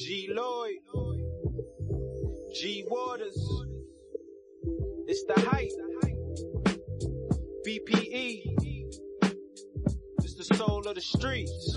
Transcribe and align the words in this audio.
G 0.00 0.30
Lloyd, 0.32 0.78
G 2.54 2.86
Waters, 2.88 3.36
it's 5.06 5.24
the 5.24 5.38
height, 5.40 5.70
BPE, 7.66 8.40
it's 10.24 10.34
the 10.36 10.54
soul 10.56 10.88
of 10.88 10.94
the 10.94 11.02
streets. 11.02 11.76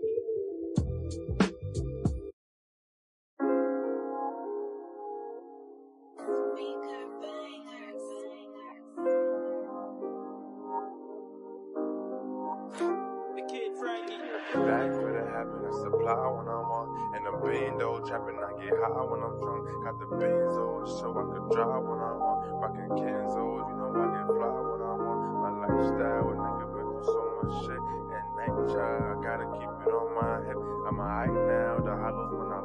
The 31.79 31.95
hollows 31.95 32.31
when 32.35 32.51
I 32.51 32.59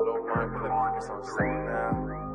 now. 1.65 2.27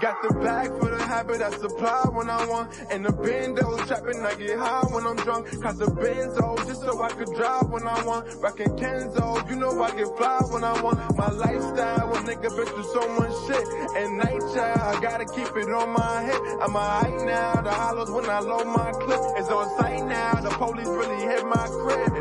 Got 0.00 0.22
the 0.22 0.34
bag 0.34 0.68
for 0.78 0.90
the 0.90 1.02
habit 1.02 1.42
I 1.42 1.50
supply 1.50 2.04
when 2.12 2.30
I 2.30 2.46
want. 2.46 2.70
And 2.90 3.04
the 3.04 3.10
bando 3.10 3.76
trapping, 3.86 4.24
I 4.24 4.34
get 4.36 4.56
high 4.56 4.86
when 4.92 5.04
I'm 5.04 5.16
drunk. 5.16 5.46
Cause 5.60 5.78
the 5.78 5.86
benzo, 5.86 6.56
just 6.68 6.82
so 6.82 7.02
I 7.02 7.08
could 7.08 7.34
drive 7.34 7.68
when 7.70 7.88
I 7.88 8.04
want. 8.04 8.28
Rockin' 8.40 8.76
Kenzo, 8.76 9.48
you 9.50 9.56
know 9.56 9.82
I 9.82 9.90
get 9.96 10.06
fly 10.16 10.38
when 10.50 10.62
I 10.62 10.80
want. 10.82 10.98
My 11.16 11.30
lifestyle, 11.30 12.14
a 12.14 12.18
nigga 12.20 12.48
through 12.48 12.84
so 12.84 13.08
much 13.18 13.32
shit. 13.48 13.66
And 13.96 14.18
night 14.18 14.40
child, 14.54 14.78
I 14.78 15.00
gotta 15.00 15.24
keep 15.24 15.50
it 15.56 15.68
on 15.68 15.90
my 15.90 16.22
head. 16.22 16.40
I'm 16.60 16.76
a 16.76 16.78
high 16.78 17.24
now, 17.24 17.62
the 17.62 17.72
hollows 17.72 18.10
when 18.10 18.30
I 18.30 18.38
load 18.38 18.66
my 18.66 18.92
clip. 18.92 19.20
It's 19.36 19.48
on 19.48 19.66
sight 19.80 20.04
now, 20.06 20.34
the 20.34 20.50
police 20.50 20.86
really 20.86 21.22
hit 21.26 21.44
my 21.44 21.66
crib. 21.66 22.14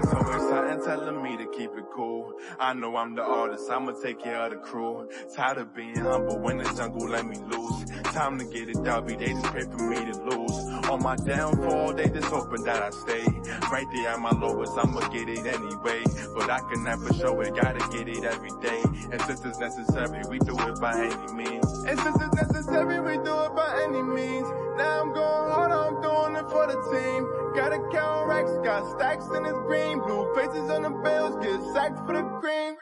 Something 0.58 0.86
telling 0.86 1.22
me 1.22 1.38
to 1.38 1.46
keep 1.56 1.70
it 1.78 1.86
cool. 1.94 2.34
I 2.60 2.74
know 2.74 2.96
I'm 2.96 3.14
the 3.14 3.22
artist, 3.22 3.70
I'ma 3.70 3.92
take 4.02 4.24
care 4.24 4.42
of 4.42 4.50
the 4.50 4.58
crew. 4.58 5.08
Tired 5.36 5.60
of 5.60 5.76
being 5.76 6.00
humble 6.00 6.40
when 6.40 6.58
the 6.58 6.64
jungle 6.76 7.08
let 7.08 7.28
me 7.28 7.38
lose. 7.38 7.86
Time 8.06 8.40
to 8.40 8.46
get 8.46 8.68
it 8.68 8.84
W, 8.84 9.18
they 9.18 9.34
just 9.34 9.46
pray 9.46 9.62
for 9.62 9.88
me 9.88 9.98
to 9.98 10.20
lose. 10.24 10.58
On 10.90 11.04
my 11.04 11.16
downfall, 11.16 11.94
they 11.94 12.10
just 12.10 12.30
hoping 12.30 12.64
that 12.64 12.82
I 12.82 12.90
stay. 12.90 13.24
Right 13.72 13.86
there 13.94 14.10
at 14.10 14.20
my 14.20 14.32
lowest, 14.32 14.74
I'ma 14.80 15.08
get 15.10 15.30
it 15.30 15.46
anyway. 15.46 16.02
But 16.36 16.50
I 16.50 16.60
can 16.72 16.84
never 16.84 17.14
show 17.14 17.40
it, 17.42 17.54
gotta 17.54 17.88
get 17.96 18.10
it 18.10 18.24
every 18.24 18.50
day. 18.60 18.82
And 19.12 19.22
since 19.22 19.46
it's 19.46 19.60
necessary, 19.60 20.24
we 20.28 20.40
do 20.40 20.58
it 20.58 20.82
by 20.82 20.98
any 20.98 21.34
means. 21.34 21.72
And 21.86 22.00
since 22.00 22.18
it's 22.20 22.34
necessary, 22.34 23.00
we 23.00 23.24
do 23.24 23.36
it 23.46 23.56
by 23.56 23.84
any 23.84 24.02
means. 24.02 24.48
Now 24.76 25.02
I'm 25.02 25.14
going 25.14 25.52
hard, 25.52 25.72
I'm 25.72 26.02
doing 26.02 26.36
it 26.36 26.50
for 26.50 26.66
the 26.66 26.82
team. 26.90 27.28
Gotta 27.56 27.80
count 27.92 28.28
racks, 28.28 28.52
got 28.64 28.86
stacks 28.98 29.26
in 29.36 29.44
this 29.44 29.58
green. 29.66 30.00
Blue 30.00 30.32
faces 30.48 30.70
on 30.70 30.82
the 30.84 30.90
bills, 30.90 31.36
get 31.44 31.74
sacked 31.74 32.00
for 32.06 32.14
the 32.14 32.24
cream. 32.40 32.76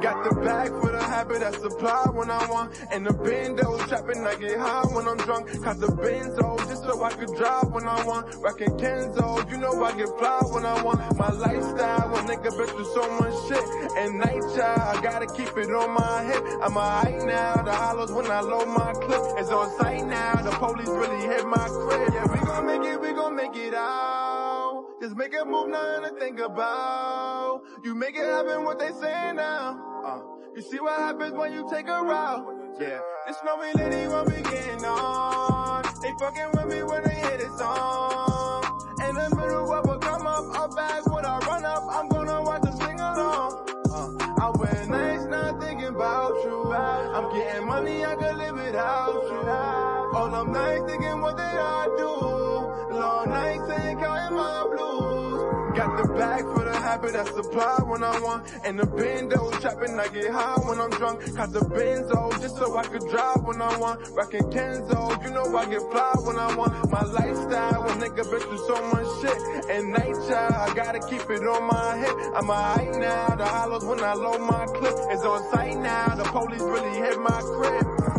Got 0.00 0.24
the 0.24 0.34
bag 0.40 0.68
for 0.68 0.92
the 0.92 1.02
habit 1.02 1.42
I 1.42 1.50
supply 1.52 2.06
when 2.12 2.30
I 2.30 2.46
want. 2.46 2.72
And 2.92 3.04
the 3.04 3.12
bando 3.12 3.76
trapping, 3.88 4.26
I 4.26 4.36
get 4.36 4.58
high 4.58 4.86
when 4.92 5.08
I'm 5.08 5.16
drunk. 5.18 5.48
Cause 5.62 5.80
the 5.80 5.88
benzo, 5.88 6.56
just 6.68 6.82
so 6.84 7.02
I 7.02 7.10
could 7.10 7.34
drive 7.36 7.72
when 7.72 7.86
I 7.86 8.04
want. 8.04 8.34
Rockin' 8.36 8.76
Kenzo, 8.78 9.50
you 9.50 9.58
know 9.58 9.82
I 9.82 9.96
get 9.96 10.08
fly 10.18 10.40
when 10.50 10.64
I 10.64 10.80
want. 10.82 11.00
My 11.18 11.30
lifestyle, 11.30 12.14
a 12.14 12.18
nigga 12.20 12.56
been 12.56 12.68
through 12.68 12.94
so 12.94 13.04
much 13.18 13.34
shit. 13.48 13.64
And 13.98 14.18
night 14.18 14.42
child, 14.54 14.96
I 14.96 15.02
gotta 15.02 15.26
keep 15.26 15.56
it 15.56 15.70
on 15.70 15.90
my 15.90 16.24
hip. 16.24 16.44
I'm 16.62 16.72
high 16.72 17.18
now, 17.24 17.62
the 17.62 17.72
hollows 17.72 18.12
when 18.12 18.30
I 18.30 18.40
load 18.40 18.68
my 18.68 18.92
clip. 18.92 19.20
It's 19.38 19.50
on 19.50 19.78
sight 19.78 20.06
now, 20.06 20.36
the 20.36 20.50
police 20.52 20.88
really 20.88 21.26
hit 21.26 21.44
my 21.46 21.68
crib. 21.68 22.14
Yeah, 22.14 22.26
we 22.32 22.38
gon' 22.46 22.66
make 22.66 22.84
it, 22.84 23.00
we 23.00 23.12
gon' 23.12 23.34
make 23.34 23.56
it 23.56 23.74
out. 23.74 24.55
Just 25.00 25.16
make 25.16 25.34
a 25.34 25.44
move, 25.44 25.68
nothing 25.68 26.14
to 26.14 26.20
think 26.20 26.40
about. 26.40 27.62
You 27.84 27.94
make 27.94 28.16
it 28.16 28.24
happen, 28.24 28.64
what 28.64 28.78
they 28.78 28.90
saying 28.92 29.36
now. 29.36 30.02
Uh, 30.04 30.20
you 30.54 30.62
see 30.62 30.80
what 30.80 30.98
happens 30.98 31.34
when 31.34 31.52
you 31.52 31.68
take 31.70 31.88
a 31.88 32.02
route. 32.02 32.46
Yeah, 32.80 33.00
this 33.26 33.36
snowy 33.42 33.72
lady 33.74 34.08
won't 34.08 34.28
be 34.28 34.42
getting 34.42 34.84
on. 34.84 35.82
They 36.02 36.12
fucking 36.18 36.50
with 36.54 36.66
me 36.74 36.82
when 36.82 37.04
they 37.04 37.14
hit 37.14 37.40
it 37.40 37.50
song. 37.58 38.64
In 39.08 39.14
the 39.14 39.36
middle 39.36 39.72
of 39.72 39.88
a 39.88 39.98
come 39.98 40.26
up, 40.26 40.58
up 40.58 40.74
back 40.74 41.06
when 41.06 41.24
I 41.24 41.38
run 41.40 41.64
up, 41.64 41.84
I'm 41.90 42.08
gonna 42.08 42.42
watch 42.42 42.62
them 42.62 42.76
sing 42.76 42.98
along. 42.98 43.68
Uh, 43.90 44.34
I 44.40 44.50
wear 44.56 44.86
nice, 44.86 45.26
not 45.26 45.60
thinking 45.60 45.88
about 45.88 46.34
you. 46.44 46.72
I'm 46.72 47.32
getting 47.34 47.66
money, 47.66 48.04
I 48.04 48.14
could 48.14 48.36
live 48.36 48.54
without 48.54 49.22
you. 49.30 49.95
All 50.16 50.34
I'm 50.34 50.54
thinking 50.88 51.20
what 51.20 51.36
did 51.36 51.44
I 51.44 51.84
do? 51.98 52.96
Long 52.96 53.28
nights 53.28 53.68
ain't 53.68 54.00
counting 54.00 54.34
my 54.38 54.64
blues. 54.64 55.76
Got 55.76 55.92
the 56.00 56.08
bag 56.14 56.42
for 56.54 56.64
the 56.64 56.74
habit 56.74 57.14
I 57.14 57.24
supply 57.24 57.76
when 57.84 58.02
I 58.02 58.18
want. 58.20 58.50
And 58.64 58.78
the 58.78 58.86
bando 58.86 59.50
trapping, 59.60 60.00
I 60.00 60.08
get 60.08 60.32
high 60.32 60.56
when 60.64 60.80
I'm 60.80 60.88
drunk. 60.88 61.20
Cause 61.36 61.52
the 61.52 61.60
benzo, 61.60 62.32
just 62.40 62.56
so 62.56 62.78
I 62.78 62.84
could 62.84 63.06
drive 63.10 63.44
when 63.44 63.60
I 63.60 63.76
want. 63.78 64.08
Rockin' 64.16 64.44
Kenzo, 64.44 65.22
you 65.22 65.30
know 65.34 65.54
I 65.54 65.66
get 65.68 65.82
fly 65.92 66.14
when 66.24 66.38
I 66.38 66.56
want. 66.56 66.72
My 66.90 67.02
lifestyle, 67.02 67.84
when 67.84 68.00
nigga 68.00 68.24
been 68.30 68.40
through 68.40 68.66
so 68.66 68.76
much 68.88 69.08
shit. 69.20 69.38
And 69.68 69.92
night 69.92 70.16
child, 70.26 70.54
I 70.54 70.72
gotta 70.74 71.00
keep 71.10 71.28
it 71.28 71.46
on 71.46 71.68
my 71.68 71.96
head. 71.98 72.16
I'm 72.34 72.46
high 72.46 72.88
now, 72.96 73.36
the 73.36 73.44
hollows 73.44 73.84
when 73.84 74.00
I 74.00 74.14
load 74.14 74.40
my 74.40 74.64
clip. 74.64 74.94
It's 75.12 75.24
on 75.24 75.52
sight 75.52 75.76
now, 75.76 76.14
the 76.14 76.24
police 76.24 76.62
really 76.62 76.96
hit 77.04 77.20
my 77.20 77.38
crib. 77.42 78.15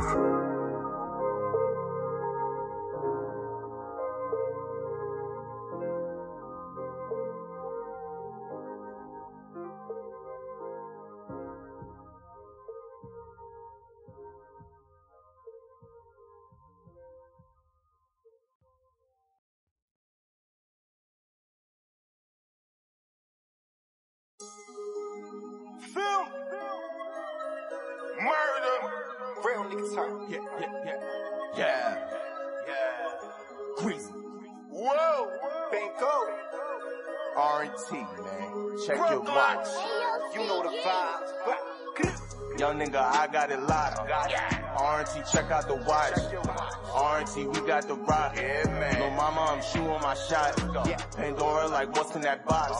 Shot. 50.37 50.87
Yeah. 50.87 50.97
Pandora, 51.15 51.67
like 51.67 51.95
what's 51.95 52.15
in 52.15 52.21
that 52.21 52.45
box? 52.45 52.73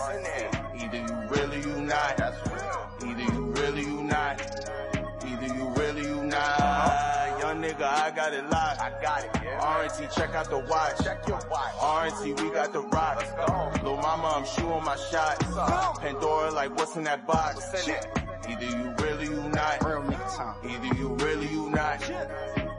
Either 0.75 0.98
you 0.98 1.30
really, 1.30 1.59
you 1.59 1.81
not. 1.81 2.19
Either 3.04 3.33
you 3.33 3.42
really, 3.57 3.81
you 3.81 4.04
not. 4.04 4.42
Either 5.25 5.54
you 5.56 5.69
really, 5.75 6.01
you 6.01 6.24
not. 6.24 7.39
Young 7.39 7.62
nigga, 7.62 7.83
I 7.83 8.12
got 8.12 8.33
it 8.33 8.50
locked. 8.50 8.81
I 8.81 8.89
got 9.01 9.24
it, 9.24 9.31
yeah. 9.44 9.59
R&T, 9.62 10.07
check 10.15 10.33
out 10.36 10.50
the 10.50 10.59
watch. 10.59 10.98
Check 11.04 11.27
your 11.27 11.39
watch. 11.50 11.74
R&T, 11.80 12.33
we 12.33 12.50
got 12.51 12.74
the 12.74 12.81
rock. 12.81 13.18
Let's 13.18 13.31
go. 13.31 13.71
Lil 13.83 13.98
mama, 13.98 14.33
I'm 14.38 14.45
shooting 14.45 14.83
my 14.83 14.95
shot. 14.95 15.39
Pandora, 16.00 16.51
like 16.51 16.75
what's 16.77 16.95
in 16.95 17.04
that 17.06 17.25
box? 17.27 17.56
What's 17.56 17.88
in 17.88 17.95
it? 17.95 18.07
Either 18.50 18.65
you 18.65 18.94
really 19.00 19.25
you 19.25 19.50
not. 19.50 19.83
Real 19.86 20.01
nigga 20.04 20.38
time. 20.38 20.56
Either 20.63 20.95
you 20.95 21.09
really 21.15 21.48
you 21.48 21.69
not. 21.69 22.01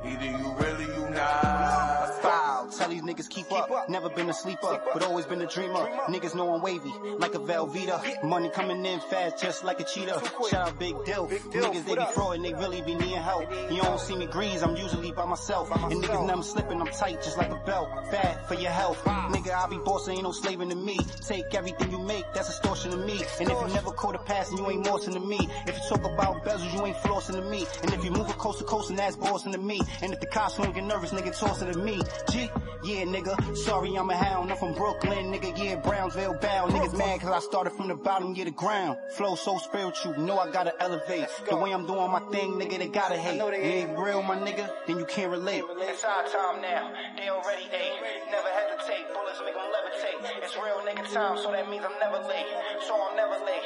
Either 0.05 0.25
you 0.25 0.55
really 0.59 0.85
you 0.85 1.11
not. 1.11 2.23
Foul. 2.23 2.58
Tell 2.77 2.89
these 2.89 3.03
niggas 3.03 3.29
keep, 3.29 3.51
up. 3.51 3.89
Never 3.89 4.09
been 4.11 4.29
a 4.29 4.35
sleeper, 4.35 4.81
but 4.93 5.03
always 5.03 5.27
been 5.27 5.41
a 5.41 5.47
dreamer. 5.47 5.89
Niggas 6.09 6.35
know 6.35 6.55
I'm 6.55 6.63
wavy, 6.63 6.93
like 7.19 7.35
a 7.35 7.39
Velveeta. 7.39 8.23
Money 8.25 8.51
coming 8.51 8.85
in 8.85 9.01
fast, 9.01 9.43
just 9.43 9.65
like 9.65 9.81
a 9.81 9.85
cheetah. 9.85 10.21
Shout 10.51 10.69
out 10.69 10.79
Big 10.79 10.95
Dill. 11.05 11.29
Niggas, 11.29 11.85
they 11.85 11.95
be 11.95 12.01
frauding, 12.01 12.43
they 12.43 12.55
really 12.55 12.83
be 12.83 12.95
needing 12.95 13.23
help. 13.23 13.51
You 13.71 13.83
don't 13.83 14.01
see 14.01 14.17
me 14.17 14.27
grease, 14.27 14.63
I'm 14.63 14.77
usually 14.77 15.13
by 15.13 15.25
myself. 15.25 15.71
And 15.71 16.03
niggas 16.03 16.31
I'm 16.31 16.43
slipping, 16.43 16.81
I'm 16.81 16.89
tight, 16.89 17.23
just 17.23 17.39
like 17.39 17.51
a 17.51 17.57
belt. 17.65 17.89
Bad 18.11 18.47
for 18.47 18.55
your 18.55 18.71
health. 18.71 19.03
Nigga, 19.05 19.53
I 19.53 19.69
be 19.69 19.79
bossing, 19.79 20.15
ain't 20.15 20.25
no 20.25 20.33
slaving 20.33 20.69
to 20.69 20.77
me. 20.77 20.99
Take 21.27 21.55
everything 21.55 21.91
you 21.91 21.99
make, 21.99 22.25
that's 22.35 22.49
extortion 22.49 22.91
to 22.91 22.97
me. 22.99 23.23
And 23.41 23.51
if 23.51 23.61
you 23.61 23.69
never 23.75 23.93
caught 23.93 24.15
a 24.15 24.19
pass, 24.19 24.51
and 24.51 24.59
you 24.59 24.71
ain't 24.71 24.85
morsing 24.85 25.15
to 25.15 25.21
me. 25.21 25.49
If 25.67 25.75
you 25.75 25.83
talk 25.89 26.05
about 26.05 26.45
bezels, 26.45 26.73
you 26.75 26.87
ain't 26.87 26.97
flossing 26.99 27.35
to 27.35 27.43
me. 27.43 27.67
And 27.83 27.93
if 27.93 28.05
you 28.05 28.11
move 28.11 28.29
a 28.29 28.35
coast 28.35 28.59
to 28.59 28.65
coast, 28.65 28.91
and 28.91 28.99
that's 28.99 29.17
bossing 29.17 29.53
to 29.53 29.59
me. 29.59 29.81
And 30.03 30.13
if 30.13 30.21
the 30.21 30.27
cops 30.27 30.57
don't 30.57 30.75
get 30.75 30.85
nervous, 30.85 31.13
nigga, 31.13 31.39
tossing 31.39 31.73
to 31.73 31.79
me. 31.79 32.01
G, 32.31 32.51
yeah, 32.85 33.05
nigga. 33.05 33.57
Sorry, 33.57 33.95
I'm 33.97 34.11
a 34.11 34.17
hound. 34.17 34.51
I'm 34.51 34.57
from 34.57 34.75
Brooklyn, 34.75 35.33
nigga. 35.33 35.57
Yeah, 35.59 35.77
Brownsville 35.77 36.35
bound. 36.41 36.73
Niggas 36.73 36.97
mad 36.97 37.21
cause 37.21 37.31
I 37.31 37.41
started 37.41 37.71
from 37.71 37.89
the 37.89 37.95
bottom, 37.95 38.35
yeah, 38.35 38.45
the 38.45 38.51
ground. 38.51 38.99
Flow 39.17 39.35
so 39.35 39.59
spiritual, 39.59 40.19
know 40.19 40.39
I 40.39 40.51
gotta 40.51 40.73
elevate. 40.81 41.27
The 41.49 41.57
way 41.57 41.73
I'm 41.73 41.87
doing 41.87 42.11
my 42.11 42.21
thing, 42.31 42.53
nigga, 42.55 42.79
they 42.79 42.89
gotta 42.89 43.17
hate. 43.17 43.39
You 43.39 43.51
ain't 43.51 43.99
real, 43.99 44.23
my 44.23 44.37
nigga, 44.37 44.71
then 44.87 44.99
you 44.99 45.05
can't 45.05 45.31
relate. 45.31 45.65
It's 45.69 46.05
our 46.05 46.25
time 46.25 46.63
now. 46.63 46.93
They 47.17 47.29
already 47.29 47.65
ate. 47.73 47.99
Never 48.31 48.49
hesitate. 48.49 49.07
Bullets 49.13 49.41
make 49.45 49.55
them 49.55 49.65
levitate. 49.75 50.45
It's 50.45 50.57
real 50.57 50.81
nigga 50.87 51.13
time, 51.13 51.39
so 51.39 51.51
that 51.53 51.69
means 51.69 51.85
I'm 51.85 51.99
never 52.01 52.27
late. 52.29 52.47
So 52.87 52.95
I'm 52.95 53.17
never 53.17 53.45
late. 53.45 53.63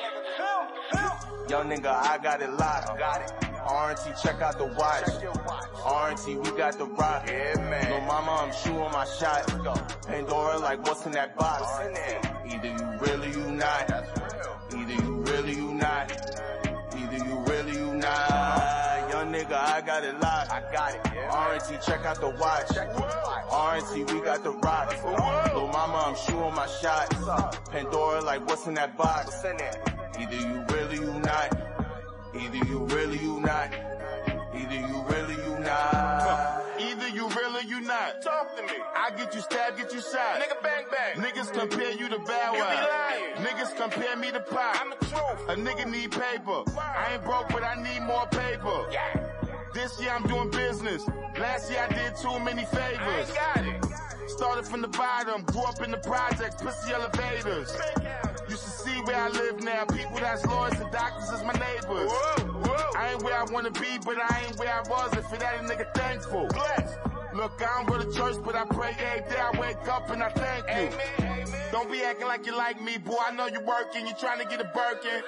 Yo, 1.49 1.63
nigga, 1.65 1.93
I 1.93 2.19
got 2.19 2.41
it 2.41 2.51
locked. 2.51 2.99
Got 2.99 3.23
it. 3.23 3.33
RNT, 3.67 4.23
check 4.23 4.41
out 4.41 4.59
the 4.59 4.67
watch. 4.67 5.05
RNT, 5.05 6.45
we 6.45 6.57
got 6.57 6.79
the 6.79 6.87
rock. 6.87 7.25
Yeah, 7.27 7.55
man. 7.69 7.91
No 7.91 8.01
mama, 8.07 8.33
I'm 8.43 8.53
shooting 8.83 8.93
my 8.93 9.05
shot. 9.05 9.47
Pandora, 10.07 10.59
like 10.59 10.87
what's 10.87 11.07
in 11.07 11.13
that 11.13 11.37
box? 11.37 11.63
Either 12.47 12.69
you 12.69 12.99
really, 13.01 13.31
you 13.31 13.51
not. 13.53 13.91
Either 14.75 15.05
you 15.05 15.13
really, 15.23 15.55
you 15.55 15.75
not. 15.75 16.13
Either 16.97 17.25
you 17.25 17.39
really, 17.47 17.73
you 17.73 17.95
not. 17.95 19.11
Young 19.11 19.33
nigga, 19.33 19.53
I 19.53 19.81
got 19.83 20.05
it 20.05 20.19
locked. 20.21 20.53
I 20.53 20.63
got 20.73 20.95
it. 20.95 21.03
RNT, 21.05 21.85
check 21.87 22.05
out 22.05 22.21
the 22.21 22.31
watch. 22.31 22.69
RNT, 22.69 24.13
we 24.13 24.21
got 24.21 24.43
the 24.43 24.53
rock. 24.53 24.91
Little 25.45 25.69
mama, 25.69 26.05
I'm 26.07 26.17
shooting 26.17 26.55
my 26.55 26.67
shot. 26.67 27.11
Pandora, 27.71 28.21
like 28.23 28.47
what's 28.47 28.67
in 28.67 28.75
that 28.75 28.97
box? 28.97 29.45
Either 29.45 30.37
you 30.37 30.65
really, 30.69 30.97
you 30.97 31.13
not. 31.21 31.57
Either 32.35 32.67
you 32.67 32.79
really, 32.87 33.19
you 33.19 33.41
not. 33.41 33.73
Either 34.55 34.75
you 34.75 35.03
really, 35.09 35.22
Talk 38.43 38.57
to 38.57 38.63
me. 38.63 38.83
I 38.97 39.11
get 39.17 39.35
you 39.37 39.41
stabbed, 39.41 39.79
get 39.79 39.93
you 39.93 40.01
shot. 40.01 40.41
Nigga 40.41 40.61
bang 40.63 40.85
bang. 40.91 41.23
Niggas 41.23 41.53
compare 41.53 41.93
you 41.93 42.09
to 42.09 42.19
bad 42.19 42.55
You 42.55 42.59
be 42.59 43.39
lying. 43.39 43.47
Niggas 43.47 43.77
compare 43.77 44.17
me 44.17 44.33
to 44.33 44.41
Pop. 44.41 44.81
I'm 44.81 44.91
the 44.91 44.97
truth. 45.07 45.49
A 45.49 45.55
nigga 45.55 45.89
need 45.89 46.11
paper. 46.11 46.65
I 46.77 47.13
ain't 47.13 47.25
broke, 47.25 47.51
but 47.51 47.63
I 47.63 47.81
need 47.81 48.03
more 48.03 48.27
paper. 48.27 48.87
Yeah. 48.91 49.21
This 49.75 50.01
year 50.01 50.11
I'm 50.11 50.27
doing 50.27 50.51
business. 50.51 51.07
Last 51.39 51.71
year 51.71 51.87
I 51.89 51.93
did 51.95 52.17
too 52.17 52.37
many 52.41 52.65
favors. 52.65 53.31
got 53.31 53.65
it. 53.65 53.85
Started 54.27 54.67
from 54.67 54.83
the 54.83 54.89
bottom, 54.89 55.43
grew 55.45 55.63
up 55.63 55.81
in 55.81 55.93
the 55.93 55.99
projects, 55.99 56.61
pussy 56.61 56.93
elevators. 56.93 57.77
Used 58.49 58.65
to 58.65 58.71
see 58.71 59.01
where 59.03 59.17
I 59.17 59.29
live 59.29 59.63
now. 59.63 59.85
People 59.85 60.17
that's 60.17 60.45
lawyers 60.47 60.81
and 60.81 60.91
doctors 60.91 61.31
is 61.31 61.45
my 61.45 61.53
neighbors. 61.53 62.11
I 62.97 63.11
ain't 63.13 63.23
where 63.23 63.39
I 63.39 63.45
wanna 63.53 63.71
be, 63.71 63.99
but 64.05 64.17
I 64.19 64.47
ain't 64.47 64.59
where 64.59 64.73
I 64.73 64.83
was. 64.89 65.13
If 65.13 65.29
for 65.29 65.37
that, 65.37 65.61
a 65.61 65.63
nigga 65.63 65.95
thankful. 65.95 66.49
Blessed. 66.49 67.12
Look, 67.35 67.63
I 67.63 67.83
don't 67.83 67.89
go 67.89 67.99
to 67.99 68.13
church, 68.13 68.37
but 68.45 68.55
I 68.55 68.65
pray 68.67 68.95
every 68.99 69.31
day. 69.31 69.41
I 69.41 69.59
wake 69.59 69.89
up 69.89 70.11
and 70.11 70.23
I 70.23 70.29
thank 70.29 70.67
you. 70.67 70.97
Amen. 70.97 71.47
Amen. 71.49 71.73
Don't 71.73 71.91
be 71.91 72.03
acting 72.03 72.27
like 72.27 72.45
you 72.47 72.55
like 72.57 72.81
me, 72.83 72.99
boy. 72.99 73.17
I 73.27 73.35
know 73.35 73.47
you 73.47 73.61
working. 73.61 74.07
you're 74.07 74.17
trying 74.17 74.39
to 74.39 74.45
get 74.45 74.61
a 74.61 74.71
Birkin. 74.75 75.23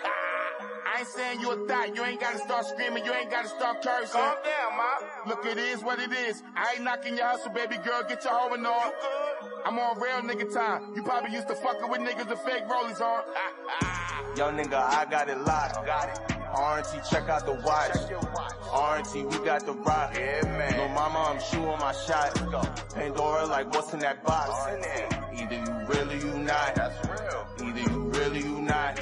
I 0.94 1.00
ain't 1.00 1.08
saying 1.08 1.40
you 1.40 1.50
a 1.50 1.66
thought. 1.66 1.96
You 1.96 2.04
ain't 2.04 2.20
gotta 2.20 2.38
start 2.38 2.66
screaming. 2.66 3.04
You 3.04 3.12
ain't 3.12 3.28
gotta 3.28 3.48
start 3.48 3.82
cursing. 3.82 4.12
Calm 4.12 4.36
down, 4.44 4.76
ma. 4.76 5.28
Look, 5.28 5.44
it 5.44 5.58
is 5.58 5.82
what 5.82 5.98
it 5.98 6.12
is. 6.12 6.44
I 6.54 6.74
ain't 6.74 6.84
knocking 6.84 7.16
your 7.16 7.26
hustle, 7.26 7.50
baby 7.50 7.78
girl. 7.78 8.04
Get 8.08 8.22
your 8.22 8.32
hoe 8.32 8.54
and 8.54 8.64
all. 8.64 8.92
I'm 9.64 9.76
on 9.76 9.98
real 10.00 10.20
nigga 10.22 10.54
time. 10.54 10.92
You 10.94 11.02
probably 11.02 11.32
used 11.32 11.48
to 11.48 11.56
fucking 11.56 11.90
with 11.90 11.98
niggas 11.98 12.28
with 12.28 12.38
fake 12.40 12.68
rollies 12.68 13.00
on. 13.00 13.24
Young 14.36 14.56
nigga, 14.56 14.74
I 14.74 15.04
got 15.06 15.28
it 15.28 15.38
locked. 15.38 15.84
Got 15.84 16.10
it. 16.10 16.34
RNT, 16.54 17.10
check 17.10 17.28
out 17.28 17.44
the 17.44 17.54
watch. 17.66 17.90
RNT, 18.70 19.32
we 19.32 19.44
got 19.44 19.66
the 19.66 19.72
rock. 19.72 20.14
Yeah, 20.14 20.42
man. 20.42 20.76
No 20.76 20.88
mama, 20.94 21.18
I'm 21.34 21.40
shooting 21.40 21.76
my 21.80 21.92
shot. 21.92 22.34
Pandora, 22.94 23.46
like 23.46 23.74
what's 23.74 23.92
in 23.92 23.98
that 23.98 24.22
box? 24.22 24.50
Either 25.36 25.54
you 25.56 25.86
really, 25.88 26.18
you 26.18 26.38
not. 26.38 26.76
That's 26.76 27.08
real. 27.08 27.68
Either 27.68 27.90
you 27.90 27.98
really, 28.10 28.38
you 28.38 28.62
not. 28.62 29.00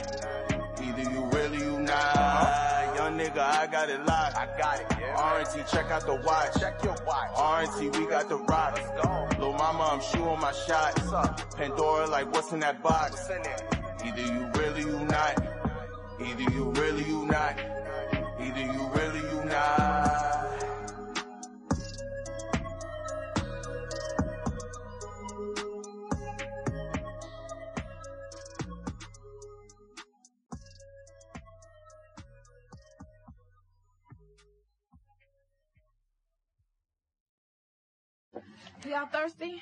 Nigga, 3.33 3.43
I 3.43 3.67
got 3.67 3.89
it 3.91 4.05
locked. 4.05 4.37
I 4.37 4.47
got 4.59 4.81
it. 4.81 4.89
RNT, 4.89 5.71
check 5.71 5.91
out 5.91 6.07
the 6.07 6.15
watch. 6.27 6.61
Check 6.61 6.83
your 6.83 6.97
watch. 7.07 7.31
RNT, 7.35 7.99
we 7.99 8.07
got 8.07 8.29
the 8.29 8.37
rock. 8.37 8.79
Lil 9.39 9.53
mama, 9.55 9.91
I'm 9.93 10.01
shooting 10.01 10.41
my 10.41 10.53
shot. 10.53 10.95
Pandora, 11.57 12.07
like 12.07 12.33
what's 12.33 12.53
in 12.53 12.61
that 12.61 12.83
box? 12.83 13.29
Either 14.05 14.21
you 14.21 14.51
really, 14.55 14.81
you 14.81 14.99
not. 15.07 15.43
Either 16.21 16.51
you 16.53 16.71
really, 16.71 17.05
you 17.05 17.27
not. 17.27 17.59
Either 18.41 18.61
you 18.61 18.91
really, 18.95 19.21
you 19.21 19.45
not. 19.45 19.92
Y'all 39.03 39.11
thirsty? 39.11 39.61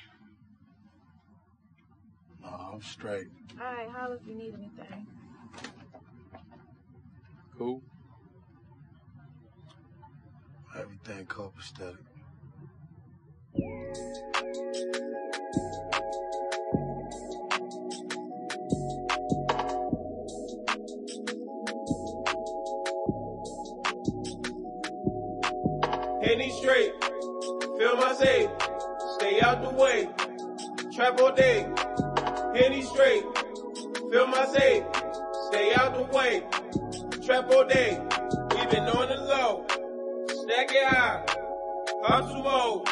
No, 2.43 2.73
I'm 2.73 2.81
straight. 2.83 3.25
Alright, 3.59 3.89
holla 3.89 4.15
if 4.15 4.27
you 4.27 4.35
need 4.35 4.53
anything. 4.53 5.07
Cool. 7.57 7.81
Everything 10.77 11.25
copacetic. 11.25 11.97
Henny 26.21 26.51
straight, 26.51 26.93
feel 27.79 27.97
my 27.97 28.13
safe, 28.13 28.49
stay 28.59 28.70
out 29.41 29.61
the 29.61 29.69
way, 29.69 30.07
trap 30.93 31.19
all 31.19 31.33
day. 31.33 31.67
Henny 32.55 32.81
straight, 32.81 33.23
feel 34.11 34.27
my 34.27 34.45
safe, 34.47 34.83
stay 35.47 35.73
out 35.75 35.95
the 35.95 36.03
way, 36.15 36.43
trap 37.25 37.49
all 37.51 37.65
day. 37.65 37.99
We 38.51 38.65
been 38.67 38.87
on 38.87 39.07
the 39.09 39.17
low, 39.23 39.65
stack 40.27 40.69
it 40.71 40.87
high, 40.87 41.25
hustle 42.03 42.43
mode, 42.43 42.85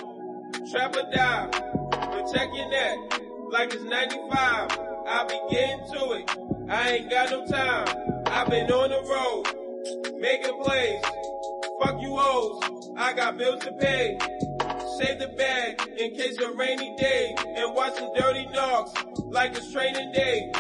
trap 0.72 0.96
or 0.96 1.10
die, 1.12 1.48
protect 1.92 2.56
your 2.56 2.70
neck 2.70 2.98
like 3.52 3.74
it's 3.74 3.84
95. 3.84 4.80
I 5.12 5.26
be 5.28 5.40
getting 5.56 5.86
to 5.94 6.12
it, 6.14 6.70
I 6.70 6.90
ain't 6.92 7.10
got 7.10 7.32
no 7.32 7.46
time. 7.46 8.24
I 8.28 8.46
been 8.46 8.72
on 8.72 8.90
the 8.90 9.02
road, 9.10 10.20
making 10.20 10.62
plays. 10.64 11.04
Fuck 11.84 12.02
you 12.02 12.16
hoes, 12.16 12.92
I 12.98 13.14
got 13.14 13.38
bills 13.38 13.64
to 13.64 13.72
pay. 13.74 14.18
Save 15.00 15.20
the 15.20 15.30
bag 15.30 15.82
in 15.98 16.14
case 16.14 16.38
of 16.42 16.58
rainy 16.58 16.94
day. 16.98 17.34
And 17.56 17.74
watch 17.74 17.94
watching 17.94 18.14
dirty 18.18 18.48
dogs 18.54 18.92
like 19.28 19.56
it's 19.56 19.72
training 19.72 20.12
day. 20.12 20.52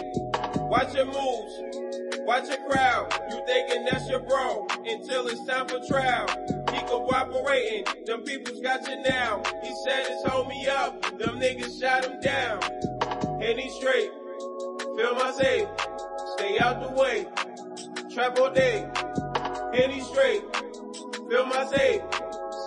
Watch 0.55 0.93
your 0.96 1.08
moves, 1.08 2.25
watch 2.25 2.48
your 2.48 2.69
crowd. 2.69 3.12
You 3.29 3.43
thinking 3.46 3.84
that's 3.84 4.10
your 4.10 4.22
bro 4.22 4.65
until 4.86 5.27
it's 5.27 5.46
time 5.46 5.67
for 5.67 5.79
trial. 5.89 6.25
He 6.72 6.79
cooperating, 6.88 7.84
them 8.05 8.24
people's 8.24 8.62
got 8.62 8.88
you 8.88 9.03
now. 9.03 9.43
He 9.62 9.75
said 9.84 10.05
his 10.08 10.24
homie 10.24 10.69
up, 10.69 11.01
them 11.17 11.38
niggas 11.38 11.77
shot 11.77 12.05
him 12.05 12.22
down. 12.22 12.63
And 13.43 13.60
he 13.60 13.69
straight, 13.72 14.10
feel 14.96 15.15
my 15.15 15.34
safe, 15.38 15.67
stay 16.38 16.60
out 16.60 16.81
the 16.81 16.93
way. 16.96 17.25
Trap 18.13 18.39
all 18.39 18.53
day, 18.53 18.88
and 19.74 19.91
he 19.91 20.00
straight. 20.00 20.43
Feel 21.29 21.46
my 21.46 21.65
safe, 21.65 22.01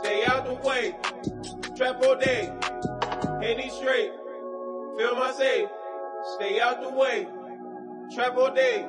stay 0.01 0.25
out 0.27 0.45
the 0.45 0.55
way. 0.69 0.95
Trap 1.77 2.03
all 2.05 2.17
day, 2.17 2.53
and 3.43 3.61
he 3.61 3.71
straight. 3.71 4.13
Feel 4.99 5.17
my 5.17 5.33
safe, 5.33 5.69
stay 6.37 6.61
out 6.61 6.83
the 6.83 6.91
way. 6.91 7.27
Trap 8.15 8.37
all 8.37 8.55
day, 8.55 8.87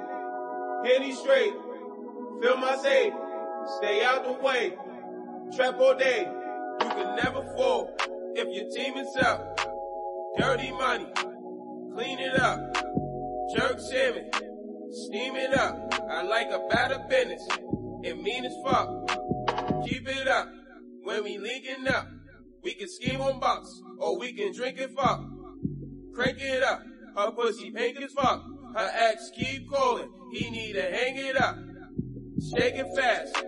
and 0.86 1.04
he 1.04 1.14
straight. 1.14 1.54
feel 2.42 2.58
my 2.58 2.76
save. 2.78 3.14
Stay 3.78 4.04
out 4.04 4.26
the 4.26 4.34
way. 4.34 4.74
Trap 5.56 5.80
all 5.80 5.96
day. 5.96 6.28
You 6.82 6.90
can 6.90 7.16
never 7.16 7.42
fall 7.56 7.96
if 8.36 8.48
your 8.54 8.70
team 8.70 8.98
is 8.98 9.16
up. 9.18 9.60
Dirty 10.38 10.72
money. 10.72 11.08
Clean 11.96 12.20
it 12.20 12.38
up. 12.40 12.60
Jerk 13.56 13.80
salmon. 13.80 14.30
Steam 14.92 15.36
it 15.38 15.54
up. 15.58 15.94
I 16.12 16.24
like 16.24 16.48
a 16.52 16.68
better 16.70 17.00
business. 17.10 17.48
It 18.04 18.22
mean 18.22 18.44
as 18.44 18.56
fuck. 18.66 18.90
Keep 19.88 20.10
it 20.10 20.28
up. 20.28 20.50
When 21.04 21.24
we 21.24 21.38
linking 21.38 21.88
up, 21.88 22.08
we 22.64 22.74
can 22.74 22.88
scheme 22.88 23.22
on 23.22 23.40
bucks, 23.40 23.82
or 23.98 24.18
we 24.18 24.34
can 24.34 24.54
drink 24.54 24.80
and 24.80 24.96
fuck. 24.96 25.22
Crank 26.14 26.40
it 26.40 26.64
up. 26.64 26.84
Her 27.18 27.32
pussy 27.32 27.72
pink 27.72 28.02
as 28.02 28.14
fuck. 28.14 28.44
Her 28.76 28.90
ex 28.94 29.32
keep 29.36 29.70
calling. 29.70 30.10
He 30.32 30.50
need 30.50 30.74
to 30.74 30.82
hang 30.82 31.18
it 31.18 31.40
up. 31.40 31.58
Shake 32.56 32.76
it 32.76 32.88
fast. 32.96 33.44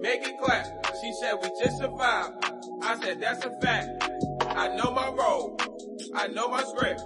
Make 0.00 0.26
it 0.26 0.34
clap. 0.42 0.66
She 1.00 1.12
said 1.20 1.34
we 1.42 1.48
just 1.62 1.78
survived. 1.78 2.44
I 2.82 2.98
said 3.00 3.20
that's 3.20 3.44
a 3.44 3.50
fact. 3.60 3.88
I 4.42 4.68
know 4.76 4.90
my 4.90 5.08
role. 5.08 5.58
I 6.14 6.28
know 6.28 6.48
my 6.48 6.62
script. 6.62 7.02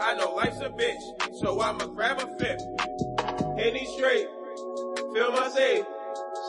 I 0.00 0.14
know 0.14 0.34
life's 0.34 0.60
a 0.60 0.70
bitch. 0.70 1.38
So 1.40 1.60
I'ma 1.60 1.86
grab 1.86 2.18
a 2.20 2.38
fifth. 2.38 2.62
Henny 3.58 3.86
straight. 3.96 4.28
Feel 5.14 5.32
my 5.32 5.48
safe, 5.48 5.84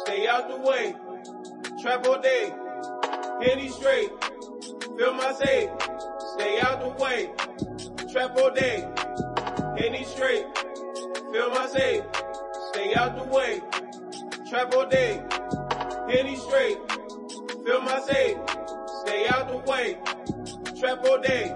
Stay 0.04 0.28
out 0.28 0.50
the 0.50 0.58
way. 0.58 0.94
Trap 1.82 2.06
all 2.06 2.22
day. 2.22 2.52
Henny 3.42 3.70
straight. 3.70 4.12
Feel 5.00 5.14
my 5.14 5.32
safe. 5.32 5.70
Stay 6.34 6.60
out 6.60 6.82
the 6.82 6.90
way. 7.02 7.32
Trap 8.12 8.36
all 8.38 8.52
day. 8.52 8.86
Henny 9.78 10.04
straight. 10.04 10.46
Feel 11.32 11.52
my 11.52 11.68
safe. 11.68 12.04
Stay 12.74 12.94
out 12.96 13.16
the 13.16 13.24
way. 13.24 13.62
Trap 14.50 14.76
all 14.76 14.90
day. 14.90 15.24
Henny 16.10 16.36
straight. 16.36 16.80
Feel 17.66 17.82
my 17.82 18.02
safe. 18.02 18.38
Stay 19.06 19.26
out 19.30 19.48
the 19.48 19.60
way. 19.72 19.98
Trap 20.78 21.06
all 21.06 21.22
day. 21.22 21.56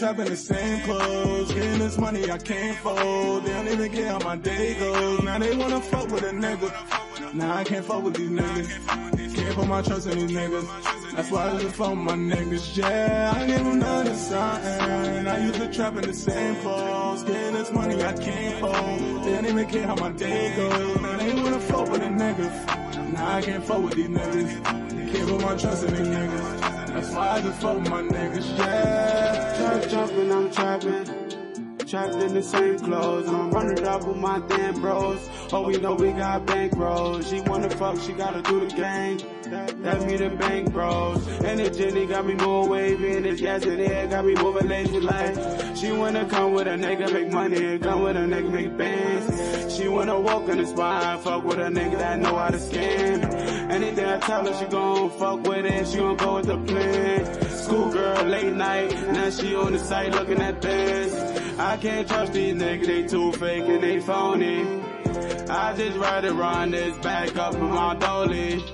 Trap 0.00 0.18
in 0.18 0.24
the 0.28 0.36
same 0.36 0.80
clothes. 0.80 1.52
Getting 1.52 1.78
this 1.78 1.98
money 1.98 2.30
I 2.30 2.38
can't 2.38 2.74
fold. 2.78 3.44
They 3.44 3.52
don't 3.52 3.68
even 3.68 3.92
care 3.92 4.08
how 4.08 4.18
my 4.20 4.36
day 4.36 4.74
goes. 4.78 5.22
Now 5.22 5.38
they 5.38 5.54
wanna 5.54 5.82
fuck 5.82 6.08
with 6.10 6.22
a 6.22 6.30
nigga. 6.30 7.34
Now 7.34 7.56
I 7.56 7.64
can't 7.64 7.84
fuck 7.84 8.02
with 8.02 8.14
these 8.14 8.30
niggas. 8.30 9.36
Can't 9.36 9.54
put 9.54 9.68
my 9.68 9.82
trust 9.82 10.06
in 10.06 10.18
these 10.18 10.30
niggas. 10.30 11.14
That's 11.14 11.30
why 11.30 11.50
I 11.50 11.58
just 11.58 11.76
fuck 11.76 11.94
my 11.96 12.14
niggas. 12.14 12.78
Yeah, 12.78 13.34
I 13.36 13.46
gave 13.46 13.62
them 13.62 13.80
to 13.80 14.16
something. 14.16 15.26
I 15.26 15.44
used 15.44 15.60
to 15.60 15.70
trap 15.70 15.94
in 15.96 16.02
the 16.02 16.14
same 16.14 16.56
clothes. 16.62 17.22
Getting 17.24 17.52
this 17.52 17.70
money 17.70 18.02
I 18.02 18.14
can't 18.14 18.58
fold. 18.58 19.24
They 19.24 19.32
don't 19.34 19.46
even 19.48 19.68
care 19.68 19.86
how 19.86 19.96
my 19.96 20.12
day 20.12 20.56
goes. 20.56 21.00
Now 21.02 21.16
they 21.18 21.34
wanna 21.34 21.60
fuck 21.60 21.90
with 21.90 22.00
a 22.00 22.06
nigga. 22.06 23.12
Now 23.12 23.36
I 23.36 23.42
can't 23.42 23.62
fuck 23.62 23.82
with 23.82 23.96
these 23.96 24.08
niggas. 24.08 24.64
Can't 25.12 25.28
put 25.28 25.42
my 25.42 25.56
trust 25.56 25.84
in 25.84 25.94
these 25.94 26.08
niggas. 26.08 26.69
That's 26.92 27.10
why 27.10 27.30
I 27.30 27.40
just 27.40 27.60
fuck 27.60 27.80
my 27.88 28.02
niggas, 28.02 28.58
yeah. 28.58 29.56
Trap 29.56 29.88
jumping, 29.90 30.32
I'm 30.32 30.50
trapping. 30.50 31.19
Trapped 31.90 32.22
in 32.22 32.34
the 32.34 32.42
same 32.42 32.78
clothes, 32.78 33.26
and 33.26 33.36
I'm 33.36 33.50
running 33.50 33.84
up 33.84 34.06
with 34.06 34.16
my 34.16 34.38
damn 34.46 34.80
bros. 34.80 35.28
Oh, 35.52 35.66
we 35.66 35.76
know 35.78 35.96
we 35.96 36.12
got 36.12 36.46
bank 36.46 36.76
bros. 36.76 37.28
She 37.28 37.40
wanna 37.40 37.68
fuck, 37.68 37.98
she 37.98 38.12
gotta 38.12 38.42
do 38.42 38.60
the 38.60 38.72
gang. 38.76 39.20
That 39.82 40.06
me 40.06 40.16
the 40.16 40.30
bank 40.30 40.72
bros. 40.72 41.26
And 41.42 41.58
the 41.58 41.68
Jenny 41.68 42.06
got 42.06 42.24
me 42.26 42.34
more 42.34 42.78
and 42.78 43.24
this 43.24 43.40
gas 43.40 43.64
in 43.64 43.80
air 43.80 44.06
got 44.06 44.24
me 44.24 44.36
moving 44.36 44.68
lazy 44.68 45.00
like. 45.00 45.34
She 45.76 45.90
wanna 45.90 46.26
come 46.26 46.52
with 46.52 46.68
a 46.68 46.76
nigga, 46.76 47.12
make 47.12 47.32
money, 47.32 47.78
come 47.80 48.02
with 48.04 48.16
a 48.16 48.20
nigga, 48.20 48.52
make 48.52 48.76
bands. 48.78 49.76
She 49.76 49.88
wanna 49.88 50.20
walk 50.20 50.48
in 50.48 50.58
the 50.58 50.66
spine, 50.66 51.18
fuck 51.18 51.42
with 51.42 51.58
a 51.58 51.70
nigga 51.70 51.98
that 51.98 52.20
know 52.20 52.36
how 52.36 52.50
to 52.50 52.58
scam. 52.58 53.24
Anything 53.68 54.04
I 54.04 54.18
tell 54.18 54.46
her, 54.46 54.54
she 54.56 54.66
gon' 54.66 55.10
fuck 55.10 55.42
with 55.44 55.66
it, 55.66 55.88
she 55.88 55.96
gon' 55.96 56.16
go 56.16 56.36
with 56.36 56.46
the 56.46 56.56
plan. 56.56 57.50
Schoolgirl, 57.50 58.26
late 58.26 58.52
night, 58.52 58.92
now 59.12 59.30
she 59.30 59.56
on 59.56 59.72
the 59.72 59.78
site 59.80 60.12
looking 60.12 60.40
at 60.40 60.62
this. 60.62 61.29
I 61.60 61.76
can't 61.76 62.08
trust 62.08 62.32
these 62.32 62.54
niggas, 62.54 62.86
they 62.86 63.06
too 63.06 63.32
fake 63.32 63.64
and 63.64 63.82
they 63.82 64.00
phony. 64.00 64.62
I 65.50 65.74
just 65.76 65.98
ride 65.98 66.24
around 66.24 66.70
this 66.70 66.96
back 66.98 67.36
up 67.36 67.52
in 67.52 67.70
my 67.70 67.94
dolly. 67.96 68.64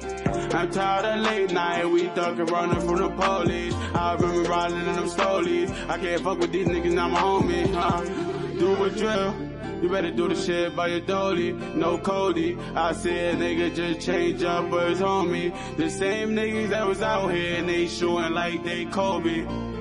I'm 0.55 0.71
tired 0.71 1.05
of 1.05 1.25
late 1.25 1.51
night, 1.51 1.85
we 1.91 2.05
ducking 2.05 2.47
running 2.47 2.81
from 2.81 2.99
the 2.99 3.11
police. 3.11 3.75
I've 3.93 4.21
remember 4.21 4.49
riding 4.49 4.79
in 4.79 4.85
them 4.85 5.09
stolies. 5.09 5.69
I 5.89 5.99
can't 5.99 6.23
fuck 6.23 6.39
with 6.39 6.53
these 6.53 6.69
niggas, 6.69 6.93
now 6.93 7.09
my 7.09 7.19
homie. 7.19 7.75
Huh? 7.75 8.05
Do 8.57 8.85
a 8.85 8.91
drill. 8.91 9.35
You 9.83 9.89
better 9.89 10.13
do 10.13 10.29
the 10.29 10.37
shit 10.37 10.77
by 10.77 10.87
your 10.87 11.01
dolly, 11.01 11.53
no 11.53 11.99
Cody. 11.99 12.57
I 12.77 12.93
said 12.93 13.39
nigga 13.39 13.75
just 13.75 14.07
change 14.07 14.45
up 14.45 14.71
for 14.71 14.87
his 14.87 15.01
homie. 15.01 15.53
The 15.77 15.91
same 15.91 16.37
niggas 16.37 16.71
that 16.71 16.87
was 16.87 17.03
out 17.03 17.35
here 17.35 17.57
and 17.57 17.69
they 17.69 17.89
shooting 17.89 18.33
like 18.33 18.63
they 18.63 18.85
Kobe. 18.85 19.76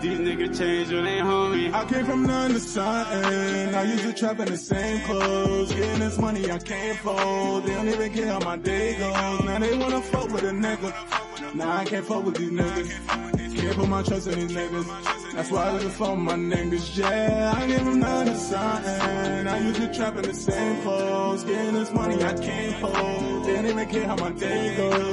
These 0.00 0.18
niggas 0.18 0.58
change 0.58 0.90
when 0.92 1.04
they 1.04 1.18
homie. 1.18 1.74
I 1.74 1.84
came 1.84 2.06
from 2.06 2.22
none 2.22 2.52
to 2.52 2.60
something. 2.60 3.74
I 3.74 3.82
used 3.82 4.04
to 4.04 4.14
trap 4.14 4.40
in 4.40 4.46
the 4.46 4.56
same 4.56 5.02
clothes. 5.04 5.72
Getting 5.74 6.00
this 6.00 6.18
money 6.18 6.50
I 6.50 6.58
can't 6.58 6.98
fold. 7.00 7.64
They 7.64 7.74
don't 7.74 7.88
even 7.88 8.12
care 8.14 8.28
how 8.28 8.40
my 8.40 8.56
day 8.56 8.98
goes. 8.98 9.44
Now 9.44 9.58
they 9.58 9.76
wanna 9.76 10.00
fuck 10.00 10.30
with 10.30 10.44
a 10.44 10.52
nigga. 10.52 11.54
Now 11.54 11.76
I 11.76 11.84
can't 11.84 12.06
fuck 12.06 12.24
with 12.24 12.36
these 12.36 12.50
niggas. 12.50 13.56
Can't 13.60 13.76
put 13.76 13.88
my 13.90 14.02
trust 14.02 14.26
in 14.28 14.38
these 14.40 14.56
niggas. 14.56 15.34
That's 15.34 15.50
why 15.50 15.68
I 15.68 15.78
fuck 15.80 16.10
with 16.10 16.18
my 16.20 16.34
niggas. 16.34 16.96
Yeah, 16.96 17.52
I 17.54 17.66
gave 17.66 17.84
them 17.84 18.00
none 18.00 18.26
to 18.26 18.36
something. 18.36 19.46
I 19.48 19.58
used 19.66 19.80
to 19.82 19.94
trap 19.94 20.16
in 20.16 20.22
the 20.22 20.32
same 20.32 20.80
clothes. 20.80 21.44
Getting 21.44 21.74
this 21.74 21.92
money 21.92 22.24
I 22.24 22.32
can't 22.38 22.76
fold. 22.80 23.44
They 23.44 23.54
don't 23.54 23.66
even 23.66 23.88
care 23.90 24.06
how 24.06 24.16
my 24.16 24.30
day 24.30 24.76
goes. 24.78 25.09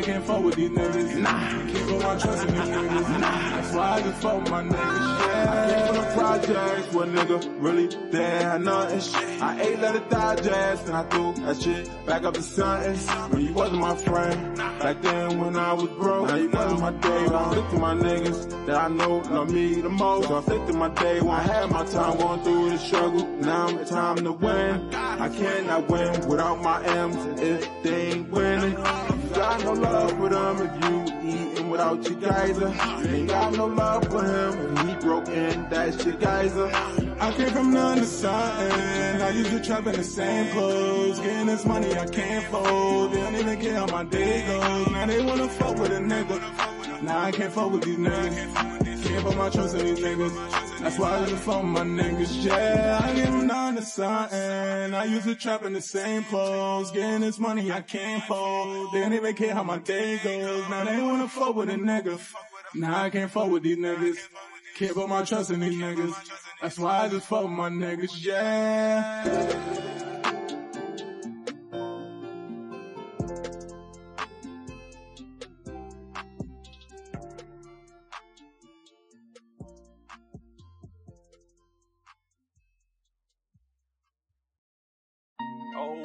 I 0.00 0.02
can't 0.02 0.24
fuck 0.24 0.42
with 0.42 0.54
these 0.54 0.70
niggas. 0.70 1.20
Nah, 1.20 1.30
can't 1.30 1.88
put 1.90 2.02
my 2.02 2.16
trust 2.16 2.48
in 2.48 2.54
these 2.54 2.68
niggas. 2.68 3.20
Nah, 3.20 3.50
that's 3.50 3.74
why 3.74 3.90
I 3.90 4.00
just 4.00 4.22
fuck 4.22 4.40
with 4.40 4.50
my 4.50 4.62
niggas. 4.62 4.72
Yeah. 4.72 5.50
I 5.52 5.74
came 5.74 5.86
from 5.86 5.96
the 5.96 6.12
projects 6.14 6.94
where 6.94 7.06
nigga 7.06 7.62
really 7.62 7.88
didn't 7.88 8.14
have 8.14 8.60
nothing. 8.62 9.42
I 9.42 9.60
ate 9.60 9.78
let 9.78 9.96
it 9.96 10.08
digest 10.08 10.86
and 10.86 10.96
I 10.96 11.02
threw 11.02 11.34
that 11.44 11.60
shit 11.60 12.06
back 12.06 12.22
up 12.22 12.32
to 12.32 12.42
something. 12.42 12.96
When 13.30 13.42
you 13.42 13.52
wasn't 13.52 13.80
my 13.80 13.94
friend, 13.94 14.56
back 14.56 15.02
then 15.02 15.38
when 15.38 15.56
I 15.56 15.74
was 15.74 15.90
broke. 15.90 16.28
Now 16.28 16.36
you 16.36 16.48
wasn't 16.48 16.80
my 16.80 16.92
day 16.92 17.26
one. 17.26 17.34
I 17.34 17.52
stick 17.52 17.68
to 17.68 17.78
my 17.78 17.94
niggas 17.94 18.66
that 18.66 18.76
I 18.76 18.88
know 18.88 19.18
love 19.18 19.52
me 19.52 19.82
the 19.82 19.90
most. 19.90 20.28
So 20.28 20.38
I 20.38 20.42
stick 20.44 20.66
to 20.68 20.72
my 20.72 20.88
day 20.88 21.20
when 21.20 21.30
I 21.30 21.42
had 21.42 21.70
my 21.70 21.84
time 21.84 22.16
going 22.16 22.42
through 22.42 22.70
the 22.70 22.78
struggle. 22.78 23.26
Now 23.36 23.68
it's 23.68 23.90
time 23.90 24.16
to 24.16 24.32
win. 24.32 24.94
I 24.94 25.28
cannot 25.28 25.88
win 25.90 26.26
without 26.26 26.62
my 26.62 26.82
M's 26.86 27.38
if 27.38 27.68
they 27.82 28.12
ain't 28.12 28.30
winning. 28.30 28.76
You 29.30 29.36
got 29.36 29.62
no 29.62 29.72
love 29.74 30.10
for 30.10 30.28
them 30.28 30.56
if 30.60 30.84
you 30.84 31.28
eating 31.30 31.70
without 31.70 32.04
your 32.04 32.18
geyser. 32.18 32.74
Ain't 33.08 33.28
got 33.28 33.52
no 33.52 33.66
love 33.66 34.08
for 34.08 34.24
him 34.24 34.88
he 34.88 34.94
broke 34.96 35.28
in, 35.28 35.68
that's 35.70 36.04
your 36.04 36.16
geyser. 36.16 36.68
I 37.20 37.32
came 37.36 37.50
from 37.50 37.72
none 37.72 37.98
to 37.98 38.06
something. 38.06 39.22
I 39.22 39.30
used 39.30 39.50
to 39.50 39.62
trap 39.62 39.86
in 39.86 39.92
the 39.92 40.02
same 40.02 40.50
clothes. 40.52 41.20
Getting 41.20 41.46
this 41.46 41.64
money 41.64 41.96
I 41.96 42.06
can't 42.06 42.44
fold. 42.46 43.12
They 43.12 43.20
don't 43.20 43.36
even 43.36 43.60
care 43.60 43.74
how 43.74 43.86
my 43.86 44.02
day 44.02 44.44
goes. 44.48 44.90
Now 44.90 45.06
they 45.06 45.24
wanna 45.24 45.48
fuck 45.48 45.78
with 45.78 45.92
a 45.92 46.00
nigga. 46.00 47.02
Now 47.02 47.20
I 47.20 47.30
can't 47.30 47.52
fuck 47.52 47.70
with 47.70 47.84
these 47.84 47.98
niggas. 47.98 48.89
Can't 49.10 49.24
put 49.24 49.36
my 49.36 49.50
trust 49.50 49.74
in 49.74 49.86
these 49.86 49.98
niggas. 49.98 50.78
That's 50.78 50.96
why 50.96 51.18
I 51.18 51.26
just 51.26 51.42
fuck 51.42 51.64
my 51.64 51.80
niggas. 51.80 52.44
Yeah, 52.44 53.00
I 53.02 53.12
give 53.12 53.32
them 53.32 53.48
to 53.76 53.82
something. 53.82 54.94
I 54.94 55.04
used 55.04 55.24
to 55.24 55.34
trap 55.34 55.64
in 55.64 55.72
the 55.72 55.80
same 55.80 56.22
clothes. 56.24 56.92
Getting 56.92 57.22
this 57.22 57.40
money 57.40 57.72
I 57.72 57.80
can't 57.80 58.22
hold. 58.22 58.92
They 58.92 59.00
don't 59.00 59.12
even 59.12 59.34
care 59.34 59.52
how 59.52 59.64
my 59.64 59.78
day 59.78 60.20
goes. 60.22 60.68
Now 60.68 60.84
they 60.84 61.02
wanna 61.02 61.26
fuck 61.26 61.56
with 61.56 61.70
a 61.70 61.74
nigga. 61.74 62.20
Now 62.74 63.02
I 63.02 63.10
can't 63.10 63.28
fuck 63.28 63.50
with 63.50 63.64
these 63.64 63.78
niggas. 63.78 64.16
Can't 64.76 64.94
put 64.94 65.08
my 65.08 65.24
trust 65.24 65.50
in 65.50 65.58
these 65.58 65.74
niggas. 65.74 66.14
That's 66.62 66.78
why 66.78 67.00
I 67.00 67.08
just 67.08 67.26
fuck 67.26 67.48
my 67.48 67.68
niggas. 67.68 68.24
Yeah. 68.24 70.19
Oh, 85.82 85.96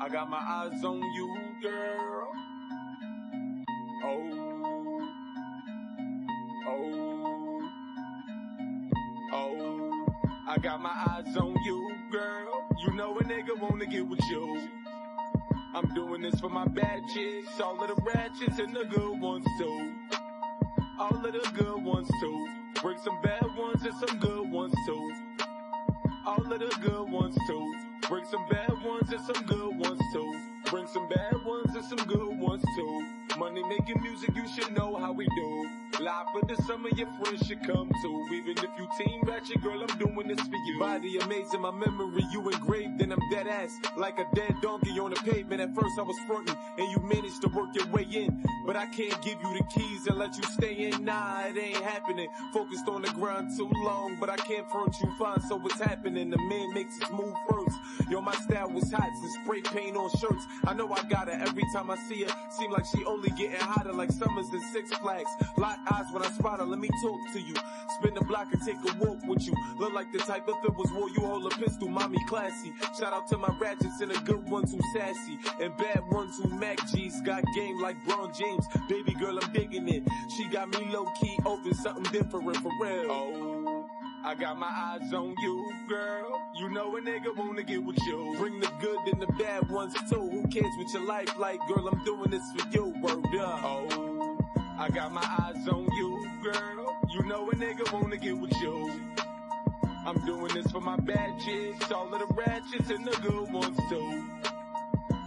I 0.00 0.08
got 0.08 0.28
my 0.28 0.38
eyes 0.38 0.82
on 0.82 1.00
you, 1.12 1.36
girl. 1.62 2.32
Oh, 4.04 4.22
oh, 6.66 7.60
oh, 9.32 10.04
I 10.48 10.58
got 10.58 10.80
my 10.80 10.90
eyes 10.90 11.36
on 11.36 11.54
you, 11.64 11.94
girl. 12.10 12.66
You 12.84 12.92
know 12.94 13.16
a 13.16 13.22
nigga 13.22 13.56
wanna 13.56 13.86
get 13.86 14.04
with 14.08 14.24
you. 14.28 14.68
I'm 15.76 15.94
doing 15.94 16.22
this 16.22 16.40
for 16.40 16.48
my 16.48 16.66
bad 16.66 17.02
chicks, 17.14 17.60
all 17.60 17.80
of 17.80 17.88
the 17.94 18.02
ratchets 18.02 18.58
and 18.58 18.74
the 18.74 18.84
good 18.84 19.20
ones 19.20 19.46
too. 19.58 19.92
All 20.98 21.24
of 21.24 21.32
the 21.32 21.52
good 21.54 21.84
ones 21.84 22.08
too. 22.20 22.48
Bring 22.82 22.98
some 22.98 23.22
bad 23.22 23.46
ones 23.56 23.84
and 23.84 23.94
some 23.94 24.18
good 24.18 24.50
ones 24.50 24.74
too. 24.86 25.12
All 26.26 26.52
of 26.52 26.58
the 26.58 26.76
good 26.80 27.08
ones 27.12 27.36
too. 27.46 27.91
Bring 28.12 28.26
some 28.26 28.46
bad 28.46 28.84
ones 28.84 29.10
and 29.10 29.20
some 29.22 29.46
good 29.46 29.74
ones 29.78 29.98
too. 30.12 30.40
Bring 30.66 30.86
some 30.86 31.08
bad 31.08 31.32
ones 31.46 31.74
and 31.74 31.82
some 31.82 32.06
good 32.06 32.38
ones 32.38 32.62
too. 32.76 33.21
Money 33.42 33.64
making 33.64 34.00
music, 34.00 34.30
you 34.36 34.46
should 34.46 34.72
know 34.72 34.94
how 34.94 35.10
we 35.12 35.26
do. 35.34 35.68
Live 36.00 36.26
for 36.32 36.46
the 36.46 36.62
summer, 36.62 36.88
your 36.96 37.08
friends 37.18 37.44
should 37.46 37.60
come 37.66 37.90
too. 38.00 38.28
Even 38.32 38.56
if 38.56 38.70
you 38.78 38.88
team 38.96 39.20
ratchet, 39.24 39.60
girl, 39.60 39.82
I'm 39.82 39.98
doing 39.98 40.28
this 40.28 40.40
for 40.40 40.56
you. 40.66 40.78
Body 40.78 41.18
amazing, 41.18 41.60
my 41.60 41.72
memory, 41.72 42.24
you 42.30 42.48
engraved, 42.48 43.02
and 43.02 43.12
I'm 43.12 43.20
dead 43.30 43.48
ass. 43.48 43.76
Like 43.96 44.18
a 44.20 44.26
dead 44.34 44.54
donkey 44.62 44.98
on 44.98 45.10
the 45.10 45.16
pavement. 45.16 45.60
At 45.60 45.74
first 45.74 45.98
I 45.98 46.02
was 46.02 46.16
fronting, 46.26 46.56
and 46.78 46.88
you 46.90 46.98
managed 47.02 47.42
to 47.42 47.48
work 47.48 47.74
your 47.74 47.86
way 47.88 48.06
in. 48.10 48.44
But 48.64 48.76
I 48.76 48.86
can't 48.86 49.20
give 49.22 49.38
you 49.42 49.58
the 49.58 49.64
keys 49.74 50.06
and 50.06 50.18
let 50.18 50.36
you 50.36 50.44
stay 50.44 50.74
in. 50.74 51.04
Nah, 51.04 51.46
it 51.46 51.58
ain't 51.58 51.82
happening. 51.82 52.28
Focused 52.52 52.88
on 52.88 53.02
the 53.02 53.10
grind 53.10 53.50
too 53.56 53.70
long, 53.82 54.16
but 54.20 54.30
I 54.30 54.36
can't 54.36 54.70
front 54.70 54.94
you 55.02 55.12
fine, 55.18 55.40
so 55.48 55.56
what's 55.56 55.80
happening? 55.80 56.30
The 56.30 56.38
man 56.38 56.72
makes 56.74 56.96
his 56.98 57.10
move 57.10 57.34
first. 57.50 57.76
Yo, 58.08 58.20
my 58.20 58.34
style 58.36 58.70
was 58.70 58.90
hot, 58.92 59.10
since 59.20 59.34
spray 59.42 59.60
paint 59.62 59.96
on 59.96 60.10
shirts. 60.18 60.46
I 60.64 60.74
know 60.74 60.90
I 60.92 61.02
got 61.04 61.28
her 61.28 61.34
every 61.34 61.64
time 61.74 61.90
I 61.90 61.96
see 62.08 62.22
her. 62.22 62.34
Seem 62.50 62.70
like 62.70 62.84
she 62.86 63.04
only 63.04 63.30
getting 63.36 63.56
hotter 63.60 63.92
like 63.92 64.10
summers 64.10 64.46
in 64.52 64.60
Six 64.72 64.92
Flags. 64.98 65.30
Lock 65.56 65.78
eyes 65.90 66.06
when 66.12 66.22
I 66.22 66.30
spot 66.32 66.60
her, 66.60 66.66
let 66.66 66.78
me 66.78 66.88
talk 67.02 67.32
to 67.32 67.40
you. 67.40 67.54
Spin 67.98 68.14
the 68.14 68.24
block 68.24 68.48
and 68.52 68.62
take 68.62 68.76
a 68.76 68.96
walk 68.98 69.18
with 69.26 69.46
you. 69.46 69.54
Look 69.78 69.92
like 69.92 70.12
the 70.12 70.18
type 70.18 70.44
if 70.48 70.64
it 70.64 70.74
was 70.74 70.90
war, 70.92 71.08
you 71.10 71.20
hold 71.20 71.50
a 71.52 71.56
pistol, 71.56 71.88
mommy 71.88 72.18
classy. 72.28 72.72
Shout 72.98 73.12
out 73.12 73.28
to 73.28 73.38
my 73.38 73.54
ratchets 73.60 74.00
and 74.00 74.10
the 74.10 74.20
good 74.20 74.48
ones 74.48 74.72
who 74.72 74.80
sassy. 74.94 75.38
And 75.60 75.76
bad 75.76 76.00
ones 76.10 76.38
who 76.38 76.48
Mac 76.58 76.78
G's 76.92 77.20
got 77.22 77.42
game 77.54 77.80
like 77.80 77.96
Bron 78.06 78.32
James. 78.34 78.66
Baby 78.88 79.14
girl, 79.14 79.38
I'm 79.42 79.52
digging 79.52 79.88
it. 79.88 80.02
She 80.36 80.48
got 80.48 80.68
me 80.68 80.90
low 80.90 81.06
key 81.20 81.38
open, 81.44 81.74
something 81.74 82.12
different 82.12 82.56
for 82.58 82.72
real. 82.80 83.10
Oh. 83.10 83.71
I 84.24 84.36
got 84.36 84.56
my 84.56 84.68
eyes 84.68 85.12
on 85.12 85.34
you, 85.40 85.72
girl. 85.88 86.40
You 86.54 86.68
know 86.70 86.96
a 86.96 87.00
nigga 87.00 87.36
wanna 87.36 87.64
get 87.64 87.82
with 87.82 87.98
you. 88.06 88.34
Bring 88.38 88.60
the 88.60 88.70
good 88.80 88.98
and 89.12 89.20
the 89.20 89.26
bad 89.26 89.68
ones 89.68 89.94
too. 90.08 90.28
Who 90.30 90.46
cares 90.46 90.72
what 90.76 90.92
your 90.92 91.04
life 91.06 91.36
like, 91.38 91.58
girl? 91.66 91.88
I'm 91.88 92.04
doing 92.04 92.30
this 92.30 92.42
for 92.56 92.68
you, 92.68 92.94
word 93.02 93.24
up. 93.40 93.60
Oh, 93.64 94.38
I 94.78 94.88
got 94.90 95.12
my 95.12 95.24
eyes 95.40 95.66
on 95.68 95.88
you, 95.96 96.30
girl. 96.42 96.96
You 97.10 97.24
know 97.24 97.50
a 97.50 97.54
nigga 97.54 97.92
wanna 97.92 98.16
get 98.16 98.38
with 98.38 98.54
you. 98.60 98.92
I'm 100.06 100.24
doing 100.24 100.54
this 100.54 100.70
for 100.70 100.80
my 100.80 100.96
bad 100.96 101.40
chicks, 101.40 101.90
all 101.90 102.12
of 102.14 102.20
the 102.20 102.34
ratchets 102.34 102.90
and 102.90 103.04
the 103.04 103.18
good 103.22 103.52
ones 103.52 103.76
too. 103.88 104.24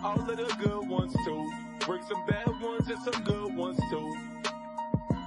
All 0.03 0.19
of 0.19 0.37
the 0.37 0.55
good 0.63 0.87
ones 0.87 1.13
too. 1.25 1.51
Bring 1.81 2.03
some 2.03 2.25
bad 2.27 2.47
ones 2.61 2.87
and 2.87 3.01
some 3.03 3.23
good 3.23 3.57
ones 3.57 3.79
too. 3.89 4.17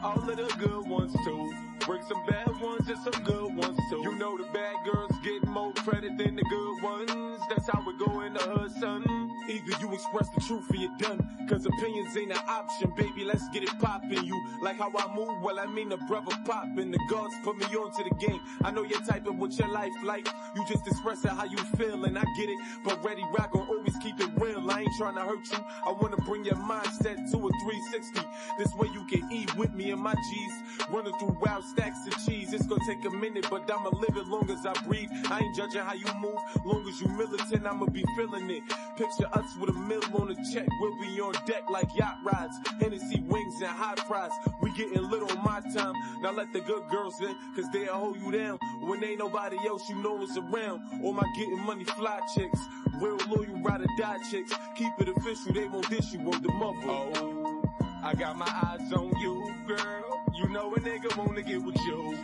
All 0.03 0.31
of 0.31 0.37
the 0.37 0.55
good 0.59 0.89
ones 0.89 1.13
too. 1.25 1.53
Bring 1.81 2.03
some 2.03 2.25
bad 2.27 2.61
ones 2.61 2.89
and 2.89 2.99
some 2.99 3.25
good 3.25 3.57
ones 3.57 3.77
too. 3.91 4.01
You 4.03 4.17
know 4.17 4.37
the 4.37 4.45
bad 4.53 4.77
girls 4.85 5.11
get 5.25 5.45
more 5.49 5.73
credit 5.73 6.17
than 6.17 6.37
the 6.37 6.43
good 6.43 6.83
ones. 6.83 7.41
That's 7.49 7.69
how 7.69 7.83
we 7.85 7.99
go 8.07 8.21
in 8.21 8.35
the 8.35 8.41
hood, 8.41 8.71
son. 8.73 9.28
Either 9.49 9.79
you 9.81 9.93
express 9.95 10.29
the 10.35 10.41
truth 10.43 10.71
or 10.71 10.77
you're 10.77 10.97
done. 10.99 11.27
Cause 11.49 11.65
opinions 11.65 12.17
ain't 12.17 12.33
an 12.33 12.39
option, 12.47 12.93
baby. 12.97 13.25
Let's 13.25 13.49
get 13.49 13.63
it 13.63 13.71
poppin'. 13.81 14.25
You 14.25 14.39
like 14.63 14.77
how 14.77 14.93
I 14.97 15.15
move? 15.15 15.43
Well, 15.43 15.59
I 15.59 15.67
mean 15.67 15.89
the 15.89 15.97
brother 16.09 16.37
poppin'. 16.45 16.91
The 16.91 17.01
gods 17.09 17.35
put 17.43 17.57
me 17.57 17.65
onto 17.77 18.05
the 18.05 18.15
game. 18.17 18.41
I 18.63 18.71
know 18.71 18.83
you're 18.83 19.01
typing 19.01 19.39
what 19.39 19.59
your 19.59 19.69
life 19.69 19.93
like. 20.05 20.29
You 20.55 20.65
just 20.69 20.87
expressing 20.87 21.31
how 21.31 21.45
you 21.45 21.57
feel 21.79 22.05
and 22.05 22.19
I 22.19 22.25
get 22.37 22.49
it. 22.51 22.59
But 22.85 23.03
Ready 23.03 23.25
Rock 23.39 23.55
will 23.55 23.67
always 23.69 23.97
keep 24.03 24.21
it 24.21 24.29
real. 24.37 24.71
I 24.71 24.81
ain't 24.81 24.93
trying 24.99 25.15
to 25.15 25.23
hurt 25.23 25.51
you. 25.51 25.59
I 25.87 25.93
wanna 25.93 26.19
bring 26.19 26.45
your 26.45 26.57
mindset 26.57 27.17
to 27.31 27.37
a 27.39 27.51
360. 27.65 28.21
This 28.59 28.75
way 28.75 28.89
you 28.93 29.07
can 29.07 29.33
eat 29.33 29.55
with 29.57 29.73
me 29.73 29.91
and 29.93 30.01
my 30.03 30.15
G's. 30.15 30.53
Running 30.91 31.13
through 31.19 31.39
wild 31.41 31.65
stacks 31.65 32.07
of 32.07 32.15
cheese. 32.27 32.53
It's 32.53 32.67
gonna 32.67 32.85
take 32.87 33.05
a 33.07 33.11
minute, 33.11 33.47
but 33.51 33.71
I'ma 33.71 33.91
live 33.91 34.17
it 34.17 34.27
long 34.27 34.51
as 34.51 34.67
I 34.67 34.75
breathe. 34.87 35.09
I 35.31 35.41
ain't 35.41 35.57
judging 35.57 35.83
how 35.83 35.95
you 35.95 36.07
move. 36.21 36.39
Long 36.65 36.87
as 36.89 37.01
you 37.01 37.09
militant, 37.09 37.67
I'ma 37.67 37.87
be 37.87 38.05
feeling 38.17 38.51
it. 38.51 38.63
Picture 38.97 39.29
with 39.61 39.71
a 39.71 39.73
mill 39.73 40.03
on 40.15 40.29
the 40.29 40.35
check. 40.53 40.67
We'll 40.81 40.99
be 41.01 41.21
on 41.21 41.33
deck 41.47 41.65
like 41.71 41.89
yacht 41.95 42.19
rides. 42.25 42.57
Hennessy 42.81 43.21
wings 43.21 43.61
and 43.61 43.71
hot 43.71 44.01
fries. 44.01 44.31
We 44.61 44.73
getting 44.73 45.09
lit 45.11 45.23
on 45.23 45.45
my 45.45 45.61
time. 45.75 45.95
Now 46.23 46.33
let 46.33 46.53
the 46.53 46.61
good 46.61 46.89
girls 46.89 47.21
in, 47.21 47.35
cause 47.55 47.67
they'll 47.73 47.93
hold 47.93 48.21
you 48.21 48.33
down. 48.33 48.59
When 48.81 49.03
ain't 49.05 49.19
nobody 49.19 49.57
else 49.67 49.89
you 49.89 49.97
know 49.97 50.23
is 50.23 50.37
around. 50.37 50.83
All 51.05 51.13
my 51.13 51.25
getting 51.37 51.61
money 51.61 51.85
fly 51.85 52.21
chicks. 52.35 52.61
Real 53.01 53.19
loyal 53.29 53.63
ride 53.63 53.83
or 53.83 53.87
die 53.99 54.19
chicks. 54.31 54.53
Keep 54.77 54.93
it 55.01 55.09
official, 55.09 55.53
they 55.53 55.69
won't 55.69 55.89
dish 55.89 56.13
you 56.13 56.21
on 56.21 56.43
the 56.43 56.53
mother. 56.53 56.79
Oh, 56.87 57.63
I 58.03 58.15
got 58.15 58.37
my 58.37 58.47
eyes 58.47 58.93
on 58.93 59.13
you, 59.21 59.55
girl. 59.67 60.25
You 60.35 60.49
know 60.49 60.75
a 60.75 60.81
nigga 60.81 61.17
wanna 61.17 61.43
get 61.43 61.63
with 61.63 61.77
you. 61.87 62.19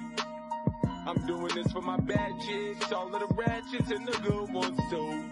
I'm 1.06 1.26
doing 1.26 1.54
this 1.54 1.70
for 1.70 1.82
my 1.82 1.98
bad 1.98 2.32
chicks, 2.40 2.90
all 2.92 3.14
of 3.14 3.28
the 3.28 3.34
ratchets 3.34 3.90
and 3.90 4.06
the 4.08 4.18
good 4.20 4.52
ones 4.52 4.80
too. 4.90 5.24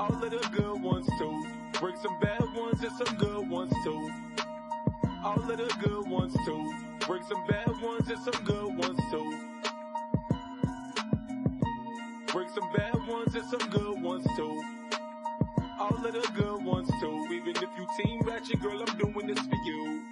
All 0.00 0.24
of 0.24 0.30
the 0.30 0.48
good 0.56 0.82
ones 0.82 1.06
too. 1.18 1.44
Bring 1.78 1.94
some 1.98 2.18
bad 2.20 2.42
ones 2.56 2.82
and 2.82 2.90
some 2.92 3.18
good 3.18 3.50
ones 3.50 3.70
too. 3.84 4.10
All 5.22 5.38
of 5.38 5.46
the 5.46 5.76
good 5.78 6.08
ones 6.08 6.34
too. 6.46 6.72
Bring 7.06 7.22
some 7.24 7.46
bad 7.46 7.68
ones 7.82 8.08
and 8.08 8.18
some 8.22 8.42
good 8.44 8.78
ones 8.78 8.98
too. 9.10 9.38
Bring 12.32 12.48
some 12.48 12.72
bad 12.74 13.06
ones 13.06 13.34
and 13.34 13.44
some 13.44 13.68
good 13.68 14.00
ones 14.00 14.26
too. 14.36 14.64
All 15.78 15.94
of 15.94 16.12
the 16.14 16.32
good 16.34 16.64
ones 16.64 16.88
too. 16.98 17.26
Even 17.34 17.56
if 17.56 17.68
you 17.76 17.86
team 18.02 18.22
ratchet, 18.22 18.58
girl, 18.62 18.82
I'm 18.82 18.96
doing 18.96 19.26
this 19.26 19.38
for 19.38 19.56
you. 19.66 20.02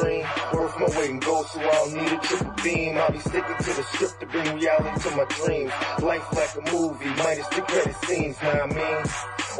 Dream. 0.00 0.26
Worth 0.52 0.78
my 0.80 0.98
weight 0.98 1.10
in 1.10 1.20
gold, 1.20 1.46
so 1.46 1.60
I 1.60 1.72
don't 1.72 1.94
need 1.94 2.12
a 2.12 2.18
triple 2.18 2.54
beam. 2.62 2.98
I'll 2.98 3.12
be 3.12 3.18
sticking 3.18 3.56
to 3.56 3.72
the 3.72 3.82
script 3.82 4.20
to 4.20 4.26
bring 4.26 4.56
reality 4.56 5.08
to 5.08 5.16
my 5.16 5.24
dreams. 5.24 5.72
Life 6.02 6.26
like 6.32 6.54
a 6.56 6.72
movie, 6.72 7.10
minus 7.22 7.48
the 7.48 7.62
credit 7.62 7.96
scenes, 8.04 8.38
what 8.38 8.62
I 8.62 8.66
mean? 8.66 9.04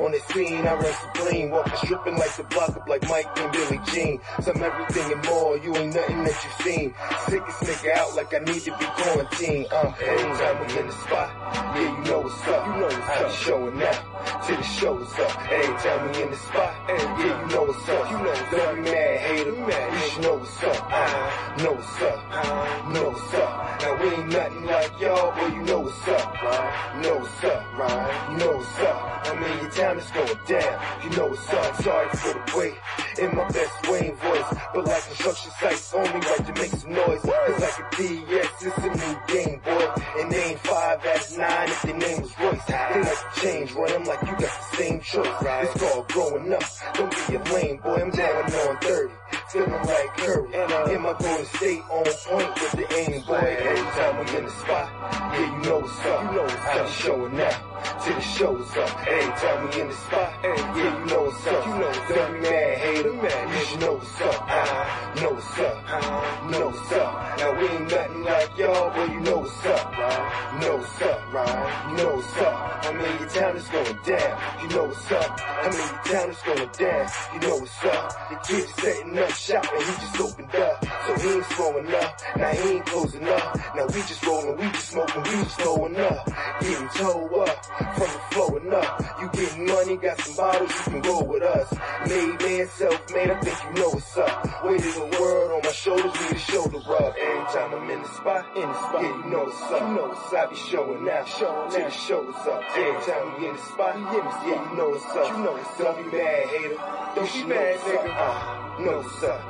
On 0.01 0.11
the 0.11 0.21
scene, 0.33 0.67
I 0.67 0.75
run 0.75 0.95
supreme, 0.95 1.51
walking 1.51 1.77
stripping 1.85 2.17
like 2.17 2.35
the 2.37 2.45
block 2.45 2.71
up 2.71 2.89
like 2.89 3.07
Mike 3.11 3.27
and 3.37 3.53
Billie 3.53 3.81
Jean. 3.93 4.21
Some 4.41 4.63
everything 4.63 5.13
and 5.13 5.25
more, 5.27 5.59
you 5.59 5.77
ain't 5.77 5.95
nothing 5.95 6.25
that 6.25 6.45
you 6.45 6.65
seen. 6.65 6.95
Sickest 7.29 7.61
nigga 7.61 7.97
out 7.97 8.17
like 8.17 8.33
I 8.33 8.39
need 8.39 8.63
to 8.63 8.77
be 8.79 8.87
quarantined. 8.87 9.67
Uh, 9.71 9.93
every 10.01 10.33
time 10.39 10.67
we 10.67 10.79
in 10.79 10.87
the 10.87 10.93
spot, 10.93 11.42
yeah, 11.83 11.99
you 11.99 12.11
know 12.11 12.21
what's 12.21 12.49
up. 12.49 12.67
You 12.67 12.73
know 12.81 12.87
what's 12.87 12.97
up. 12.97 13.27
I'm 13.27 13.33
showing 13.33 13.83
out 13.83 14.47
till 14.47 14.57
the 14.57 14.63
show 14.63 14.99
is 14.99 15.13
up. 15.19 15.51
Every 15.51 15.77
time 15.83 16.13
we 16.13 16.23
in 16.23 16.31
the 16.31 16.37
spot, 16.37 16.75
yeah, 16.89 17.19
you 17.19 17.55
know 17.55 17.63
what's 17.65 17.89
up. 17.89 18.11
You 18.11 18.17
know 18.19 18.25
what's 18.25 18.41
up. 18.41 18.51
Don't 18.51 18.85
be 18.85 18.91
mad, 18.91 19.21
hater. 19.21 19.51
You 19.51 20.09
should 20.09 20.23
know 20.23 20.35
what's 20.37 20.63
up. 20.63 20.93
Uh, 20.93 21.63
know 21.63 21.73
what's 21.73 22.03
up. 22.03 22.21
Uh, 22.31 22.93
know 22.93 23.09
what's 23.11 23.35
up. 23.35 23.81
Now 23.83 24.03
we 24.03 24.09
ain't 24.15 24.29
nothing 24.29 24.65
like 24.67 25.01
y'all, 25.01 25.33
but 25.33 25.53
you 25.55 25.63
know 25.63 25.81
what's 25.81 26.09
up, 26.09 26.43
right? 26.43 26.95
You 26.95 27.03
know 27.03 27.17
what's 27.19 27.45
up, 27.45 27.79
right? 27.79 28.31
You 28.31 28.37
know 28.39 28.53
what's 28.57 28.79
up. 28.79 29.13
I 29.25 29.41
mean, 29.41 29.59
your 29.63 29.71
time 29.71 29.99
is 29.99 30.11
going 30.11 30.39
down. 30.47 30.75
You 31.05 31.11
know 31.17 31.27
what's 31.29 31.49
up. 31.49 31.83
Sorry 31.83 32.09
for 32.11 32.33
the 32.35 32.59
wait. 32.59 32.75
In 33.19 33.37
my 33.37 33.47
best 33.49 33.89
Wayne 33.91 34.17
voice, 34.17 34.55
but 34.75 34.87
like 34.87 35.05
construction 35.07 35.53
sites, 35.61 35.93
only 35.95 36.11
right 36.11 36.47
to 36.47 36.53
make 36.55 36.71
some 36.71 36.93
noise. 36.93 37.21
Cause 37.21 37.61
like 37.61 37.79
a 37.79 37.97
DS, 37.97 38.63
it's 38.63 38.79
a 38.79 38.89
new 38.89 39.17
game, 39.29 39.61
boy. 39.61 39.87
And 40.19 40.33
they 40.33 40.43
ain't 40.51 40.61
five, 40.61 41.03
that's 41.03 41.37
nine 41.37 41.69
if 41.73 41.83
their 41.83 41.97
name 41.97 42.23
was 42.23 42.39
Royce. 42.39 42.65
They 42.65 43.01
like 43.01 43.35
change, 43.37 43.73
run 43.73 43.93
them 43.93 44.05
like 44.05 44.21
you 44.23 44.33
got 44.33 44.41
the 44.41 44.77
same 44.77 45.01
choice. 45.01 45.27
It's 45.27 45.81
called 45.81 46.09
growing 46.09 46.53
up. 46.53 46.63
Don't 46.95 47.11
be 47.29 47.35
a 47.35 47.43
lame 47.55 47.77
boy, 47.79 47.95
I'm 47.95 48.11
going 48.11 48.55
on 48.55 48.79
30. 48.79 49.15
Feeling 49.49 49.71
like 49.71 50.17
Curry. 50.17 50.55
And 50.55 50.73
uh, 50.73 50.85
in 50.93 51.03
my 51.03 51.15
golden 51.19 51.47
state 51.47 51.83
on 51.91 52.05
point 52.05 52.55
with 52.55 52.73
the 52.73 52.95
aim, 52.97 53.23
boy. 53.23 53.35
Every 53.37 53.85
time 53.97 54.25
we 54.25 54.37
in 54.39 54.45
the 54.45 54.51
spot, 54.51 54.89
yeah, 55.33 55.41
you 55.41 55.69
know 55.69 55.79
what's 55.81 56.07
up. 56.07 56.23
You 56.23 56.37
know 56.37 56.43
what's 56.43 56.55
up. 56.55 56.77
I'm 56.77 56.91
showing 56.93 57.41
out 57.41 58.03
till 58.05 58.15
the 58.15 58.21
show's 58.21 58.77
up. 58.77 59.07
Every 59.07 59.33
time 59.41 59.69
we 59.69 59.81
in 59.81 59.89
the 59.89 59.95
spot, 59.95 60.33
yeah, 60.43 60.77
you 60.77 61.07
know 61.07 61.23
what's 61.25 61.47
up. 61.47 61.67
You 61.67 61.73
know 61.73 61.89
what's 61.89 61.99
up. 61.99 62.17
Don't 62.17 62.33
be 62.33 62.41
mad, 62.41 62.79
hater. 62.79 63.13
You 63.13 63.65
should 63.67 63.81
know 63.81 63.93
what's 63.95 64.21
up. 64.21 64.43
I 64.49 65.21
know 65.21 65.31
what's 65.33 65.59
up. 65.61 65.85
I 65.87 66.51
know 66.51 66.67
what's 66.69 66.93
up. 66.93 67.39
Now 67.39 67.59
we 67.59 67.69
ain't 67.69 67.91
nothing 67.91 68.23
like 68.25 68.59
y'all, 68.59 68.91
but 68.91 69.11
you 69.11 69.21
know 69.21 69.39
what's 69.39 69.67
up, 69.67 69.99
right? 69.99 70.53
You 70.55 70.61
know 70.61 70.77
what's 70.77 71.03
up, 71.03 71.33
right? 71.33 71.91
You 71.91 71.97
know 71.97 72.17
what's 72.17 72.37
up. 72.39 72.85
I 72.85 72.93
mean, 72.93 73.19
your 73.21 73.29
town 73.29 73.57
is 73.57 73.69
going 73.69 73.99
down. 74.05 74.63
You 74.63 74.69
know 74.77 74.85
what's 74.85 75.13
up. 75.13 75.41
I 75.43 75.71
mean, 75.71 75.89
your 75.93 76.03
town 76.13 76.31
is 76.31 76.43
going 76.43 76.71
down. 76.73 77.11
You 77.35 77.41
know 77.41 77.57
what's 77.57 77.85
up. 77.85 78.31
The 78.31 78.37
kid's 78.47 78.75
setting 78.75 79.19
up 79.19 79.22
shop 79.31 79.67
and 79.73 79.83
he 79.83 79.93
just 79.93 80.21
opened 80.21 80.55
up. 80.55 80.85
So 81.07 81.15
he 81.19 81.35
ain't 81.35 81.45
slowing 81.47 81.95
up. 81.95 82.21
Now 82.37 82.51
he 82.51 82.69
ain't 82.71 82.87
closing 82.87 83.29
up. 83.29 83.77
Now 83.77 83.87
we 83.87 84.01
just 84.03 84.27
rolling, 84.27 84.57
we 84.57 84.67
just 84.73 84.89
smoking, 84.89 85.23
we 85.23 85.31
just 85.31 85.59
blowing 85.59 85.97
up. 85.97 86.27
Getting 86.61 86.89
toe 86.89 87.45
up 87.47 87.65
from 87.97 88.11
the 88.13 88.21
flowing 88.31 88.73
up. 88.73 89.03
You 89.21 89.31
getting 89.33 89.67
money, 89.67 89.97
got 89.97 90.21
some 90.21 90.37
bottles, 90.37 90.71
you 90.71 90.93
can 90.93 91.01
go 91.01 91.23
with 91.25 91.43
us. 91.43 91.73
Made 92.09 92.41
man, 92.41 92.69
self-made, 92.69 93.31
I 93.31 93.41
think 93.41 93.59
you 93.65 93.83
know 93.83 93.89
what's 93.91 94.17
up. 94.17 94.65
Weight 94.65 94.85
of 94.85 94.95
the 94.95 95.19
world 95.21 95.53
on 95.53 95.61
my 95.63 95.73
shoulders, 95.73 96.21
need 96.21 96.33
a 96.33 96.39
shoulder 96.39 96.79
rub. 96.89 97.15
Every 97.19 97.45
time 97.53 97.75
I'm 97.75 97.91
in 97.91 98.03
the 98.03 98.09
spot, 98.09 98.57
in 98.57 98.63
the 98.63 98.75
spot, 98.75 99.03
yeah, 99.03 99.25
you 99.25 99.31
know 99.31 99.45
what's 99.45 99.63
up. 99.63 99.89
You 99.89 99.95
know 99.95 100.07
what's 100.09 100.33
up. 100.33 100.51
Be 100.51 100.57
showing 100.57 101.09
out, 101.09 101.29
showing 101.29 101.71
till 101.71 101.85
the 101.85 101.91
show's 101.91 102.35
up. 102.47 102.63
Every 102.77 103.13
time 103.13 103.41
we 103.41 103.49
in 103.49 103.57
the 103.57 103.63
spot, 103.63 103.99
you 103.99 104.05
yeah, 104.05 104.71
you 104.71 104.77
know 104.77 104.89
what's 104.91 105.05
up. 105.05 105.37
You 105.37 105.45
know 105.45 105.53
what's 105.53 105.81
up. 105.81 105.97
Be 105.97 106.17
mad, 106.17 106.47
hater. 106.49 106.77
Don't 107.15 107.33
be 107.33 107.45
mad, 107.45 107.79
nigga. 107.79 108.17
Uh, 108.17 108.62
No, 108.81 109.03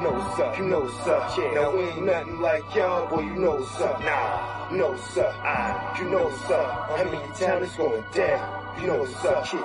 know 0.02 0.11
what's 0.11 0.40
up, 0.40 0.58
you 0.58 0.64
know 0.64 0.82
up. 0.82 1.38
Yeah. 1.38 1.54
Now 1.54 1.76
we 1.76 1.85
ain't 1.85 2.04
nothing 2.04 2.40
like 2.40 2.74
y'all, 2.74 3.08
boy, 3.08 3.20
you 3.20 3.35
know 3.37 3.62
up. 3.62 4.00
Nah, 4.00 4.74
what's 4.90 5.16
up. 5.16 5.35
Ah, 5.38 5.98
you 5.98 6.11
know 6.11 6.26
up. 6.26 6.90
I 6.98 7.04
mean, 7.04 7.14
your 7.14 7.35
town 7.35 7.62
is 7.62 7.72
going 7.76 8.04
down. 8.12 8.80
You 8.80 8.87
know 8.88 9.04
up, 9.04 9.44
kid. 9.46 9.61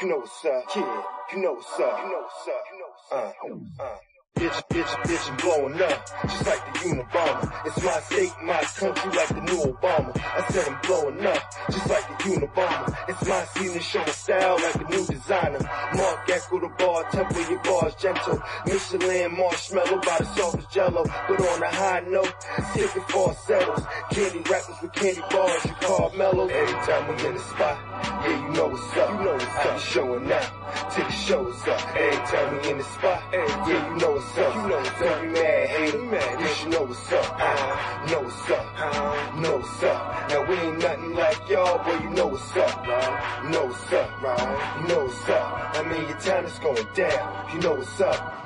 You 0.00 0.08
know 0.08 0.22
up, 0.22 0.68
kid. 0.68 0.84
You 1.32 1.42
know 1.42 1.58
up. 1.58 1.98
You 1.98 2.12
know 2.12 2.26
up. 2.26 2.64
You 2.72 2.78
know 2.78 3.18
up. 3.18 3.34
Uh, 3.78 3.82
uh. 3.82 4.11
Bitch, 4.34 4.62
bitch, 4.70 4.92
bitch, 5.04 5.30
I'm 5.30 5.36
blowing 5.36 5.82
up, 5.82 6.06
just 6.22 6.46
like 6.46 6.72
the 6.72 6.78
Unabomber. 6.88 7.66
It's 7.66 7.82
my 7.82 8.00
state, 8.00 8.32
my 8.42 8.62
country, 8.62 9.10
like 9.12 9.28
the 9.28 9.40
new 9.42 9.72
Obama. 9.72 10.16
I 10.16 10.46
said 10.48 10.68
I'm 10.68 10.80
blowing 10.80 11.26
up, 11.26 11.42
just 11.70 11.88
like 11.88 12.08
the 12.08 12.24
Unabomber. 12.24 12.96
It's 13.08 13.28
my 13.28 13.44
season, 13.54 13.80
show 13.82 13.98
my 13.98 14.06
style 14.06 14.56
like 14.56 14.74
a 14.76 14.90
new 14.90 15.06
designer. 15.06 15.58
Mark 15.94 16.30
Echo 16.30 16.60
the 16.60 16.68
bar, 16.78 17.04
temple 17.10 17.50
your 17.50 17.62
bars 17.62 17.94
gentle. 17.96 18.42
Michelin 18.66 19.36
marshmallow 19.36 20.00
by 20.00 20.16
the 20.18 20.24
softest 20.24 20.70
jello. 20.70 21.04
But 21.04 21.40
on 21.40 21.62
a 21.62 21.68
high 21.70 22.00
note, 22.08 22.34
sick 22.72 22.96
and 22.96 23.04
falsettos. 23.04 23.84
Candy 24.10 24.38
rappers 24.50 24.76
with 24.80 24.92
candy 24.92 25.22
bars, 25.30 25.64
you 25.66 25.72
call 25.82 26.10
mellow. 26.16 26.48
Every 26.48 26.80
time 26.86 27.08
we 27.08 27.26
in 27.26 27.34
the 27.34 27.40
spot, 27.40 27.78
yeah, 28.24 28.48
you 28.48 28.54
know 28.54 28.66
what's 28.68 28.96
up. 28.96 29.10
You 29.10 29.24
know 29.24 29.32
what's 29.34 29.44
up. 29.44 29.66
I'm 29.66 29.78
showing 29.78 30.32
out 30.32 30.90
till 30.92 31.04
the 31.04 31.12
show's 31.12 31.68
up. 31.68 31.96
Every 31.96 32.26
time 32.26 32.62
we 32.62 32.70
in 32.70 32.78
the 32.78 32.84
spot, 32.84 33.22
yeah, 33.32 33.66
you 33.68 33.96
know 33.98 34.12
what's 34.12 34.21
up. 34.21 34.21
You 34.36 34.68
know 34.68 34.76
what's 34.78 35.02
up. 35.02 35.22
Be 35.22 35.28
mad, 35.28 35.68
hater. 35.68 36.02
Man, 36.02 36.40
you 36.62 36.70
know 36.70 36.82
what's 36.84 37.12
up. 37.12 37.36
I 37.38 38.06
know 38.10 38.20
what's 38.22 38.50
up. 38.50 38.66
I 38.76 39.40
know 39.40 39.56
what's 39.58 39.82
up. 39.82 40.30
Now 40.30 40.44
we 40.48 40.54
ain't 40.56 40.78
nothing 40.78 41.14
like 41.14 41.48
y'all, 41.50 41.78
but 41.84 42.02
you 42.02 42.10
know 42.10 42.26
what's 42.28 42.56
up, 42.56 42.86
right? 42.86 43.42
You 43.44 43.50
know 43.50 43.66
what's 43.66 43.92
up, 43.92 44.22
right? 44.22 44.80
You 44.80 44.88
know 44.88 45.04
what's 45.04 45.28
up. 45.28 45.76
I 45.76 45.82
mean, 45.90 46.08
your 46.08 46.18
time 46.18 46.44
is 46.46 46.58
going 46.60 46.86
down. 46.94 47.54
You 47.54 47.60
know 47.60 47.74
what's 47.74 48.00
up. 48.00 48.42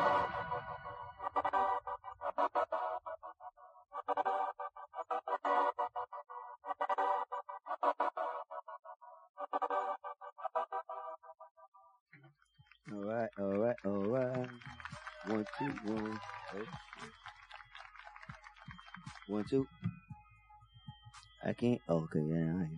All 12.92 13.02
right, 13.04 13.30
all 13.38 13.58
right, 13.58 13.76
all 13.84 14.04
right. 14.04 14.48
One, 15.26 15.44
two, 15.58 15.92
one. 15.92 16.20
Oh. 16.54 16.58
One, 19.26 19.44
two. 19.44 19.66
I 21.44 21.52
can't. 21.52 21.80
Oh, 21.88 22.04
okay, 22.04 22.20
yeah, 22.20 22.36
I 22.36 22.66
hear. 22.66 22.68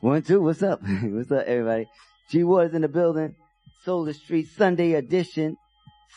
One, 0.00 0.20
two. 0.20 0.42
What's 0.42 0.62
up? 0.62 0.80
what's 1.02 1.30
up, 1.30 1.44
everybody? 1.46 1.86
G 2.28 2.44
Waters 2.44 2.74
in 2.74 2.82
the 2.82 2.88
building. 2.88 3.34
Solar 3.82 4.12
Street 4.12 4.46
Sunday 4.58 4.92
edition. 4.92 5.56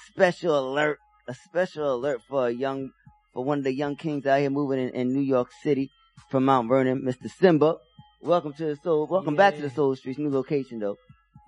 Special 0.08 0.60
alert. 0.60 1.00
A 1.30 1.34
special 1.34 1.96
alert 1.96 2.22
for 2.28 2.48
a 2.48 2.52
young, 2.52 2.92
for 3.34 3.46
one 3.46 3.60
of 3.60 3.64
the 3.64 3.74
young 3.74 3.96
kings 3.96 4.26
out 4.26 4.42
here 4.42 4.50
moving 4.50 4.80
in, 4.80 4.90
in 4.90 5.14
New 5.14 5.22
York 5.22 5.50
City 5.64 5.92
from 6.30 6.44
Mount 6.44 6.68
Vernon, 6.68 7.04
Mr. 7.04 7.32
Simba. 7.32 7.78
Welcome 8.22 8.52
to 8.54 8.66
the 8.66 8.76
Soul. 8.76 9.08
Welcome 9.08 9.36
back 9.36 9.56
to 9.56 9.62
the 9.62 9.70
Soul 9.70 9.96
Streets. 9.96 10.20
New 10.20 10.30
location 10.30 10.80
though. 10.80 10.98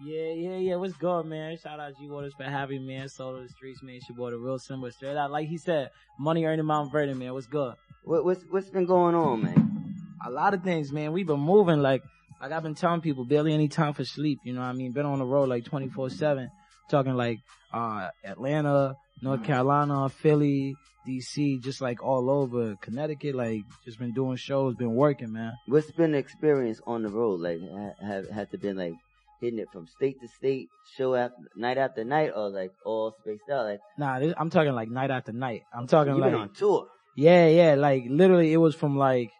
Yeah, 0.04 0.32
yeah, 0.34 0.58
yeah. 0.58 0.76
What's 0.78 0.96
good, 0.98 1.26
man? 1.26 1.58
Shout 1.58 1.80
out 1.80 1.94
G 2.00 2.10
Waters 2.10 2.34
for 2.36 2.44
having 2.44 2.86
me, 2.88 2.98
man. 2.98 3.08
Soul 3.08 3.36
of 3.36 3.44
the 3.44 3.50
streets, 3.50 3.84
man. 3.84 3.96
It's 3.96 4.10
your 4.10 4.18
boy, 4.18 4.32
the 4.32 4.38
real 4.38 4.58
Simba. 4.58 4.92
Straight 4.92 5.16
out, 5.16 5.30
like 5.30 5.48
he 5.48 5.58
said, 5.58 5.92
money 6.18 6.46
earning 6.46 6.66
Mount 6.66 6.92
Vernon, 6.92 7.20
man. 7.20 7.34
What's 7.34 7.46
good? 7.46 7.76
What, 8.04 8.26
what's 8.26 8.44
what's 8.50 8.70
been 8.70 8.86
going 8.86 9.14
on, 9.14 9.44
man? 9.44 9.96
A 10.26 10.32
lot 10.32 10.56
of 10.56 10.64
things, 10.64 10.92
man. 10.92 11.12
We've 11.12 11.28
been 11.28 11.40
moving 11.40 11.82
like 11.82 12.02
like 12.42 12.52
I've 12.52 12.64
been 12.64 12.74
telling 12.74 13.02
people, 13.02 13.26
barely 13.26 13.54
any 13.54 13.68
time 13.68 13.94
for 13.94 14.04
sleep. 14.04 14.40
You 14.44 14.54
know 14.54 14.62
what 14.62 14.68
I 14.68 14.74
mean? 14.74 14.92
Been 14.92 15.06
on 15.06 15.20
the 15.20 15.26
road 15.26 15.50
like 15.50 15.66
twenty 15.66 15.90
four 15.90 16.10
seven, 16.10 16.50
talking 16.90 17.14
like 17.14 17.38
uh 17.72 18.10
Atlanta, 18.24 18.96
North 19.22 19.44
Carolina, 19.44 20.10
Philly, 20.10 20.76
DC, 21.08 21.62
just 21.62 21.80
like 21.80 22.04
all 22.04 22.28
over 22.32 22.76
Connecticut. 22.82 23.36
Like 23.36 23.62
just 23.86 24.00
been 24.00 24.14
doing 24.14 24.38
shows, 24.38 24.74
been 24.74 24.96
working, 24.96 25.32
man. 25.32 25.54
What's 25.68 25.92
been 25.92 26.14
the 26.14 26.18
experience 26.18 26.82
on 26.88 27.04
the 27.04 27.10
road? 27.10 27.40
Like, 27.42 27.60
ha- 27.62 28.04
have 28.04 28.30
have 28.30 28.50
to 28.50 28.58
been 28.58 28.78
like 28.78 28.94
hitting 29.42 29.60
it 29.60 29.68
from 29.74 29.88
state 29.88 30.22
to 30.22 30.28
state, 30.28 30.70
show 30.96 31.16
after 31.16 31.36
night 31.56 31.78
after 31.78 32.04
night, 32.04 32.32
or 32.36 32.50
like 32.50 32.72
all 32.86 33.16
spaced 33.20 33.44
out? 33.52 33.66
Like, 33.66 33.80
Nah, 33.98 34.20
this, 34.20 34.34
I'm 34.38 34.50
talking 34.50 34.74
like 34.74 34.90
night 34.90 35.12
after 35.12 35.32
night. 35.32 35.64
I'm 35.74 35.88
talking 35.88 36.16
you 36.16 36.22
like 36.22 36.32
been 36.32 36.42
on 36.42 36.54
tour. 36.54 36.88
Yeah, 37.16 37.48
yeah, 37.48 37.76
like 37.76 38.06
literally 38.08 38.54
it 38.54 38.58
was 38.58 38.76
from 38.76 38.98
like 38.98 39.32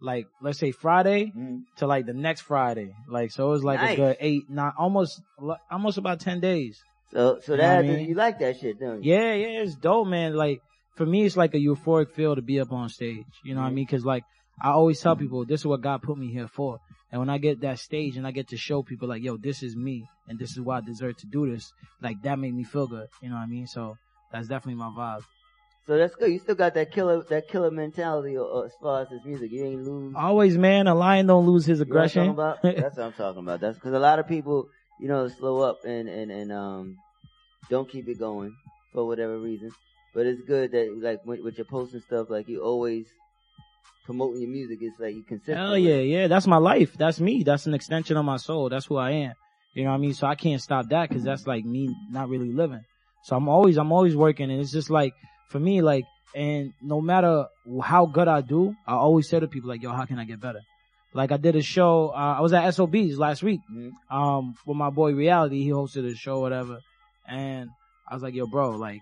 like 0.00 0.26
let's 0.42 0.58
say 0.58 0.72
Friday 0.72 1.26
mm-hmm. 1.26 1.58
to 1.76 1.86
like 1.86 2.06
the 2.06 2.12
next 2.12 2.42
Friday. 2.42 2.94
Like 3.08 3.30
so 3.30 3.48
it 3.48 3.50
was 3.50 3.64
like 3.64 3.80
Nice. 3.80 3.94
a 3.94 3.96
good 3.96 4.16
eight, 4.20 4.50
nine 4.50 4.72
almost 4.78 5.22
almost 5.70 5.98
about 5.98 6.20
ten 6.20 6.40
days. 6.40 6.82
So 7.12 7.40
so 7.42 7.52
You 7.52 7.58
that 7.58 7.78
I 7.78 7.82
mean? 7.82 8.08
you 8.08 8.14
like 8.14 8.38
that 8.40 8.58
shit, 8.58 8.78
don't 8.78 9.02
you? 9.02 9.12
Yeah, 9.14 9.34
yeah, 9.34 9.62
it's 9.62 9.76
dope, 9.76 10.08
man. 10.08 10.34
Like 10.34 10.60
for 10.96 11.06
me, 11.06 11.24
it's 11.24 11.36
like 11.36 11.54
a 11.54 11.58
euphoric 11.58 12.10
feel 12.10 12.34
to 12.34 12.42
be 12.42 12.60
up 12.60 12.72
on 12.72 12.88
stage. 12.88 13.24
You 13.44 13.54
know 13.54 13.60
what 13.60 13.66
I 13.66 13.68
mm-hmm. 13.68 13.76
mean? 13.76 13.86
Cause 13.86 14.04
like 14.04 14.24
I 14.60 14.70
always 14.70 15.00
tell 15.00 15.16
people, 15.16 15.44
this 15.44 15.60
is 15.60 15.66
what 15.66 15.80
God 15.80 16.02
put 16.02 16.16
me 16.18 16.32
here 16.32 16.48
for. 16.48 16.80
And 17.12 17.20
when 17.20 17.30
I 17.30 17.38
get 17.38 17.60
that 17.60 17.78
stage 17.78 18.16
and 18.16 18.26
I 18.26 18.30
get 18.32 18.48
to 18.48 18.56
show 18.56 18.82
people 18.82 19.08
like, 19.08 19.22
yo, 19.22 19.36
this 19.36 19.62
is 19.62 19.76
me 19.76 20.08
and 20.28 20.38
this 20.38 20.50
is 20.52 20.60
why 20.60 20.78
I 20.78 20.80
deserve 20.80 21.16
to 21.18 21.26
do 21.26 21.50
this, 21.50 21.72
like 22.02 22.20
that 22.22 22.38
made 22.38 22.54
me 22.54 22.64
feel 22.64 22.86
good. 22.86 23.08
You 23.22 23.28
know 23.28 23.36
what 23.36 23.42
I 23.42 23.46
mean? 23.46 23.66
So 23.66 23.96
that's 24.32 24.48
definitely 24.48 24.78
my 24.80 24.88
vibe. 24.88 25.22
So 25.86 25.96
that's 25.96 26.16
good. 26.16 26.32
You 26.32 26.40
still 26.40 26.56
got 26.56 26.74
that 26.74 26.90
killer 26.90 27.22
that 27.30 27.48
killer 27.48 27.70
mentality 27.70 28.36
uh, 28.36 28.60
as 28.62 28.72
far 28.82 29.02
as 29.02 29.08
this 29.08 29.24
music. 29.24 29.52
You 29.52 29.64
ain't 29.64 29.84
lose. 29.84 30.14
Always, 30.16 30.58
man, 30.58 30.88
a 30.88 30.94
lion 30.96 31.28
don't 31.28 31.46
lose 31.46 31.64
his 31.64 31.78
You 31.78 31.84
know 31.86 31.94
what 31.94 31.98
I'm 32.00 32.04
aggression. 32.06 32.34
talking 32.36 32.62
about? 32.62 32.62
That's 32.82 32.96
what 32.96 33.06
I'm 33.06 33.12
talking 33.12 33.42
about. 33.42 33.60
That's 33.60 33.78
because 33.78 33.92
a 33.92 34.00
lot 34.00 34.18
of 34.18 34.26
people, 34.26 34.68
you 35.00 35.06
know, 35.06 35.28
slow 35.28 35.60
up 35.60 35.84
and 35.84 36.08
and 36.08 36.32
and 36.32 36.50
um 36.50 36.96
don't 37.70 37.88
keep 37.88 38.08
it 38.08 38.18
going 38.18 38.52
for 38.92 39.06
whatever 39.06 39.38
reason. 39.38 39.70
But 40.12 40.26
it's 40.26 40.40
good 40.42 40.72
that 40.72 40.98
like 41.00 41.24
with, 41.24 41.40
with 41.40 41.56
your 41.56 41.66
posts 41.66 41.94
and 41.94 42.02
stuff, 42.02 42.30
like 42.30 42.48
you 42.48 42.62
always 42.62 43.06
promoting 44.06 44.40
your 44.40 44.50
music. 44.50 44.78
It's 44.80 44.98
like 44.98 45.14
you 45.14 45.22
consistent. 45.22 45.58
Hell 45.58 45.76
yeah, 45.76 45.96
yeah. 45.96 46.28
That's 46.28 46.46
my 46.46 46.56
life. 46.56 46.96
That's 46.96 47.20
me. 47.20 47.42
That's 47.42 47.66
an 47.66 47.74
extension 47.74 48.16
of 48.16 48.24
my 48.24 48.36
soul. 48.36 48.68
That's 48.70 48.86
who 48.86 48.96
I 48.96 49.10
am. 49.10 49.34
You 49.74 49.84
know 49.84 49.90
what 49.90 49.96
I 49.96 49.98
mean? 49.98 50.14
So 50.14 50.26
I 50.26 50.36
can't 50.36 50.62
stop 50.62 50.88
that 50.88 51.08
because 51.08 51.24
that's 51.24 51.46
like 51.46 51.64
me 51.64 51.94
not 52.10 52.30
really 52.30 52.52
living. 52.52 52.84
So 53.24 53.36
I'm 53.36 53.48
always, 53.48 53.76
I'm 53.76 53.92
always 53.92 54.16
working 54.16 54.50
and 54.50 54.60
it's 54.60 54.72
just 54.72 54.88
like, 54.88 55.12
for 55.50 55.58
me, 55.58 55.82
like, 55.82 56.04
and 56.34 56.72
no 56.80 57.00
matter 57.00 57.46
how 57.82 58.06
good 58.06 58.28
I 58.28 58.40
do, 58.40 58.74
I 58.86 58.94
always 58.94 59.28
say 59.28 59.40
to 59.40 59.48
people 59.48 59.68
like, 59.68 59.82
yo, 59.82 59.92
how 59.92 60.06
can 60.06 60.18
I 60.18 60.24
get 60.24 60.40
better? 60.40 60.60
Like 61.12 61.32
I 61.32 61.36
did 61.36 61.56
a 61.56 61.62
show, 61.62 62.10
uh, 62.10 62.36
I 62.38 62.40
was 62.40 62.52
at 62.52 62.70
SOBs 62.70 63.18
last 63.18 63.42
week, 63.42 63.60
um, 64.10 64.54
with 64.66 64.76
my 64.76 64.90
boy 64.90 65.12
Reality. 65.12 65.62
He 65.62 65.70
hosted 65.70 66.10
a 66.10 66.14
show, 66.14 66.40
whatever. 66.40 66.80
And 67.28 67.70
I 68.08 68.14
was 68.14 68.22
like, 68.22 68.34
yo, 68.34 68.46
bro, 68.46 68.70
like, 68.70 69.00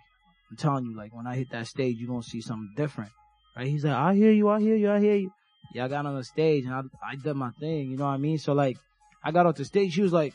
I'm 0.50 0.56
telling 0.56 0.86
you, 0.86 0.96
like, 0.96 1.14
when 1.14 1.26
I 1.26 1.36
hit 1.36 1.50
that 1.50 1.66
stage, 1.66 1.96
you're 1.98 2.08
gonna 2.08 2.22
see 2.22 2.40
something 2.40 2.72
different. 2.76 3.10
Right? 3.56 3.66
He's 3.68 3.84
like, 3.84 3.94
I 3.94 4.14
hear 4.14 4.32
you, 4.32 4.48
I 4.48 4.60
hear 4.60 4.76
you, 4.76 4.90
I 4.90 5.00
hear 5.00 5.16
you. 5.16 5.30
Yeah, 5.74 5.84
I 5.86 5.88
got 5.88 6.06
on 6.06 6.16
the 6.16 6.24
stage 6.24 6.64
and 6.64 6.74
I, 6.74 6.80
I 7.12 7.16
did 7.16 7.34
my 7.34 7.50
thing, 7.60 7.90
you 7.90 7.96
know 7.96 8.04
what 8.04 8.10
I 8.10 8.16
mean? 8.18 8.38
So 8.38 8.52
like, 8.52 8.76
I 9.22 9.30
got 9.32 9.46
off 9.46 9.56
the 9.56 9.64
stage, 9.64 9.92
she 9.94 10.02
was 10.02 10.12
like, 10.12 10.34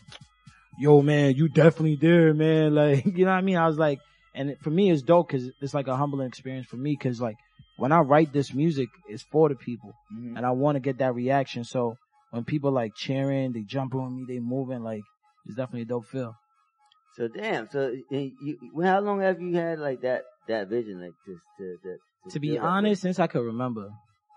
yo 0.77 1.01
man, 1.01 1.35
you 1.35 1.47
definitely 1.49 1.95
there, 1.95 2.33
man. 2.33 2.73
Like, 2.81 3.05
you 3.05 3.25
know 3.25 3.31
what 3.31 3.37
I 3.37 3.41
mean? 3.41 3.57
I 3.57 3.67
was 3.67 3.77
like, 3.77 3.99
and 4.33 4.51
it- 4.51 4.61
for 4.61 4.69
me 4.69 4.89
it's 4.91 5.01
dope 5.01 5.29
cause 5.29 5.49
it's 5.61 5.73
like 5.73 5.87
a 5.87 5.95
humbling 5.95 6.27
experience 6.27 6.67
for 6.67 6.77
me 6.77 6.95
cause 6.95 7.19
like, 7.21 7.37
when 7.77 7.91
I 7.91 7.99
write 7.99 8.33
this 8.33 8.53
music, 8.53 8.89
it's 9.07 9.23
for 9.31 9.47
the 9.49 9.55
people 9.55 9.93
Mm-hmm. 10.13 10.35
and 10.37 10.45
I 10.45 10.51
want 10.51 10.75
to 10.75 10.79
get 10.79 10.97
that 10.99 11.13
reaction. 11.15 11.63
So 11.63 11.95
when 12.31 12.43
people 12.43 12.71
like 12.71 12.93
cheering, 12.95 13.53
they 13.53 13.61
jumping 13.61 13.99
on 14.01 14.15
me, 14.15 14.25
they 14.27 14.39
moving, 14.39 14.83
like, 14.83 15.03
it's 15.45 15.55
definitely 15.55 15.83
a 15.83 15.85
dope 15.85 16.05
feel. 16.05 16.35
So 17.15 17.27
damn. 17.27 17.69
So 17.69 17.95
you, 18.09 18.57
how 18.83 18.99
long 19.01 19.21
have 19.21 19.41
you 19.41 19.55
had 19.55 19.79
like 19.79 20.01
that 20.01 20.23
that 20.47 20.67
vision, 20.67 21.01
like 21.01 21.13
just 21.25 21.41
to 21.57 21.77
to, 21.83 21.97
to 22.31 22.39
be 22.39 22.57
honest, 22.57 23.01
since 23.01 23.19
I 23.19 23.27
could 23.27 23.43
remember, 23.43 23.89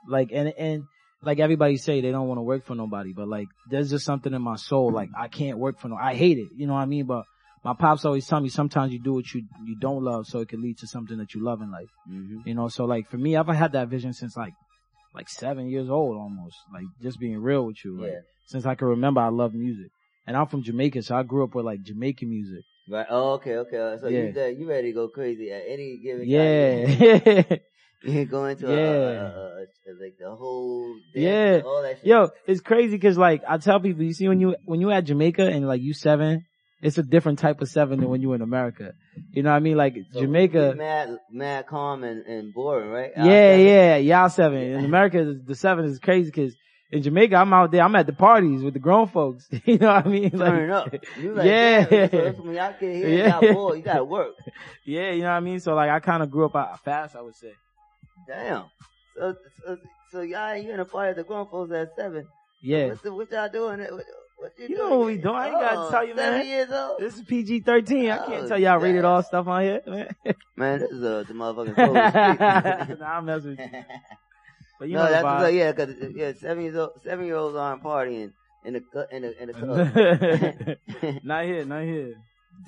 like, 0.08 0.30
and, 0.32 0.52
and, 0.56 0.84
like 1.24 1.38
everybody 1.38 1.76
say 1.76 2.00
they 2.00 2.10
don't 2.10 2.26
want 2.26 2.38
to 2.38 2.42
work 2.42 2.64
for 2.64 2.74
nobody, 2.74 3.12
but 3.12 3.28
like, 3.28 3.46
there's 3.70 3.90
just 3.90 4.04
something 4.04 4.32
in 4.32 4.42
my 4.42 4.56
soul, 4.56 4.92
like, 4.92 5.10
I 5.16 5.28
can't 5.28 5.58
work 5.58 5.78
for 5.78 5.88
no, 5.88 5.96
I 5.96 6.14
hate 6.14 6.38
it, 6.38 6.48
you 6.56 6.66
know 6.66 6.72
what 6.74 6.80
I 6.80 6.86
mean? 6.86 7.06
But 7.06 7.24
my 7.64 7.74
pops 7.74 8.04
always 8.04 8.26
tell 8.26 8.40
me 8.40 8.48
sometimes 8.48 8.92
you 8.92 8.98
do 8.98 9.14
what 9.14 9.32
you, 9.32 9.42
you 9.64 9.76
don't 9.78 10.02
love 10.02 10.26
so 10.26 10.40
it 10.40 10.48
can 10.48 10.60
lead 10.60 10.78
to 10.78 10.86
something 10.88 11.18
that 11.18 11.32
you 11.34 11.44
love 11.44 11.60
in 11.62 11.70
life. 11.70 11.90
Mm-hmm. 12.10 12.48
You 12.48 12.54
know, 12.54 12.68
so 12.68 12.86
like 12.86 13.08
for 13.08 13.18
me, 13.18 13.36
I've 13.36 13.46
had 13.46 13.72
that 13.72 13.88
vision 13.88 14.12
since 14.12 14.36
like, 14.36 14.54
like 15.14 15.28
seven 15.28 15.68
years 15.68 15.88
old 15.88 16.16
almost, 16.16 16.56
like 16.72 16.84
just 17.00 17.20
being 17.20 17.38
real 17.38 17.66
with 17.66 17.84
you. 17.84 18.00
Like, 18.00 18.10
Yeah. 18.10 18.20
since 18.46 18.66
I 18.66 18.74
can 18.74 18.88
remember, 18.88 19.20
I 19.20 19.28
love 19.28 19.54
music. 19.54 19.90
And 20.26 20.36
I'm 20.36 20.46
from 20.46 20.62
Jamaica, 20.62 21.02
so 21.02 21.16
I 21.16 21.22
grew 21.22 21.44
up 21.44 21.54
with 21.54 21.64
like 21.64 21.82
Jamaican 21.82 22.28
music. 22.28 22.64
Right. 22.88 23.06
Oh, 23.08 23.34
okay, 23.34 23.56
okay. 23.58 23.96
So 24.00 24.08
Yeah. 24.08 24.48
you 24.48 24.56
you 24.58 24.68
ready 24.68 24.88
to 24.88 24.94
go 24.94 25.08
crazy 25.08 25.50
at 25.52 25.62
any 25.68 25.98
given 26.02 26.28
Yeah. 26.28 26.86
time. 26.86 27.46
You 27.50 27.58
go 28.30 28.44
into 28.46 28.66
a, 28.68 28.72
Yeah. 28.74 28.80
a, 28.82 29.30
a, 29.30 29.62
a, 29.62 29.92
like 30.02 30.16
the 30.18 30.34
whole 30.34 30.96
Yeah. 31.14 31.60
all 31.64 31.82
that 31.82 31.98
shit. 31.98 32.06
Yo, 32.06 32.30
it's 32.46 32.60
crazy 32.60 32.98
cause 32.98 33.16
like, 33.18 33.42
I 33.48 33.58
tell 33.58 33.80
people, 33.80 34.02
you 34.02 34.12
see 34.12 34.28
when 34.28 34.40
you, 34.40 34.56
when 34.64 34.80
you 34.80 34.90
at 34.90 35.04
Jamaica 35.04 35.46
and 35.46 35.66
like 35.66 35.80
you 35.82 35.94
seven, 35.94 36.44
it's 36.80 36.98
a 36.98 37.02
different 37.04 37.38
type 37.38 37.60
of 37.60 37.68
seven 37.68 38.00
than 38.00 38.08
when 38.08 38.20
you 38.22 38.32
in 38.32 38.42
America. 38.42 38.92
You 39.30 39.44
know 39.44 39.50
what 39.50 39.56
I 39.56 39.60
mean? 39.60 39.76
Like 39.76 39.94
So 40.12 40.20
Jamaica. 40.20 40.74
mad, 40.76 41.16
mad 41.30 41.66
calm 41.68 42.02
and, 42.02 42.26
and 42.26 42.52
boring, 42.52 42.90
right? 42.90 43.12
Yeah, 43.16 43.54
yeah, 43.56 43.96
y'all 43.98 44.28
seven. 44.28 44.58
In 44.60 44.84
America, 44.84 45.34
the 45.46 45.54
seven 45.54 45.84
is 45.84 46.00
crazy 46.00 46.30
because 46.30 46.56
in 46.90 47.02
Jamaica, 47.02 47.36
I'm 47.36 47.52
out 47.54 47.70
there, 47.70 47.82
I'm 47.82 47.94
at 47.94 48.06
the 48.06 48.12
parties 48.12 48.62
with 48.64 48.74
the 48.74 48.80
grown 48.80 49.06
folks. 49.06 49.48
you 49.64 49.78
know 49.78 49.94
what 49.94 50.06
I 50.06 50.08
mean? 50.08 50.30
Turning 50.32 50.70
up. 50.70 50.92
You 51.16 51.34
like, 51.34 51.46
yeah. 51.46 51.86
so 52.10 52.32
when 52.42 52.54
y'all 52.56 52.74
get 52.78 52.94
here, 52.96 53.08
Yeah. 53.16 53.40
y'all 53.40 53.54
bored, 53.54 53.78
you 53.78 53.84
gotta 53.84 54.04
work. 54.04 54.32
Yeah, 54.84 55.12
you 55.12 55.20
know 55.22 55.28
what 55.28 55.34
I 55.36 55.40
mean? 55.40 55.60
So 55.60 55.74
like, 55.74 55.88
I 55.88 56.00
kind 56.00 56.22
of 56.22 56.30
grew 56.32 56.46
up 56.46 56.56
uh, 56.56 56.76
fast, 56.84 57.14
I 57.14 57.20
would 57.22 57.36
say. 57.36 57.52
Damn. 58.26 58.64
So, 59.16 59.34
so, 59.64 59.76
so 60.10 60.20
y'all, 60.22 60.56
you 60.56 60.72
in 60.72 60.80
a 60.80 60.84
party 60.84 61.10
at 61.10 61.16
the 61.16 61.24
grown 61.24 61.46
folks 61.48 61.72
at 61.72 61.94
seven. 61.96 62.26
Yeah. 62.62 62.88
What, 63.02 63.12
what 63.14 63.30
y'all 63.32 63.48
doing? 63.48 63.80
What, 63.80 64.04
what 64.36 64.52
you, 64.58 64.68
You 64.68 64.76
doing? 64.76 64.90
know 64.90 64.98
what 64.98 65.06
we 65.06 65.16
doing. 65.18 65.34
I 65.34 65.46
ain't 65.48 65.60
gotta 65.60 65.80
Oh, 65.80 65.90
tell 65.90 66.06
you, 66.06 66.14
man. 66.14 66.32
Seven 66.32 66.46
years 66.46 66.70
old? 66.70 67.00
This 67.00 67.14
is 67.16 67.22
PG-13. 67.22 68.10
I 68.12 68.26
can't 68.26 68.44
Oh, 68.44 68.48
tell 68.48 68.58
y'all 68.58 68.78
rated 68.78 69.02
damn. 69.02 69.10
all 69.10 69.22
stuff 69.22 69.46
on 69.48 69.62
here, 69.62 69.82
man. 69.86 70.14
Man, 70.56 70.78
this 70.80 70.90
is 70.90 71.02
uh, 71.02 71.24
the 71.26 71.32
motherfucking 71.34 71.74
cold 72.88 72.98
nah, 73.00 73.06
I'm 73.18 73.24
messing 73.24 73.50
with 73.50 73.58
you. 73.58 73.68
But 74.78 74.88
you 74.88 74.94
no, 74.94 75.04
know 75.04 75.10
that's 75.10 75.24
what, 75.24 75.54
yeah, 75.54 75.72
cause 75.72 75.94
yeah, 76.14 76.32
seven 76.38 76.62
years 76.64 76.76
old, 76.76 76.90
seven 77.02 77.24
year 77.24 77.36
olds 77.36 77.56
aren't 77.56 77.82
partying 77.82 78.32
in 78.64 78.74
the 78.74 79.06
in 79.10 79.22
the 79.22 79.42
in 79.42 79.48
the 79.48 79.54
club. 79.54 81.22
not 81.24 81.44
here, 81.44 81.64
not 81.64 81.82
here. 81.84 82.14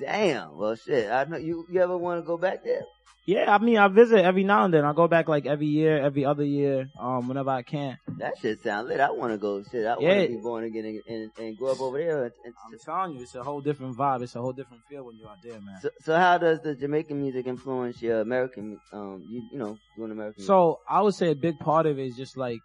Damn. 0.00 0.56
Well, 0.56 0.74
shit. 0.76 1.10
I 1.10 1.24
know 1.24 1.36
you. 1.36 1.66
You 1.70 1.80
ever 1.82 1.96
want 1.96 2.20
to 2.22 2.26
go 2.26 2.36
back 2.38 2.64
there? 2.64 2.82
Yeah, 3.26 3.54
I 3.54 3.56
mean, 3.58 3.78
I 3.78 3.88
visit 3.88 4.22
every 4.22 4.44
now 4.44 4.66
and 4.66 4.74
then. 4.74 4.84
I 4.84 4.92
go 4.92 5.08
back 5.08 5.28
like 5.28 5.46
every 5.46 5.66
year, 5.66 5.96
every 5.98 6.26
other 6.26 6.44
year, 6.44 6.90
um, 7.00 7.26
whenever 7.26 7.48
I 7.50 7.62
can. 7.62 7.96
That 8.18 8.34
shit 8.40 8.62
sound 8.62 8.88
lit. 8.88 9.00
I 9.00 9.10
want 9.12 9.32
to 9.32 9.38
go. 9.38 9.62
Shit, 9.62 9.86
I 9.86 9.92
want 9.94 10.02
Yeah. 10.02 10.22
to 10.22 10.28
be 10.28 10.36
born 10.36 10.64
again 10.64 10.84
and, 10.84 11.00
and, 11.08 11.30
and 11.38 11.56
grow 11.56 11.72
up 11.72 11.80
over 11.80 11.96
there. 11.98 12.24
And, 12.24 12.32
and- 12.44 12.54
I'm 12.66 12.78
telling 12.84 13.16
you, 13.16 13.22
it's 13.22 13.34
a 13.34 13.42
whole 13.42 13.62
different 13.62 13.96
vibe. 13.96 14.22
It's 14.22 14.34
a 14.36 14.42
whole 14.42 14.52
different 14.52 14.82
feel 14.90 15.04
when 15.06 15.16
you're 15.16 15.28
out 15.30 15.38
there, 15.42 15.58
man. 15.58 15.78
so, 15.80 15.88
so 16.02 16.16
how 16.18 16.36
does 16.36 16.60
the 16.60 16.74
Jamaican 16.74 17.18
music 17.18 17.46
influence 17.46 18.02
your 18.02 18.20
American? 18.20 18.78
Um, 18.92 19.24
you 19.30 19.42
you 19.52 19.58
know, 19.58 19.78
doing 19.96 20.10
American. 20.10 20.44
So 20.44 20.80
I 20.86 21.00
would 21.00 21.14
say 21.14 21.30
a 21.30 21.34
big 21.34 21.58
part 21.58 21.86
of 21.86 21.98
it 21.98 22.02
is 22.06 22.16
just 22.16 22.36
like 22.36 22.58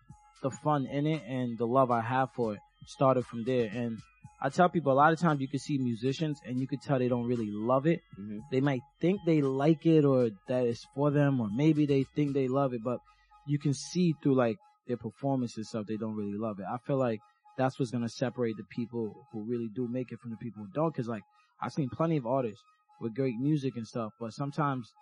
the 0.44 0.52
fun 0.52 0.86
in 0.88 1.08
it 1.08 1.24
and 1.26 1.58
the 1.58 1.66
love 1.68 1.90
I 1.90 2.02
have 2.02 2.32
for 2.34 2.56
it 2.56 2.60
started 2.86 3.26
from 3.26 3.46
there. 3.46 3.70
And 3.74 3.98
I 4.42 4.50
tell 4.50 4.70
people 4.70 4.94
a 4.94 4.96
lot 4.96 5.12
of 5.12 5.20
times 5.20 5.42
you 5.42 5.48
can 5.48 5.60
see 5.60 5.78
musicians 5.78 6.40
and 6.46 6.60
you 6.60 6.68
can 6.68 6.80
tell 6.80 6.98
they 6.98 7.10
don't 7.10 7.28
really 7.28 7.52
love 7.52 7.86
it. 7.86 8.02
Mhm. 8.18 8.40
They 8.52 8.62
might 8.62 8.82
think 9.02 9.20
they 9.26 9.42
like 9.42 9.86
it 9.86 10.06
or 10.06 10.30
that 10.48 10.66
it's 10.66 10.86
for 10.96 11.12
them 11.12 11.42
or 11.42 11.50
maybe 11.50 11.86
they 11.86 12.04
think 12.16 12.34
they 12.34 12.48
love 12.48 12.74
it, 12.74 12.82
but 12.84 13.00
you 13.48 13.60
can 13.60 13.74
see 13.74 14.14
through 14.24 14.36
like 14.36 14.58
their 14.88 14.98
performances 14.98 15.58
and 15.58 15.66
stuff 15.66 15.86
they 15.88 15.98
don't 15.98 16.16
really 16.16 16.38
love 16.38 16.60
it. 16.60 16.66
I 16.72 16.78
feel 16.78 16.98
like 16.98 17.20
that's 17.58 17.78
what's 17.78 17.92
gonna 17.92 18.08
separate 18.10 18.56
the 18.56 18.64
people 18.70 19.14
who 19.32 19.44
really 19.44 19.70
do 19.76 19.88
make 19.88 20.12
it 20.14 20.20
from 20.20 20.32
the 20.32 20.38
people 20.38 20.64
who 20.64 20.70
don't. 20.74 20.96
Cause 20.96 21.08
like 21.10 21.24
I've 21.62 21.74
seen 21.74 21.90
plenty 21.90 22.16
of 22.18 22.26
artists 22.26 22.64
with 23.02 23.14
great 23.16 23.38
music 23.38 23.76
and 23.76 23.86
stuff, 23.86 24.14
but 24.20 24.34
sometimes 24.34 24.94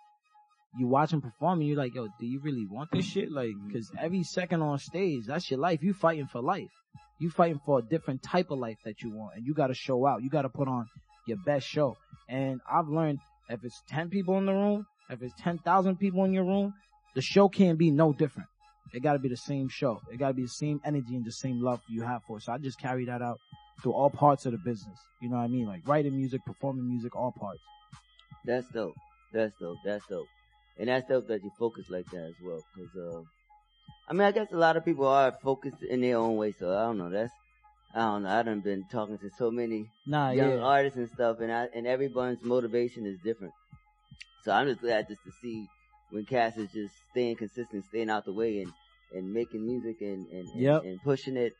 you 0.76 0.86
watch 0.88 1.10
them 1.10 1.20
perform 1.22 1.60
and 1.60 1.68
you're 1.68 1.78
like, 1.78 1.94
yo, 1.94 2.08
do 2.18 2.26
you 2.26 2.40
really 2.40 2.66
want 2.66 2.90
this 2.90 3.06
shit? 3.06 3.30
Like, 3.30 3.54
cause 3.72 3.90
every 3.98 4.22
second 4.24 4.62
on 4.62 4.78
stage, 4.78 5.26
that's 5.26 5.48
your 5.50 5.60
life. 5.60 5.82
You 5.82 5.94
fighting 5.94 6.26
for 6.26 6.42
life. 6.42 6.70
You 7.18 7.30
fighting 7.30 7.60
for 7.64 7.80
a 7.80 7.82
different 7.82 8.22
type 8.22 8.50
of 8.50 8.58
life 8.58 8.78
that 8.84 9.02
you 9.02 9.10
want 9.10 9.36
and 9.36 9.46
you 9.46 9.54
gotta 9.54 9.74
show 9.74 10.06
out. 10.06 10.22
You 10.22 10.30
gotta 10.30 10.48
put 10.48 10.68
on 10.68 10.86
your 11.26 11.38
best 11.44 11.66
show. 11.66 11.96
And 12.28 12.60
I've 12.70 12.88
learned 12.88 13.18
if 13.48 13.64
it's 13.64 13.82
10 13.88 14.10
people 14.10 14.38
in 14.38 14.46
the 14.46 14.52
room, 14.52 14.86
if 15.10 15.22
it's 15.22 15.34
10,000 15.40 15.96
people 15.96 16.24
in 16.24 16.32
your 16.32 16.44
room, 16.44 16.74
the 17.14 17.22
show 17.22 17.48
can't 17.48 17.78
be 17.78 17.90
no 17.90 18.12
different. 18.12 18.48
It 18.92 19.02
gotta 19.02 19.18
be 19.18 19.28
the 19.28 19.36
same 19.36 19.68
show. 19.68 20.00
It 20.12 20.18
gotta 20.18 20.34
be 20.34 20.42
the 20.42 20.48
same 20.48 20.80
energy 20.84 21.16
and 21.16 21.24
the 21.24 21.32
same 21.32 21.62
love 21.62 21.80
you 21.88 22.02
have 22.02 22.22
for 22.24 22.38
it. 22.38 22.42
So 22.42 22.52
I 22.52 22.58
just 22.58 22.80
carry 22.80 23.04
that 23.06 23.22
out 23.22 23.40
through 23.82 23.92
all 23.92 24.10
parts 24.10 24.46
of 24.46 24.52
the 24.52 24.58
business. 24.58 24.98
You 25.20 25.28
know 25.28 25.36
what 25.36 25.44
I 25.44 25.48
mean? 25.48 25.66
Like 25.66 25.86
writing 25.86 26.16
music, 26.16 26.44
performing 26.44 26.88
music, 26.88 27.16
all 27.16 27.32
parts. 27.32 27.60
That's 28.44 28.66
dope. 28.68 28.94
That's 29.32 29.52
dope. 29.60 29.78
That's 29.84 30.06
dope. 30.06 30.26
And 30.78 30.88
that's 30.88 31.08
dope 31.08 31.26
that 31.28 31.42
you 31.42 31.50
focus 31.58 31.86
like 31.90 32.06
that 32.10 32.24
as 32.24 32.34
well. 32.42 32.62
Cause, 32.76 32.96
uh, 32.96 33.20
I 34.08 34.12
mean, 34.14 34.22
I 34.22 34.32
guess 34.32 34.48
a 34.52 34.56
lot 34.56 34.76
of 34.76 34.84
people 34.84 35.06
are 35.06 35.32
focused 35.42 35.82
in 35.82 36.00
their 36.00 36.16
own 36.16 36.36
way. 36.36 36.52
So 36.58 36.70
I 36.76 36.82
don't 36.84 36.98
know. 36.98 37.10
That's, 37.10 37.32
I 37.94 38.00
don't 38.00 38.22
know. 38.22 38.30
I 38.30 38.42
done 38.42 38.60
been 38.60 38.84
talking 38.90 39.18
to 39.18 39.30
so 39.36 39.50
many 39.50 39.90
Nah, 40.06 40.30
young 40.30 40.56
yeah. 40.58 40.62
artists 40.64 40.98
and 40.98 41.10
stuff 41.10 41.40
and 41.40 41.52
I, 41.52 41.68
and 41.74 41.86
everyone's 41.86 42.42
motivation 42.42 43.06
is 43.06 43.18
different. 43.22 43.52
So 44.44 44.52
I'm 44.52 44.66
just 44.66 44.80
glad 44.80 45.08
just 45.08 45.22
to 45.24 45.32
see 45.42 45.66
when 46.10 46.24
Cass 46.24 46.56
is 46.56 46.70
just 46.72 46.94
staying 47.10 47.36
consistent, 47.36 47.84
staying 47.84 48.08
out 48.08 48.24
the 48.24 48.32
way 48.32 48.60
and, 48.62 48.72
and 49.12 49.32
making 49.32 49.66
music 49.66 49.96
and, 50.00 50.26
and, 50.28 50.48
and, 50.48 50.62
Yep. 50.62 50.82
and 50.84 51.02
pushing 51.02 51.36
it 51.36 51.52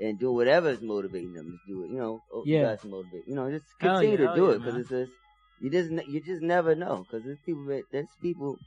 and 0.00 0.18
doing 0.18 0.34
whatever 0.36 0.70
is 0.70 0.80
motivating 0.80 1.34
them 1.34 1.58
to 1.66 1.72
do 1.72 1.84
it. 1.84 1.90
You 1.90 1.98
know, 1.98 2.22
oh, 2.32 2.44
you 2.46 2.56
Yeah. 2.56 2.62
guys 2.76 2.84
motivate. 2.84 3.24
You 3.26 3.34
know, 3.34 3.50
just 3.50 3.66
continue 3.78 4.12
yeah, 4.18 4.28
to 4.28 4.34
do 4.34 4.46
yeah, 4.48 4.54
it 4.54 4.58
because 4.58 4.76
it's 4.76 4.88
just, 4.88 5.12
you 5.60 5.70
just, 5.70 5.90
you 6.08 6.20
just 6.22 6.40
never 6.42 6.74
know 6.74 7.04
because 7.06 7.24
there's 7.24 7.38
people 7.44 7.64
that, 7.66 7.82
there's 7.92 8.08
people 8.22 8.58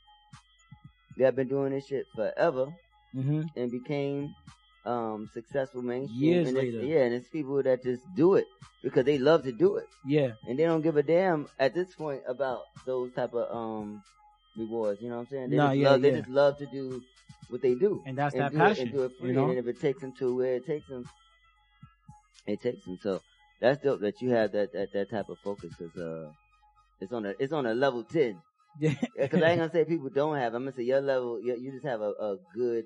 that 1.17 1.25
have 1.25 1.35
been 1.35 1.47
doing 1.47 1.71
this 1.71 1.87
shit 1.87 2.05
forever 2.15 2.67
Mm-hmm. 3.15 3.41
and 3.55 3.71
became 3.71 4.33
um 4.85 5.29
successful 5.33 5.81
mainstream. 5.81 6.21
Years 6.21 6.47
and 6.47 6.57
later. 6.57 6.81
Yeah, 6.83 7.01
and 7.03 7.13
it's 7.13 7.27
people 7.27 7.61
that 7.63 7.83
just 7.83 8.03
do 8.15 8.35
it 8.35 8.45
because 8.83 9.05
they 9.05 9.17
love 9.17 9.43
to 9.43 9.51
do 9.51 9.77
it. 9.77 9.85
Yeah. 10.05 10.31
And 10.47 10.57
they 10.59 10.63
don't 10.65 10.81
give 10.81 10.97
a 10.97 11.03
damn 11.03 11.47
at 11.59 11.73
this 11.73 11.93
point 11.95 12.21
about 12.27 12.63
those 12.85 13.13
type 13.13 13.33
of 13.33 13.55
um 13.55 14.01
rewards. 14.57 15.01
You 15.01 15.09
know 15.09 15.15
what 15.17 15.21
I'm 15.21 15.27
saying? 15.27 15.49
They 15.51 15.57
Nah, 15.57 15.67
just 15.71 15.77
yeah, 15.77 15.89
love 15.89 16.01
they 16.01 16.11
just 16.11 16.29
love 16.29 16.57
to 16.57 16.65
do 16.65 17.01
what 17.49 17.61
they 17.61 17.75
do. 17.75 18.01
And 18.05 18.17
that's 18.17 18.33
and 18.33 18.43
that 18.43 18.51
do 18.51 18.57
passion, 18.57 18.87
It, 18.87 18.91
and 18.91 18.93
do 18.93 19.03
it 19.03 19.11
you 19.21 19.33
know? 19.33 19.49
And 19.49 19.59
if 19.59 19.67
it 19.67 19.79
takes 19.79 20.01
them 20.01 20.13
to 20.19 20.35
where 20.35 20.55
it 20.55 20.65
takes 20.65 20.87
them, 20.87 21.05
it 22.47 22.61
takes 22.61 22.83
them. 22.85 22.97
So 23.01 23.21
that's 23.61 23.81
dope 23.81 24.01
that 24.01 24.21
you 24.21 24.31
have 24.31 24.51
that 24.53 24.73
that, 24.73 24.91
that 24.93 25.09
type 25.09 25.29
of 25.29 25.37
focus 25.43 25.73
because 25.77 25.95
uh 25.97 26.31
it's 26.99 27.13
on 27.13 27.25
a 27.25 27.33
it's 27.39 27.53
on 27.53 27.65
a 27.65 27.73
level 27.73 28.03
ten. 28.03 28.41
Yeah. 28.79 28.95
Because 29.15 29.41
I 29.41 29.51
ain't 29.51 29.59
gonna 29.59 29.71
say 29.71 29.85
people 29.85 30.09
don't 30.09 30.35
have. 30.37 30.53
I'm 30.53 30.63
gonna 30.63 30.75
say 30.75 30.83
your 30.83 31.01
level. 31.01 31.39
You, 31.41 31.55
you 31.55 31.71
just 31.71 31.85
have 31.85 32.01
a, 32.01 32.11
a 32.11 32.37
good. 32.55 32.85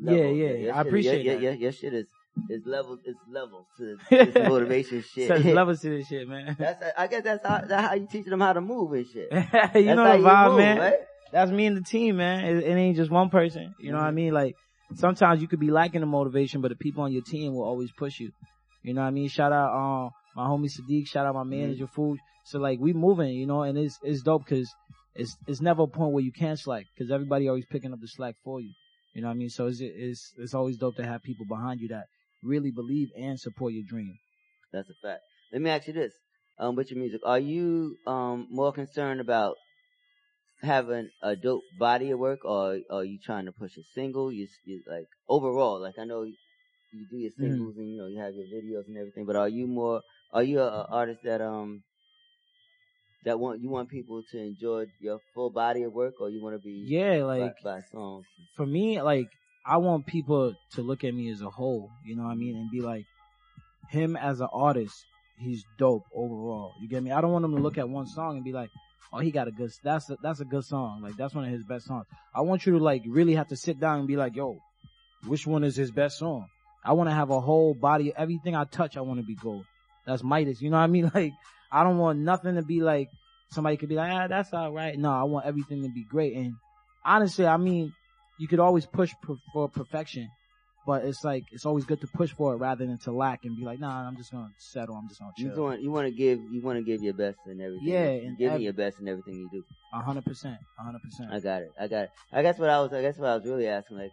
Yeah, 0.00 0.10
Level. 0.12 0.32
yeah, 0.36 0.46
Your 0.52 0.74
I 0.74 0.78
shit- 0.78 0.86
appreciate 0.86 1.24
your, 1.24 1.34
that. 1.34 1.42
Your, 1.42 1.52
your, 1.52 1.60
your 1.60 1.72
shit 1.72 1.94
is 1.94 2.06
it's 2.48 2.66
levels, 2.66 3.00
it's 3.04 3.18
levels 3.28 3.66
to 3.78 3.96
this 4.10 4.34
motivation 4.48 5.02
shit. 5.02 5.28
There's 5.28 5.44
levels 5.60 5.80
to 5.80 5.90
this 5.90 6.06
shit, 6.06 6.28
man. 6.28 6.54
That's, 6.58 6.82
I 6.96 7.06
guess 7.08 7.24
that's 7.24 7.44
how, 7.46 7.62
that's 7.66 7.88
how 7.88 7.94
you 7.94 8.06
teach 8.10 8.26
them 8.26 8.40
how 8.40 8.52
to 8.52 8.60
move 8.60 8.92
and 8.92 9.06
shit. 9.06 9.28
you 9.32 9.38
That's 9.52 9.74
know 9.74 10.04
the 10.18 10.24
vibe, 10.24 10.48
move, 10.50 10.58
man. 10.58 10.78
right? 10.78 10.94
That's 11.32 11.50
me 11.50 11.66
and 11.66 11.76
the 11.76 11.82
team, 11.82 12.16
man. 12.18 12.44
It, 12.44 12.64
it 12.64 12.70
ain't 12.74 12.96
just 12.96 13.10
one 13.10 13.28
person. 13.28 13.74
You 13.80 13.90
know 13.92 13.98
what 13.98 14.06
I 14.06 14.12
mean? 14.12 14.32
Like 14.32 14.54
sometimes 14.94 15.42
you 15.42 15.48
could 15.48 15.60
be 15.60 15.70
lacking 15.70 16.00
the 16.00 16.06
motivation, 16.06 16.60
but 16.60 16.68
the 16.68 16.76
people 16.76 17.02
on 17.02 17.12
your 17.12 17.22
team 17.22 17.54
will 17.54 17.64
always 17.64 17.90
push 17.92 18.20
you. 18.20 18.30
You 18.82 18.94
know 18.94 19.00
what 19.00 19.08
I 19.08 19.10
mean? 19.10 19.28
Shout 19.28 19.52
out, 19.52 19.74
um, 19.74 20.10
my 20.36 20.46
homie 20.46 20.70
Sadiq. 20.70 21.08
Shout 21.08 21.26
out 21.26 21.34
my 21.34 21.42
manager, 21.44 21.86
Food. 21.88 22.18
So 22.44 22.58
like 22.58 22.78
we 22.80 22.92
moving, 22.92 23.30
you 23.30 23.46
know, 23.46 23.62
and 23.62 23.76
it's 23.76 23.98
it's 24.02 24.22
dope 24.22 24.44
because 24.46 24.72
it's 25.14 25.36
it's 25.46 25.60
never 25.60 25.82
a 25.82 25.86
point 25.86 26.12
where 26.12 26.22
you 26.24 26.32
can't 26.32 26.58
slack 26.58 26.84
because 26.96 27.10
everybody 27.10 27.48
always 27.48 27.66
picking 27.66 27.92
up 27.92 28.00
the 28.00 28.08
slack 28.08 28.36
for 28.44 28.60
you. 28.60 28.70
You 29.14 29.22
know 29.22 29.28
what 29.28 29.34
I 29.34 29.36
mean? 29.36 29.50
So 29.50 29.66
it's 29.66 29.80
it's 29.80 30.32
it's 30.38 30.54
always 30.54 30.76
dope 30.76 30.96
to 30.96 31.04
have 31.04 31.22
people 31.22 31.46
behind 31.46 31.80
you 31.80 31.88
that 31.88 32.06
really 32.42 32.70
believe 32.70 33.08
and 33.16 33.38
support 33.38 33.72
your 33.72 33.84
dream. 33.86 34.18
That's 34.72 34.88
a 34.90 34.94
fact. 35.02 35.22
Let 35.52 35.62
me 35.62 35.70
ask 35.70 35.86
you 35.86 35.94
this. 35.94 36.14
Um, 36.58 36.74
with 36.74 36.90
your 36.90 36.98
music, 37.00 37.20
are 37.24 37.38
you, 37.38 37.96
um, 38.06 38.48
more 38.50 38.72
concerned 38.72 39.20
about 39.20 39.56
having 40.62 41.08
a 41.22 41.36
dope 41.36 41.62
body 41.78 42.10
of 42.10 42.18
work 42.18 42.44
or 42.44 42.78
are 42.90 43.04
you 43.04 43.18
trying 43.18 43.46
to 43.46 43.52
push 43.52 43.76
a 43.76 43.82
single? 43.94 44.32
You, 44.32 44.46
you 44.64 44.82
like, 44.86 45.06
overall, 45.28 45.80
like 45.80 45.98
I 45.98 46.04
know 46.04 46.22
you, 46.22 46.34
you 46.92 47.06
do 47.10 47.16
your 47.18 47.30
singles 47.38 47.76
and 47.76 47.90
you 47.90 47.98
know, 47.98 48.06
you 48.08 48.20
have 48.20 48.34
your 48.34 48.46
videos 48.46 48.86
and 48.88 48.96
everything, 48.96 49.26
but 49.26 49.36
are 49.36 49.48
you 49.48 49.66
more, 49.66 50.02
are 50.32 50.42
you 50.42 50.60
a 50.60 50.86
artist 50.90 51.20
that, 51.24 51.40
um, 51.40 51.82
that 53.24 53.38
want, 53.38 53.60
you 53.60 53.68
want 53.68 53.88
people 53.88 54.22
to 54.30 54.38
enjoy 54.38 54.86
your 55.00 55.18
full 55.34 55.50
body 55.50 55.82
of 55.82 55.92
work 55.92 56.14
or 56.20 56.30
you 56.30 56.42
want 56.42 56.54
to 56.54 56.62
be 56.62 56.84
Yeah, 56.86 57.24
like 57.24 57.54
by, 57.62 57.76
by 57.76 57.80
songs? 57.92 58.26
for 58.56 58.66
me, 58.66 59.00
like 59.02 59.28
I 59.66 59.76
want 59.78 60.06
people 60.06 60.54
to 60.74 60.82
look 60.82 61.04
at 61.04 61.14
me 61.14 61.30
as 61.30 61.42
a 61.42 61.50
whole, 61.50 61.90
you 62.04 62.16
know 62.16 62.22
what 62.24 62.30
I 62.30 62.34
mean, 62.36 62.56
and 62.56 62.70
be 62.70 62.80
like, 62.80 63.04
him 63.90 64.16
as 64.16 64.40
an 64.40 64.48
artist, 64.52 65.04
he's 65.38 65.64
dope 65.78 66.04
overall. 66.14 66.72
You 66.80 66.88
get 66.88 67.02
me? 67.02 67.10
I 67.10 67.20
don't 67.20 67.32
want 67.32 67.44
him 67.44 67.54
to 67.56 67.62
look 67.62 67.78
at 67.78 67.88
one 67.88 68.06
song 68.06 68.36
and 68.36 68.44
be 68.44 68.52
like, 68.52 68.70
oh, 69.12 69.18
he 69.18 69.30
got 69.30 69.48
a 69.48 69.50
good, 69.50 69.70
that's 69.82 70.08
a, 70.10 70.16
that's 70.22 70.40
a 70.40 70.44
good 70.44 70.64
song. 70.64 71.00
Like 71.02 71.16
that's 71.16 71.34
one 71.34 71.44
of 71.44 71.50
his 71.50 71.64
best 71.64 71.86
songs. 71.86 72.06
I 72.34 72.42
want 72.42 72.66
you 72.66 72.72
to 72.78 72.84
like 72.84 73.02
really 73.06 73.34
have 73.34 73.48
to 73.48 73.56
sit 73.56 73.80
down 73.80 73.98
and 74.00 74.08
be 74.08 74.16
like, 74.16 74.36
yo, 74.36 74.58
which 75.26 75.46
one 75.46 75.64
is 75.64 75.74
his 75.76 75.90
best 75.90 76.18
song? 76.18 76.46
I 76.84 76.92
want 76.92 77.10
to 77.10 77.14
have 77.14 77.30
a 77.30 77.40
whole 77.40 77.74
body, 77.74 78.12
everything 78.16 78.54
I 78.54 78.64
touch, 78.64 78.96
I 78.96 79.00
want 79.00 79.20
to 79.20 79.26
be 79.26 79.34
gold. 79.34 79.64
That's 80.06 80.22
Midas. 80.22 80.62
You 80.62 80.70
know 80.70 80.78
what 80.78 80.84
I 80.84 80.86
mean? 80.86 81.10
Like, 81.14 81.32
I 81.70 81.84
don't 81.84 81.98
want 81.98 82.18
nothing 82.20 82.54
to 82.56 82.62
be 82.62 82.80
like, 82.80 83.08
somebody 83.50 83.76
could 83.76 83.88
be 83.88 83.94
like, 83.94 84.10
ah, 84.12 84.26
that's 84.28 84.52
all 84.52 84.72
right. 84.72 84.98
No, 84.98 85.10
I 85.10 85.24
want 85.24 85.46
everything 85.46 85.82
to 85.82 85.88
be 85.88 86.04
great. 86.04 86.34
And 86.36 86.54
honestly, 87.04 87.46
I 87.46 87.56
mean, 87.56 87.92
you 88.38 88.48
could 88.48 88.60
always 88.60 88.86
push 88.86 89.12
per- 89.22 89.36
for 89.52 89.68
perfection, 89.68 90.28
but 90.86 91.04
it's 91.04 91.24
like, 91.24 91.44
it's 91.52 91.66
always 91.66 91.84
good 91.84 92.00
to 92.00 92.06
push 92.06 92.30
for 92.32 92.54
it 92.54 92.56
rather 92.56 92.86
than 92.86 92.98
to 92.98 93.12
lack 93.12 93.44
and 93.44 93.56
be 93.56 93.64
like, 93.64 93.80
nah, 93.80 94.06
I'm 94.06 94.16
just 94.16 94.32
gonna 94.32 94.50
settle. 94.58 94.94
I'm 94.96 95.08
just 95.08 95.20
gonna 95.20 95.32
chill. 95.36 95.54
You 95.54 95.62
want, 95.62 95.82
you 95.82 95.90
want 95.90 96.06
to 96.06 96.12
give, 96.12 96.40
you 96.50 96.62
want 96.62 96.78
to 96.78 96.82
give 96.84 97.02
your 97.02 97.14
best 97.14 97.38
in 97.46 97.60
everything. 97.60 97.88
Yeah, 97.88 98.12
You 98.12 98.36
give 98.36 98.52
ev- 98.52 98.58
me 98.58 98.64
your 98.64 98.72
best 98.72 99.00
in 99.00 99.08
everything 99.08 99.34
you 99.34 99.48
do. 99.50 99.62
A 99.92 100.00
hundred 100.00 100.24
percent. 100.24 100.56
A 100.78 100.82
hundred 100.82 101.00
percent. 101.02 101.30
I 101.32 101.40
got 101.40 101.62
it. 101.62 101.72
I 101.80 101.88
got 101.88 102.04
it. 102.04 102.10
I 102.32 102.42
guess 102.42 102.58
what 102.58 102.70
I 102.70 102.80
was, 102.80 102.92
I 102.92 103.02
guess 103.02 103.18
what 103.18 103.28
I 103.28 103.36
was 103.36 103.44
really 103.46 103.66
asking, 103.66 103.98
like, 103.98 104.12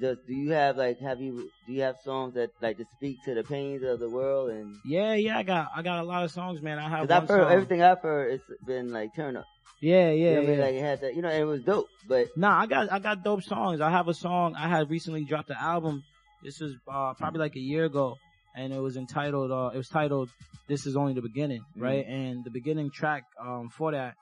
does, 0.00 0.18
do 0.26 0.34
you 0.34 0.50
have, 0.52 0.76
like, 0.76 0.98
have 1.00 1.20
you, 1.20 1.50
do 1.66 1.72
you 1.72 1.82
have 1.82 1.96
songs 2.04 2.34
that, 2.34 2.50
like, 2.60 2.76
to 2.78 2.84
speak 2.96 3.22
to 3.24 3.34
the 3.34 3.44
pains 3.44 3.82
of 3.82 4.00
the 4.00 4.08
world 4.10 4.50
and, 4.50 4.74
Yeah, 4.84 5.14
yeah, 5.14 5.38
I 5.38 5.42
got, 5.42 5.70
I 5.74 5.82
got 5.82 6.00
a 6.00 6.06
lot 6.06 6.24
of 6.24 6.30
songs, 6.30 6.60
man. 6.62 6.78
I 6.78 6.88
have 6.88 7.10
I've 7.10 7.28
heard, 7.28 7.42
song. 7.44 7.52
everything 7.52 7.82
I've 7.82 8.00
heard, 8.00 8.32
it's 8.34 8.44
been, 8.66 8.90
like, 8.92 9.14
turn 9.14 9.36
up. 9.36 9.44
Yeah, 9.80 10.10
You 10.10 10.24
yeah, 10.24 10.30
know 10.30 10.40
what 10.42 10.44
I 10.44 10.50
mean? 10.52 10.60
Like, 10.60 10.74
it 10.74 10.80
had 10.82 11.00
that, 11.02 11.14
you 11.14 11.22
know, 11.22 11.28
and 11.28 11.42
it 11.42 11.44
was 11.44 11.62
dope, 11.62 11.88
but, 12.08 12.26
Nah, 12.36 12.60
I 12.62 12.66
got 12.66 12.90
I 12.92 12.98
got 12.98 13.22
dope 13.22 13.42
songs. 13.42 13.80
I 13.80 13.90
have 13.90 14.08
a 14.08 14.14
song 14.14 14.54
I 14.56 14.68
had 14.68 14.90
recently 14.90 15.24
dropped 15.24 15.50
an 15.50 15.56
album. 15.60 16.02
This 16.42 16.58
was 16.60 16.72
uh 16.88 17.14
probably 17.14 17.40
like 17.40 17.54
a 17.56 17.60
year 17.60 17.84
ago 17.84 18.16
and 18.56 18.72
it 18.72 18.80
was 18.80 18.96
entitled 18.96 19.50
uh 19.52 19.70
it 19.74 19.76
was 19.76 19.88
titled 19.88 20.28
This 20.68 20.86
is 20.86 20.96
only 20.96 21.12
the 21.14 21.22
beginning, 21.22 21.62
right? 21.76 22.04
And 22.06 22.42
the 22.44 22.50
beginning 22.50 22.90
track 22.90 23.22
um 23.40 23.68
for 23.76 23.92
that 23.92 24.14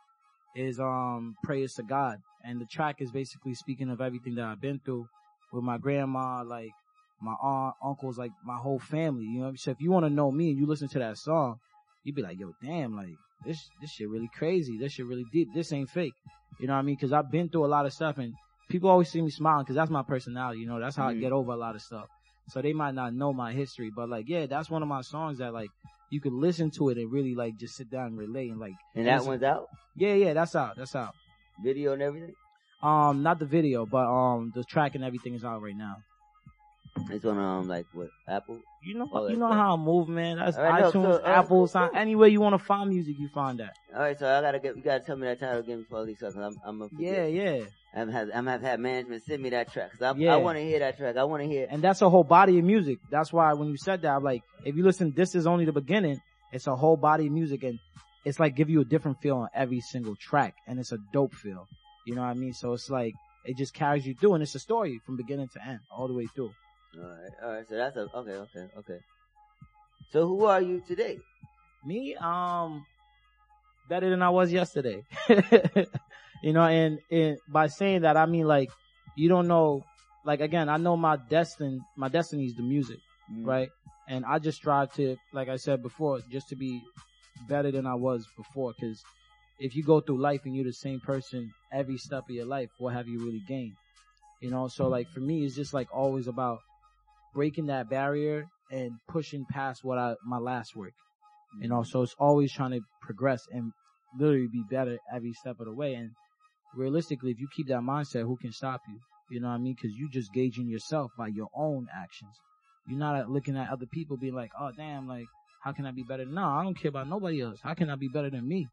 is 0.54 0.78
um 0.80 1.36
Prayers 1.44 1.74
to 1.74 1.82
God. 1.84 2.18
And 2.44 2.60
the 2.60 2.66
track 2.66 2.96
is 3.00 3.10
basically 3.12 3.54
speaking 3.54 3.88
of 3.88 4.00
everything 4.00 4.34
that 4.34 4.44
I've 4.44 4.60
been 4.60 4.80
through 4.84 5.06
with 5.52 5.62
my 5.64 5.78
grandma, 5.78 6.42
like 6.42 6.70
my 7.20 7.34
aunt, 7.40 7.74
uncles, 7.84 8.18
like 8.18 8.32
my 8.44 8.56
whole 8.56 8.78
family. 8.78 9.24
You 9.26 9.40
know, 9.40 9.52
so 9.56 9.70
if 9.70 9.80
you 9.80 9.90
want 9.90 10.06
to 10.06 10.10
know 10.10 10.30
me 10.30 10.50
and 10.50 10.58
you 10.58 10.66
listen 10.66 10.88
to 10.88 10.98
that 10.98 11.18
song, 11.18 11.58
you'd 12.04 12.14
be 12.16 12.22
like, 12.22 12.38
yo, 12.40 12.52
damn, 12.62 12.96
like 12.96 13.14
this, 13.44 13.68
this 13.80 13.90
shit 13.90 14.08
really 14.08 14.30
crazy. 14.36 14.78
This 14.78 14.92
shit 14.92 15.06
really 15.06 15.24
deep. 15.32 15.48
This 15.54 15.72
ain't 15.72 15.90
fake. 15.90 16.14
You 16.60 16.66
know 16.66 16.74
what 16.74 16.80
I 16.80 16.82
mean? 16.82 16.96
Cause 16.96 17.12
I've 17.12 17.30
been 17.30 17.48
through 17.48 17.64
a 17.64 17.66
lot 17.68 17.86
of 17.86 17.92
stuff 17.92 18.18
and 18.18 18.34
people 18.68 18.90
always 18.90 19.08
see 19.08 19.20
me 19.22 19.30
smiling 19.30 19.64
cause 19.66 19.74
that's 19.76 19.90
my 19.90 20.02
personality. 20.02 20.60
You 20.60 20.66
know, 20.66 20.78
that's 20.80 20.96
how 20.96 21.08
I 21.08 21.14
Mhm. 21.14 21.20
get 21.20 21.32
over 21.32 21.52
a 21.52 21.56
lot 21.56 21.74
of 21.74 21.82
stuff. 21.82 22.06
So 22.48 22.60
they 22.60 22.72
might 22.72 22.94
not 22.94 23.14
know 23.14 23.32
my 23.32 23.52
history, 23.52 23.90
but 23.94 24.08
like, 24.08 24.28
yeah, 24.28 24.46
that's 24.46 24.68
one 24.70 24.82
of 24.82 24.88
my 24.88 25.00
songs 25.02 25.38
that 25.38 25.52
like, 25.52 25.70
you 26.10 26.20
could 26.20 26.32
listen 26.34 26.70
to 26.72 26.90
it 26.90 26.98
and 26.98 27.10
really 27.10 27.34
like 27.34 27.56
just 27.56 27.74
sit 27.76 27.88
down 27.90 28.08
and 28.08 28.18
relate 28.18 28.50
and 28.50 28.60
like. 28.60 28.74
and 28.94 29.06
that 29.06 29.14
it's- 29.14 29.26
one's 29.26 29.42
out? 29.42 29.66
Yeah, 29.96 30.14
yeah, 30.14 30.32
that's 30.34 30.54
out. 30.54 30.76
That's 30.76 30.94
out. 30.94 31.14
Video 31.62 31.92
and 31.94 32.02
everything? 32.02 32.34
Um, 32.82 33.22
not 33.22 33.38
the 33.38 33.46
video, 33.46 33.86
but 33.86 34.06
um, 34.06 34.52
the 34.54 34.64
track 34.64 34.94
and 34.94 35.04
everything 35.04 35.34
is 35.34 35.44
out 35.44 35.62
right 35.62 35.76
now. 35.76 35.98
It's 37.10 37.24
on, 37.24 37.38
um, 37.38 37.68
like, 37.68 37.86
what, 37.92 38.08
Apple? 38.28 38.58
You 38.84 38.94
know, 38.94 39.08
All 39.12 39.24
that 39.24 39.32
you 39.32 39.38
know 39.38 39.50
how 39.52 39.74
I 39.74 39.76
move, 39.76 40.08
man. 40.08 40.36
That's 40.36 40.56
All 40.56 40.64
right, 40.64 40.82
no, 40.82 40.90
iTunes, 40.90 40.92
so, 40.92 41.24
uh, 41.24 41.28
Apple, 41.28 41.66
sound, 41.66 41.96
anywhere 41.96 42.28
you 42.28 42.40
want 42.40 42.58
to 42.58 42.64
find 42.64 42.90
music, 42.90 43.16
you 43.18 43.28
find 43.28 43.60
that. 43.60 43.76
Alright, 43.94 44.18
so 44.18 44.26
I 44.26 44.40
gotta 44.40 44.58
get, 44.58 44.76
you 44.76 44.82
gotta 44.82 45.04
tell 45.04 45.16
me 45.16 45.26
that 45.26 45.40
title 45.40 45.60
again 45.60 45.82
before 45.82 46.00
I 46.00 46.02
leave, 46.02 46.18
cause 46.18 46.36
I'm, 46.36 46.56
I'm 46.64 46.78
gonna 46.80 46.90
Yeah, 46.98 47.26
yeah. 47.26 47.64
I'm 47.94 48.10
have, 48.10 48.30
I'm 48.34 48.46
have 48.46 48.60
had 48.62 48.80
management 48.80 49.22
send 49.24 49.42
me 49.42 49.50
that 49.50 49.72
track, 49.72 49.92
Yeah. 50.16 50.34
I 50.34 50.36
wanna 50.36 50.60
hear 50.60 50.80
that 50.80 50.98
track. 50.98 51.16
I 51.16 51.24
wanna 51.24 51.44
hear, 51.44 51.66
And 51.70 51.80
that's 51.82 52.02
a 52.02 52.10
whole 52.10 52.24
body 52.24 52.58
of 52.58 52.64
music. 52.64 52.98
That's 53.10 53.32
why 53.32 53.52
when 53.54 53.68
you 53.68 53.76
said 53.76 54.02
that, 54.02 54.16
I'm 54.16 54.24
like, 54.24 54.42
if 54.64 54.76
you 54.76 54.82
listen, 54.82 55.12
this 55.16 55.34
is 55.34 55.46
only 55.46 55.64
the 55.64 55.72
beginning. 55.72 56.20
It's 56.52 56.66
a 56.66 56.76
whole 56.76 56.96
body 56.96 57.26
of 57.26 57.32
music 57.32 57.62
and 57.62 57.78
it's 58.24 58.38
like 58.38 58.54
give 58.54 58.68
you 58.68 58.80
a 58.80 58.84
different 58.84 59.20
feel 59.22 59.36
on 59.36 59.48
every 59.54 59.80
single 59.80 60.16
track 60.16 60.54
and 60.66 60.78
it's 60.78 60.92
a 60.92 60.98
dope 61.12 61.34
feel. 61.34 61.66
You 62.04 62.14
know 62.14 62.22
what 62.22 62.28
I 62.28 62.34
mean? 62.34 62.52
So 62.52 62.72
it's 62.72 62.90
like, 62.90 63.14
it 63.44 63.56
just 63.56 63.74
carries 63.74 64.06
you 64.06 64.14
through 64.14 64.34
and 64.34 64.42
it's 64.42 64.54
a 64.54 64.58
story 64.58 65.00
from 65.04 65.16
beginning 65.16 65.48
to 65.54 65.64
end, 65.66 65.80
all 65.90 66.06
the 66.08 66.14
way 66.14 66.26
through. 66.34 66.52
alright, 66.96 67.32
alright, 67.42 67.68
so 67.68 67.76
that's 67.76 67.96
a, 67.96 68.00
okay, 68.14 68.32
okay, 68.32 68.66
okay. 68.78 68.98
So 70.12 70.26
who 70.26 70.44
are 70.44 70.60
you 70.60 70.82
today? 70.86 71.18
Me, 71.84 72.14
um, 72.16 72.84
better 73.88 74.10
than 74.10 74.22
I 74.22 74.30
was 74.30 74.52
yesterday. 74.52 75.02
you 76.42 76.52
know, 76.52 76.62
and, 76.62 76.98
and 77.10 77.38
by 77.48 77.66
saying 77.68 78.02
that, 78.02 78.16
I 78.16 78.26
mean 78.26 78.46
like, 78.46 78.70
you 79.16 79.28
don't 79.28 79.48
know, 79.48 79.84
like 80.24 80.40
again, 80.40 80.68
I 80.68 80.76
know 80.76 80.96
my 80.96 81.16
destiny, 81.16 81.80
my 81.96 82.08
destiny 82.08 82.46
is 82.46 82.54
the 82.54 82.62
music, 82.62 82.98
Mm. 83.32 83.46
right? 83.46 83.68
And 84.08 84.24
I 84.24 84.38
just 84.40 84.58
strive 84.58 84.92
to, 84.94 85.16
like 85.32 85.48
I 85.48 85.56
said 85.56 85.80
before, 85.82 86.20
just 86.30 86.48
to 86.48 86.56
be 86.56 86.82
better 87.48 87.70
than 87.70 87.86
I 87.86 87.94
was 87.94 88.26
before. 88.36 88.72
Cause 88.78 89.02
if 89.62 89.76
you 89.76 89.84
go 89.84 90.00
through 90.00 90.20
life 90.20 90.40
and 90.44 90.56
you're 90.56 90.64
the 90.64 90.72
same 90.72 90.98
person 90.98 91.52
every 91.72 91.96
step 91.96 92.24
of 92.28 92.34
your 92.34 92.46
life, 92.46 92.68
what 92.78 92.94
have 92.94 93.06
you 93.06 93.24
really 93.24 93.42
gained? 93.46 93.76
You 94.40 94.50
know, 94.50 94.66
so 94.66 94.88
like 94.88 95.08
for 95.08 95.20
me, 95.20 95.44
it's 95.44 95.54
just 95.54 95.72
like 95.72 95.86
always 95.94 96.26
about 96.26 96.58
breaking 97.32 97.66
that 97.66 97.88
barrier 97.88 98.46
and 98.72 98.90
pushing 99.08 99.46
past 99.48 99.84
what 99.84 99.98
I, 99.98 100.14
my 100.26 100.38
last 100.38 100.74
work. 100.74 100.94
You 101.60 101.68
know, 101.68 101.76
mm-hmm. 101.76 101.90
so 101.90 102.02
it's 102.02 102.16
always 102.18 102.52
trying 102.52 102.72
to 102.72 102.80
progress 103.02 103.46
and 103.52 103.70
literally 104.18 104.48
be 104.52 104.64
better 104.68 104.98
every 105.14 105.32
step 105.32 105.60
of 105.60 105.66
the 105.66 105.72
way. 105.72 105.94
And 105.94 106.10
realistically, 106.74 107.30
if 107.30 107.38
you 107.38 107.46
keep 107.54 107.68
that 107.68 107.82
mindset, 107.82 108.22
who 108.22 108.36
can 108.36 108.50
stop 108.50 108.80
you? 108.88 108.98
You 109.30 109.40
know 109.40 109.48
what 109.48 109.54
I 109.54 109.58
mean? 109.58 109.76
Cause 109.80 109.92
you're 109.96 110.10
just 110.10 110.32
gauging 110.32 110.68
yourself 110.68 111.12
by 111.16 111.28
your 111.28 111.48
own 111.54 111.86
actions. 111.94 112.34
You're 112.88 112.98
not 112.98 113.14
uh, 113.14 113.24
looking 113.28 113.56
at 113.56 113.70
other 113.70 113.86
people 113.86 114.16
being 114.16 114.34
like, 114.34 114.50
oh 114.60 114.70
damn, 114.76 115.06
like, 115.06 115.26
how 115.62 115.70
can 115.70 115.86
I 115.86 115.92
be 115.92 116.02
better? 116.02 116.24
No, 116.24 116.42
I 116.42 116.64
don't 116.64 116.74
care 116.74 116.88
about 116.88 117.08
nobody 117.08 117.40
else. 117.40 117.60
How 117.62 117.74
can 117.74 117.88
I 117.90 117.94
be 117.94 118.08
better 118.08 118.28
than 118.28 118.48
me? 118.48 118.66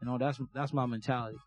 You 0.00 0.08
know, 0.08 0.18
that's, 0.18 0.40
that's 0.54 0.72
my 0.72 0.86
mentality. 0.86 1.38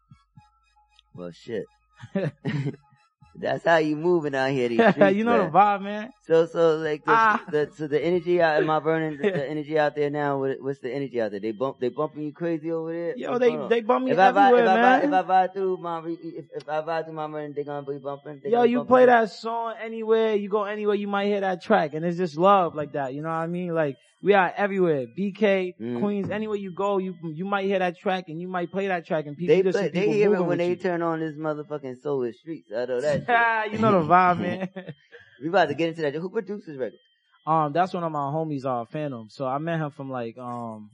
Well, 1.16 1.32
shit. 1.32 1.66
That's 3.36 3.66
how 3.66 3.78
you 3.78 3.96
moving 3.96 4.36
out 4.36 4.52
here. 4.52 4.70
These 4.74 4.80
streets, 4.92 5.16
you 5.16 5.24
know 5.24 5.38
man. 5.38 5.52
the 5.52 5.58
vibe, 5.58 5.82
man. 5.82 6.14
So, 6.28 6.46
so 6.46 6.78
like 6.78 7.04
the, 7.04 7.12
Ah. 7.12 7.44
the 7.50 7.70
so 7.76 7.88
the 7.88 8.00
energy 8.04 8.42
out 8.42 8.62
in 8.62 8.68
my 8.68 8.80
burning, 8.88 9.18
the, 9.18 9.32
the 9.32 9.50
energy 9.50 9.78
out 9.80 9.96
there 9.96 10.10
now. 10.10 10.40
What, 10.40 10.58
what's 10.62 10.80
the 10.80 10.94
energy 10.94 11.20
out 11.20 11.32
there? 11.32 11.40
They 11.40 11.52
bump, 11.52 11.80
they 11.80 11.90
bumping 11.90 12.24
you 12.24 12.32
crazy 12.32 12.72
over 12.72 12.94
there. 12.94 13.18
Yo, 13.18 13.32
What's 13.32 13.40
they- 13.42 13.68
they 13.70 13.82
bump 13.82 14.06
me 14.06 14.12
if 14.12 14.20
I 14.20 14.28
everywhere, 14.30 14.64
if 14.64 14.70
I 14.70 14.76
man. 14.76 15.02
If 15.06 15.14
I 15.14 15.22
ride 15.22 15.54
through 15.54 15.78
my, 15.78 16.02
if, 16.08 16.46
if 16.56 16.70
I 16.70 16.82
ride 16.84 17.06
through 17.06 17.14
my 17.16 17.28
burning, 17.28 17.54
they 17.54 17.64
gonna 17.64 17.86
be 17.86 17.98
bumping. 17.98 18.42
Yo, 18.46 18.52
gonna 18.52 18.66
you 18.70 18.78
bump 18.80 18.90
play 18.90 19.02
me. 19.02 19.06
that 19.08 19.32
song 19.32 19.74
anywhere, 19.84 20.36
you 20.36 20.50
go 20.50 20.64
anywhere, 20.66 20.96
you 20.96 21.08
might 21.08 21.26
hear 21.26 21.42
that 21.42 21.62
track, 21.64 21.94
and 21.96 22.06
it's 22.06 22.18
just 22.18 22.38
love 22.38 22.76
like 22.76 22.94
that. 22.94 23.14
You 23.14 23.22
know 23.22 23.30
what 23.30 23.36
I 23.36 23.48
mean? 23.48 23.74
Like 23.74 23.98
we 24.22 24.34
are 24.34 24.54
everywhere, 24.56 25.06
BK, 25.20 25.74
Mm. 25.82 26.00
Queens, 26.00 26.30
anywhere 26.30 26.56
you 26.56 26.72
go, 26.74 26.98
you 26.98 27.14
you 27.24 27.44
might 27.44 27.66
hear 27.66 27.80
that 27.80 27.98
track, 27.98 28.26
and 28.30 28.40
you 28.40 28.48
might 28.48 28.72
play 28.72 28.88
that 28.88 29.06
track, 29.06 29.26
and 29.26 29.36
people 29.36 29.54
They 29.56 29.62
just 29.64 29.78
play, 29.78 29.90
they 29.90 30.10
hear 30.10 30.34
it 30.36 30.42
when 30.42 30.60
they 30.60 30.70
you. 30.70 30.76
turn 30.78 31.02
on 31.02 31.20
this 31.20 31.36
motherfucking 31.36 32.02
soulless 32.02 32.40
streets. 32.40 32.70
I 32.74 32.86
know 32.86 33.02
that. 33.02 33.23
you 33.72 33.78
know 33.80 34.02
the 34.02 34.08
vibe, 34.08 34.40
man. 34.40 34.70
we 35.42 35.50
about 35.50 35.70
to 35.70 35.76
get 35.76 35.90
into 35.90 36.02
that. 36.02 36.14
Who 36.16 36.30
produced 36.30 36.68
this 36.68 36.78
record? 36.78 37.00
Um, 37.46 37.74
that's 37.74 37.94
one 37.94 38.04
of 38.04 38.12
my 38.12 38.20
homies, 38.20 38.66
uh, 38.66 38.86
Phantom. 38.86 39.28
So 39.30 39.46
I 39.46 39.58
met 39.58 39.80
him 39.80 39.92
from 39.92 40.10
like, 40.10 40.38
um, 40.38 40.90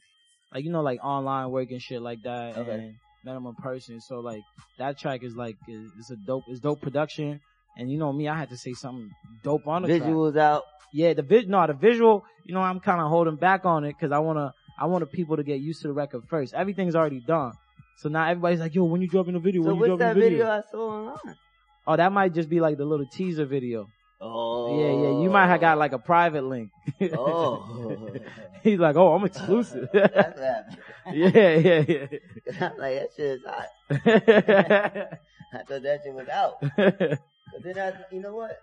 like, 0.53 0.63
you 0.63 0.71
know, 0.71 0.81
like 0.81 0.99
online 1.03 1.51
work 1.51 1.69
and 1.71 1.81
shit 1.81 2.01
like 2.01 2.23
that. 2.23 2.57
Okay. 2.57 2.71
And 2.71 2.95
met 3.23 3.35
him 3.35 3.45
in 3.45 3.55
person. 3.55 4.01
So 4.01 4.19
like, 4.19 4.41
that 4.79 4.97
track 4.97 5.23
is 5.23 5.35
like, 5.35 5.57
it's 5.67 6.09
a 6.09 6.15
dope, 6.15 6.43
it's 6.47 6.59
dope 6.59 6.81
production. 6.81 7.39
And 7.77 7.91
you 7.91 7.97
know 7.97 8.11
me, 8.11 8.27
I 8.27 8.35
had 8.35 8.49
to 8.49 8.57
say 8.57 8.73
something 8.73 9.11
dope 9.43 9.67
on 9.67 9.83
the 9.83 9.87
Visuals 9.87 10.33
track. 10.33 10.43
out. 10.43 10.63
Yeah, 10.91 11.13
the 11.13 11.21
vid, 11.21 11.47
no, 11.47 11.65
the 11.67 11.73
visual, 11.73 12.25
you 12.45 12.53
know, 12.55 12.61
I'm 12.61 12.79
kind 12.79 12.99
of 12.99 13.09
holding 13.09 13.35
back 13.35 13.63
on 13.65 13.83
it 13.83 13.93
because 13.93 14.11
I 14.11 14.17
want 14.17 14.39
to, 14.39 14.51
I 14.79 14.87
want 14.87 15.01
the 15.01 15.05
people 15.05 15.37
to 15.37 15.43
get 15.43 15.59
used 15.59 15.83
to 15.83 15.87
the 15.89 15.93
record 15.93 16.23
first. 16.27 16.55
Everything's 16.55 16.95
already 16.95 17.19
done. 17.19 17.53
So 17.97 18.09
now 18.09 18.27
everybody's 18.27 18.59
like, 18.59 18.73
yo, 18.73 18.85
when 18.85 19.01
you 19.01 19.07
dropping 19.07 19.33
the 19.33 19.39
video? 19.39 19.61
So 19.61 19.67
When 19.67 19.75
you 19.75 19.81
what's 19.81 19.89
dropping 19.89 20.07
that 20.07 20.13
the 20.15 20.19
video 20.19 20.37
video? 20.39 20.51
I 20.51 20.61
saw 20.71 20.89
online? 20.89 21.35
Oh, 21.89 21.95
that 21.95 22.11
might 22.11 22.35
just 22.35 22.49
be 22.49 22.59
like 22.59 22.77
the 22.77 22.85
little 22.85 23.07
teaser 23.07 23.45
video. 23.45 23.89
Oh. 24.21 24.79
Yeah, 24.79 24.91
yeah. 24.91 25.23
You 25.23 25.29
might 25.31 25.47
have 25.47 25.59
got 25.59 25.79
like 25.79 25.91
a 25.91 25.97
private 25.97 26.43
link. 26.43 26.69
Oh. 27.13 28.11
He's 28.63 28.77
like, 28.77 28.95
oh, 28.95 29.15
I'm 29.15 29.25
exclusive. 29.25 29.89
That's 29.93 30.39
what 30.39 30.77
yeah, 31.15 31.55
yeah, 31.55 31.85
yeah. 31.87 32.05
I'm 32.61 32.77
like, 32.77 32.93
that 32.93 33.09
shit 33.17 33.25
is 33.25 33.41
hot. 33.43 33.65
I 35.51 35.63
thought 35.63 35.81
that 35.81 36.01
shit 36.03 36.13
was 36.13 36.29
out. 36.29 36.61
But 36.61 37.63
then 37.63 37.79
I, 37.79 37.93
you 38.13 38.21
know 38.21 38.35
what? 38.35 38.61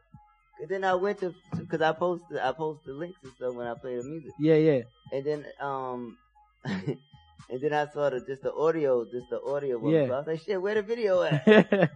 But 0.60 0.68
then 0.68 0.84
I 0.84 0.94
went 0.94 1.18
to, 1.18 1.34
cause 1.68 1.80
I 1.80 1.90
posted, 1.90 2.38
I 2.38 2.52
posted 2.52 2.94
links 2.94 3.18
and 3.24 3.32
stuff 3.32 3.54
when 3.54 3.66
I 3.66 3.74
play 3.74 3.96
the 3.96 4.04
music. 4.04 4.30
yeah, 4.38 4.54
yeah. 4.54 4.82
And 5.10 5.24
then, 5.24 5.46
um, 5.60 6.16
and 6.64 7.60
then 7.60 7.72
I 7.72 7.88
saw 7.88 8.08
the, 8.08 8.20
just 8.20 8.44
the 8.44 8.54
audio, 8.54 9.04
just 9.04 9.30
the 9.30 9.42
audio 9.42 9.78
one. 9.78 9.92
Yeah. 9.92 10.06
So 10.06 10.12
I 10.12 10.18
was 10.18 10.26
like, 10.28 10.40
shit, 10.42 10.62
where 10.62 10.76
the 10.76 10.82
video 10.82 11.22
at? 11.22 11.90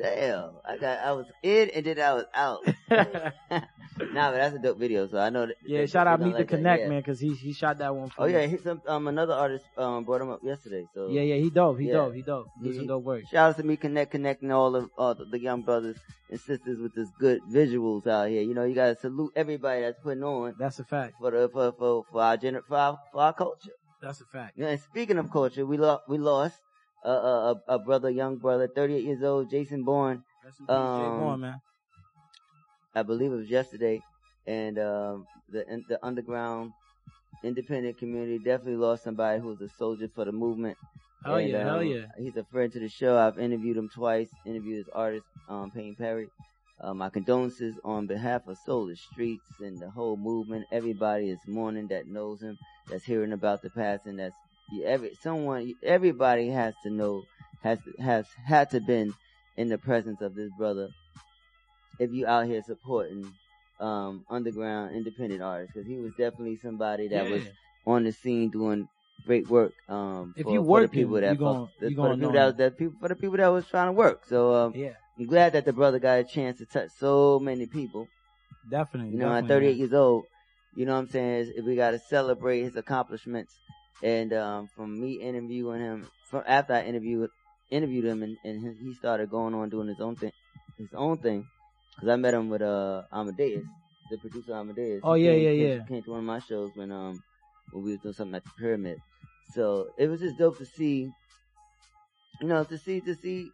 Damn. 0.00 0.50
I 0.64 0.76
got, 0.78 0.98
I 1.00 1.12
was 1.12 1.26
in 1.42 1.70
and 1.70 1.84
then 1.86 2.00
I 2.00 2.14
was 2.14 2.24
out. 2.34 2.60
nah, 2.90 4.30
but 4.30 4.38
that's 4.38 4.54
a 4.56 4.58
dope 4.58 4.78
video, 4.78 5.06
so 5.08 5.18
I 5.18 5.30
know 5.30 5.46
that. 5.46 5.56
Yeah, 5.66 5.82
that- 5.82 5.90
shout 5.90 6.06
out 6.06 6.20
Meet 6.20 6.32
gonna 6.32 6.38
the 6.38 6.44
Connect, 6.44 6.82
yeah. 6.82 6.88
man, 6.88 7.02
cause 7.02 7.20
he, 7.20 7.34
he 7.34 7.52
shot 7.52 7.78
that 7.78 7.94
one 7.94 8.08
for 8.10 8.22
Oh 8.22 8.26
me. 8.26 8.32
yeah, 8.32 8.46
he 8.46 8.56
some, 8.58 8.80
um, 8.86 9.08
another 9.08 9.34
artist, 9.34 9.64
um, 9.76 10.04
brought 10.04 10.20
him 10.22 10.30
up 10.30 10.40
yesterday, 10.42 10.86
so. 10.94 11.08
Yeah, 11.08 11.22
yeah, 11.22 11.36
he 11.36 11.50
dope, 11.50 11.78
he 11.78 11.88
Yeah. 11.88 11.94
dope, 11.94 12.14
he 12.14 12.22
dope. 12.22 12.46
He 12.62 12.70
He- 12.70 12.76
some 12.76 12.86
dope 12.86 13.04
work. 13.04 13.24
Shout 13.30 13.50
out 13.50 13.56
to 13.58 13.62
me, 13.64 13.76
Connect, 13.76 14.10
connecting 14.10 14.50
all 14.52 14.74
of 14.76 14.88
all 14.96 15.14
the, 15.14 15.24
the 15.26 15.38
young 15.40 15.62
brothers 15.62 15.96
and 16.30 16.40
sisters 16.40 16.78
with 16.80 16.94
this 16.94 17.08
good 17.18 17.40
visuals 17.50 18.06
out 18.06 18.28
here. 18.28 18.42
You 18.42 18.54
know, 18.54 18.64
you 18.64 18.74
gotta 18.74 18.96
salute 18.96 19.32
everybody 19.36 19.82
that's 19.82 19.98
putting 20.02 20.22
on 20.24 20.54
That's 20.58 20.78
a 20.78 20.84
fact. 20.84 21.14
for 21.20 21.30
the 21.30 21.48
for 21.52 21.72
for, 21.72 22.04
for 22.10 22.22
our 22.22 22.36
gener- 22.36 22.64
for 22.66 22.76
our, 22.76 22.98
for 23.12 23.20
our 23.22 23.32
culture. 23.34 23.72
That's 24.00 24.20
a 24.20 24.24
fact. 24.24 24.54
Yeah, 24.56 24.68
and 24.68 24.80
speaking 24.80 25.18
of 25.18 25.30
culture, 25.30 25.64
we 25.66 25.76
lost 25.76 26.02
we 26.08 26.18
lost 26.18 26.56
a, 27.04 27.10
a, 27.10 27.52
a 27.52 27.74
a 27.74 27.78
brother, 27.78 28.10
young 28.10 28.36
brother, 28.36 28.68
38 28.68 29.04
years 29.04 29.22
old, 29.22 29.50
Jason 29.50 29.82
Bourne. 29.84 30.22
Rest 30.44 30.60
in 30.60 30.66
peace, 30.66 30.74
Um, 30.74 31.18
Bourne, 31.18 31.40
man. 31.40 31.60
I 32.94 33.02
believe 33.02 33.32
it 33.32 33.36
was 33.36 33.48
yesterday, 33.50 34.02
and 34.46 34.78
um, 34.78 35.26
the 35.48 35.66
in- 35.72 35.84
the 35.88 35.98
underground 36.04 36.72
independent 37.42 37.98
community 37.98 38.38
definitely 38.38 38.76
lost 38.76 39.02
somebody 39.04 39.40
who 39.40 39.48
was 39.48 39.60
a 39.60 39.68
soldier 39.68 40.08
for 40.14 40.24
the 40.24 40.32
movement. 40.32 40.76
Hell 41.24 41.36
And, 41.38 41.50
yeah, 41.50 41.64
hell 41.64 41.78
um, 41.82 41.86
yeah. 41.88 42.06
He's 42.18 42.36
a 42.36 42.44
friend 42.44 42.72
to 42.72 42.80
the 42.80 42.88
show. 42.88 43.16
I've 43.18 43.38
interviewed 43.38 43.76
him 43.76 43.88
twice. 43.88 44.28
Interviewed 44.44 44.78
his 44.78 44.88
artist, 44.94 45.26
um, 45.48 45.70
Payne 45.70 45.94
Perry. 45.96 46.28
Uh, 46.80 46.92
my 46.94 47.08
condolences 47.10 47.76
on 47.84 48.06
behalf 48.06 48.46
of 48.48 48.58
Solar 48.66 48.96
Streets 48.96 49.46
and 49.60 49.78
the 49.78 49.88
whole 49.90 50.16
movement. 50.16 50.66
Everybody 50.72 51.30
is 51.30 51.38
mourning 51.46 51.86
that 51.88 52.08
knows 52.08 52.42
him, 52.42 52.58
that's 52.90 53.04
hearing 53.04 53.32
about 53.32 53.62
the 53.62 53.70
passing. 53.70 54.16
That's 54.16 54.34
every 54.84 55.14
someone. 55.20 55.74
Everybody 55.82 56.48
has 56.48 56.74
to 56.84 56.90
know 56.90 57.24
has 57.62 57.78
has 57.98 58.26
had 58.46 58.70
to 58.70 58.80
been 58.80 59.14
in 59.56 59.68
the 59.68 59.78
presence 59.78 60.20
of 60.20 60.34
this 60.34 60.50
brother. 60.56 60.88
If 61.98 62.12
you 62.12 62.26
out 62.26 62.46
here 62.46 62.62
supporting 62.66 63.32
um, 63.78 64.24
underground 64.30 64.94
independent 64.94 65.42
artists, 65.42 65.74
because 65.74 65.88
he 65.88 65.96
was 65.96 66.12
definitely 66.12 66.58
somebody 66.62 67.08
that 67.08 67.28
was 67.28 67.42
on 67.86 68.04
the 68.04 68.12
scene 68.12 68.48
doing 68.50 68.88
great 69.26 69.48
work. 69.48 69.72
Um, 69.88 70.34
If 70.36 70.44
for, 70.44 70.52
you 70.52 70.80
the 70.82 70.88
people 70.88 71.20
that 71.20 71.32
you 71.32 71.38
gon- 71.38 71.66
fuck- 71.66 71.90
you 71.90 71.96
for 71.96 72.08
the 72.08 72.16
people 72.16 72.52
that, 72.52 72.78
people 72.78 72.94
for 73.00 73.08
the 73.08 73.16
people 73.16 73.36
that 73.36 73.48
was 73.48 73.66
trying 73.66 73.88
to 73.88 73.92
work. 73.92 74.24
So 74.26 74.54
um, 74.54 74.74
Yeah. 74.74 74.94
I'm 75.18 75.26
glad 75.26 75.52
that 75.52 75.64
the 75.64 75.72
brother 75.72 75.98
got 75.98 76.20
a 76.20 76.24
chance 76.24 76.58
to 76.58 76.66
touch 76.66 76.90
so 76.98 77.38
many 77.38 77.66
people. 77.66 78.08
Definitely. 78.70 79.12
You 79.12 79.18
know, 79.18 79.32
at 79.32 79.46
38 79.46 79.68
man. 79.68 79.76
years 79.78 79.92
old, 79.92 80.24
you 80.74 80.86
know 80.86 80.94
what 80.94 81.00
I'm 81.00 81.08
saying? 81.08 81.52
is 81.56 81.64
We 81.64 81.76
got 81.76 81.90
to 81.90 81.98
celebrate 81.98 82.62
his 82.62 82.76
accomplishments. 82.76 83.58
And 84.02 84.32
um, 84.32 84.68
from 84.68 85.00
me 85.00 85.20
interviewing 85.20 85.80
him, 85.80 86.08
from 86.28 86.42
after 86.46 86.74
I 86.74 86.82
interviewed 86.84 87.30
interviewed 87.70 88.04
him, 88.04 88.22
and, 88.22 88.36
and 88.44 88.76
he- 88.78 88.94
started 88.94 89.30
going 89.30 89.54
on 89.54 89.70
doing 89.70 89.88
his 89.88 90.00
own 90.00 90.16
thing, 90.16 90.32
his 90.78 90.92
own 90.94 91.18
thing. 91.18 91.46
Because 91.94 92.08
I 92.08 92.16
met 92.16 92.34
him 92.34 92.48
with 92.48 92.62
uh 92.62 93.02
Amadeus, 93.12 93.64
the 94.10 94.18
producer 94.18 94.54
Amadeus. 94.54 95.00
Oh, 95.04 95.14
yeah, 95.14 95.32
came- 95.32 95.42
yeah, 95.42 95.50
yeah. 95.50 95.86
Came 95.86 96.02
to 96.02 96.10
one 96.10 96.20
of 96.20 96.24
my 96.24 96.40
shows 96.40 96.72
when 96.74 96.90
um 96.90 97.22
when 97.70 97.84
we 97.84 97.92
was 97.92 98.00
doing 98.00 98.14
something 98.14 98.34
at 98.34 98.44
the 98.44 98.50
Pyramid. 98.58 98.98
So 99.54 99.90
it 99.98 100.08
was 100.08 100.20
just 100.20 100.38
dope 100.38 100.58
to 100.58 100.66
see, 100.66 101.10
you 102.40 102.48
know, 102.48 102.64
to 102.64 102.78
see 102.78 103.00
to 103.00 103.14
see 103.14 103.50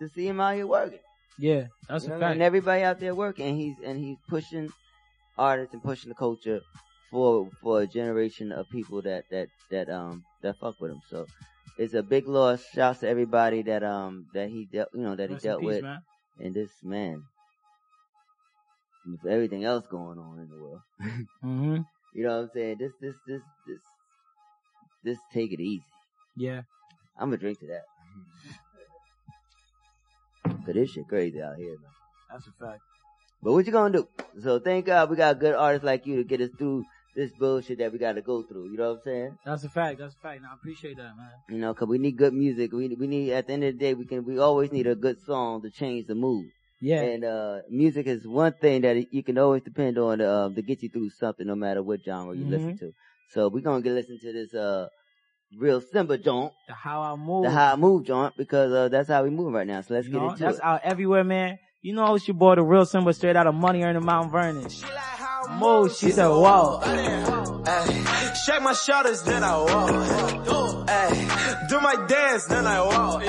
to 0.00 0.08
see 0.08 0.26
him 0.28 0.40
out 0.40 0.54
here 0.54 0.66
working. 0.66 0.98
Yeah, 1.38 1.66
that's 1.88 2.04
You 2.04 2.10
know 2.10 2.16
a 2.16 2.18
what 2.18 2.24
I 2.26 2.28
mean? 2.28 2.28
fact. 2.28 2.32
And 2.34 2.42
everybody 2.42 2.82
out 2.82 3.00
there 3.00 3.14
working, 3.14 3.46
and 3.48 3.56
he's 3.58 3.76
and 3.84 3.98
he's 3.98 4.18
pushing 4.28 4.70
artists 5.38 5.72
and 5.74 5.82
pushing 5.82 6.08
the 6.08 6.14
culture 6.14 6.60
for 7.10 7.48
for 7.62 7.82
a 7.82 7.86
generation 7.86 8.52
of 8.52 8.68
people 8.70 9.02
that 9.02 9.24
that 9.30 9.48
that 9.70 9.88
um 9.90 10.24
that 10.42 10.56
fuck 10.58 10.80
with 10.80 10.92
him. 10.92 11.02
So 11.08 11.26
it's 11.78 11.94
a 11.94 12.02
big 12.02 12.28
loss. 12.28 12.64
Shouts 12.74 13.00
to 13.00 13.08
everybody 13.08 13.62
that 13.62 13.82
um 13.82 14.26
that 14.34 14.48
he 14.50 14.66
dealt 14.66 14.88
you 14.94 15.02
know 15.02 15.16
that 15.16 15.30
Rest 15.30 15.42
he 15.42 15.48
dealt 15.48 15.60
peace, 15.60 15.66
with. 15.66 15.82
man. 15.82 16.00
And 16.40 16.54
this 16.54 16.70
man, 16.84 17.24
with 19.04 19.26
everything 19.26 19.64
else 19.64 19.84
going 19.90 20.18
on 20.20 20.38
in 20.38 20.48
the 20.48 20.56
world, 20.56 20.80
hmm 21.42 21.78
you 22.14 22.24
know 22.24 22.36
what 22.36 22.42
I'm 22.44 22.50
saying? 22.54 22.76
This 22.78 22.92
this 23.00 23.14
this 23.26 23.42
this 23.66 23.80
this 25.04 25.18
take 25.32 25.52
it 25.52 25.60
easy. 25.60 25.82
Yeah. 26.36 26.62
I'm 27.18 27.28
gonna 27.28 27.38
drink 27.38 27.58
to 27.60 27.66
that. 27.66 27.84
Cause 30.64 30.74
this 30.74 30.90
shit 30.90 31.08
crazy 31.08 31.42
out 31.42 31.56
here, 31.56 31.70
man. 31.72 31.90
That's 32.30 32.46
a 32.46 32.52
fact. 32.64 32.80
But 33.42 33.52
what 33.52 33.66
you 33.66 33.72
gonna 33.72 33.98
do? 33.98 34.08
So 34.42 34.58
thank 34.58 34.86
God 34.86 35.10
we 35.10 35.16
got 35.16 35.38
good 35.40 35.54
artists 35.54 35.84
like 35.84 36.06
you 36.06 36.16
to 36.16 36.24
get 36.24 36.40
us 36.40 36.50
through 36.56 36.84
this 37.16 37.32
bullshit 37.38 37.78
that 37.78 37.92
we 37.92 37.98
gotta 37.98 38.22
go 38.22 38.42
through. 38.42 38.70
You 38.70 38.76
know 38.78 38.90
what 38.90 38.96
I'm 38.98 39.02
saying? 39.04 39.38
That's 39.44 39.64
a 39.64 39.68
fact. 39.68 39.98
That's 39.98 40.14
a 40.14 40.18
fact. 40.18 40.42
Now, 40.42 40.50
I 40.52 40.54
appreciate 40.54 40.96
that, 40.96 41.16
man. 41.16 41.30
You 41.48 41.58
know, 41.58 41.74
cause 41.74 41.88
we 41.88 41.98
need 41.98 42.16
good 42.16 42.32
music. 42.34 42.72
We 42.72 42.88
we 42.94 43.06
need 43.06 43.32
at 43.32 43.46
the 43.46 43.52
end 43.54 43.64
of 43.64 43.72
the 43.74 43.78
day 43.78 43.94
we 43.94 44.04
can 44.06 44.24
we 44.24 44.38
always 44.38 44.70
need 44.72 44.86
a 44.86 44.94
good 44.94 45.18
song 45.26 45.62
to 45.62 45.70
change 45.70 46.06
the 46.06 46.14
mood. 46.14 46.46
Yeah. 46.80 47.02
And 47.02 47.24
uh 47.24 47.58
music 47.70 48.06
is 48.06 48.26
one 48.26 48.52
thing 48.60 48.82
that 48.82 49.12
you 49.12 49.24
can 49.24 49.36
always 49.38 49.62
depend 49.62 49.98
on 49.98 50.20
um 50.20 50.54
to 50.54 50.62
get 50.62 50.82
you 50.82 50.88
through 50.90 51.10
something 51.10 51.46
no 51.46 51.56
matter 51.56 51.82
what 51.82 52.00
genre 52.04 52.36
you 52.36 52.44
listen 52.44 52.74
Mhm. 52.74 52.78
to. 52.80 52.92
So 53.30 53.48
we're 53.48 53.62
gonna 53.64 53.82
get 53.82 53.94
listen 53.94 54.18
to 54.20 54.32
this 54.32 54.54
uh 54.54 54.86
real 55.58 55.80
Simba 55.80 56.18
joint. 56.18 56.52
The 56.68 56.74
how 56.74 57.00
I 57.02 57.16
move. 57.16 57.42
The 57.44 57.50
how 57.50 57.72
I 57.72 57.76
move 57.76 58.04
joint 58.04 58.34
because 58.36 58.70
uh 58.72 58.88
that's 58.88 59.08
how 59.08 59.24
we 59.24 59.30
move 59.30 59.52
right 59.54 59.66
now. 59.66 59.80
So 59.80 59.94
let's 59.94 60.06
You 60.06 60.12
get 60.12 60.22
know, 60.22 60.30
into 60.30 60.44
that's 60.44 60.58
it. 60.58 60.64
out 60.64 60.80
everywhere, 60.84 61.24
man. 61.24 61.58
You 61.82 61.94
know, 61.94 62.14
it's 62.14 62.28
your 62.28 62.36
boy, 62.36 62.54
the 62.56 62.62
real 62.62 62.84
Simba, 62.84 63.12
straight 63.12 63.34
out 63.36 63.46
of 63.46 63.54
Money 63.54 63.82
Earning 63.82 64.04
Mount 64.04 64.30
Vernon. 64.30 64.68
Mo, 65.50 65.88
she 65.88 66.10
said, 66.10 66.28
whoa. 66.28 66.80
Ay, 66.84 68.34
shake 68.46 68.62
my 68.62 68.72
shoulders, 68.72 69.22
then 69.22 69.42
I 69.42 69.56
walk. 69.58 69.90
Ay, 70.88 71.66
do 71.68 71.80
my 71.80 72.06
dance, 72.06 72.46
then 72.46 72.66
I 72.66 72.80
walk. 72.82 73.22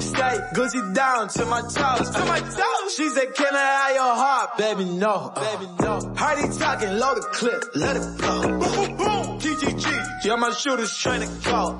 Stay 0.00 0.38
Gucci 0.54 0.94
down 0.94 1.28
to 1.28 1.44
my 1.46 1.60
toes. 1.60 2.10
To 2.10 2.24
my 2.24 2.40
toes. 2.40 2.94
She 2.96 3.08
said, 3.10 3.34
can 3.34 3.54
I 3.54 3.58
have 3.58 3.94
your 3.94 4.14
heart? 4.14 4.56
Baby, 4.58 4.84
no. 4.84 5.32
Baby, 5.34 5.68
no. 5.80 6.00
Heard 6.16 6.38
he 6.38 6.58
talking, 6.58 6.90
load 6.98 7.16
the 7.16 7.28
clip, 7.32 7.64
let 7.74 7.96
it 7.96 8.18
blow. 8.18 8.42
Boom, 8.42 8.96
boom, 8.96 9.38
GGG. 9.40 10.24
Yeah, 10.24 10.36
my 10.36 10.50
shooters 10.52 10.96
trying 10.96 11.20
to 11.20 11.26
go. 11.44 11.78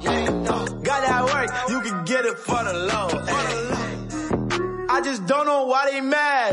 Got 0.83 1.03
that 1.03 1.25
work, 1.25 1.51
you 1.71 1.81
can 1.81 2.05
get 2.05 2.25
it 2.25 2.39
for 2.39 2.63
the 2.65 2.73
low. 2.73 3.09
Ay. 3.13 4.87
I 4.93 5.01
just 5.03 5.25
don't 5.27 5.47
know 5.47 5.67
why 5.67 5.91
they 5.91 6.01
mad. 6.01 6.53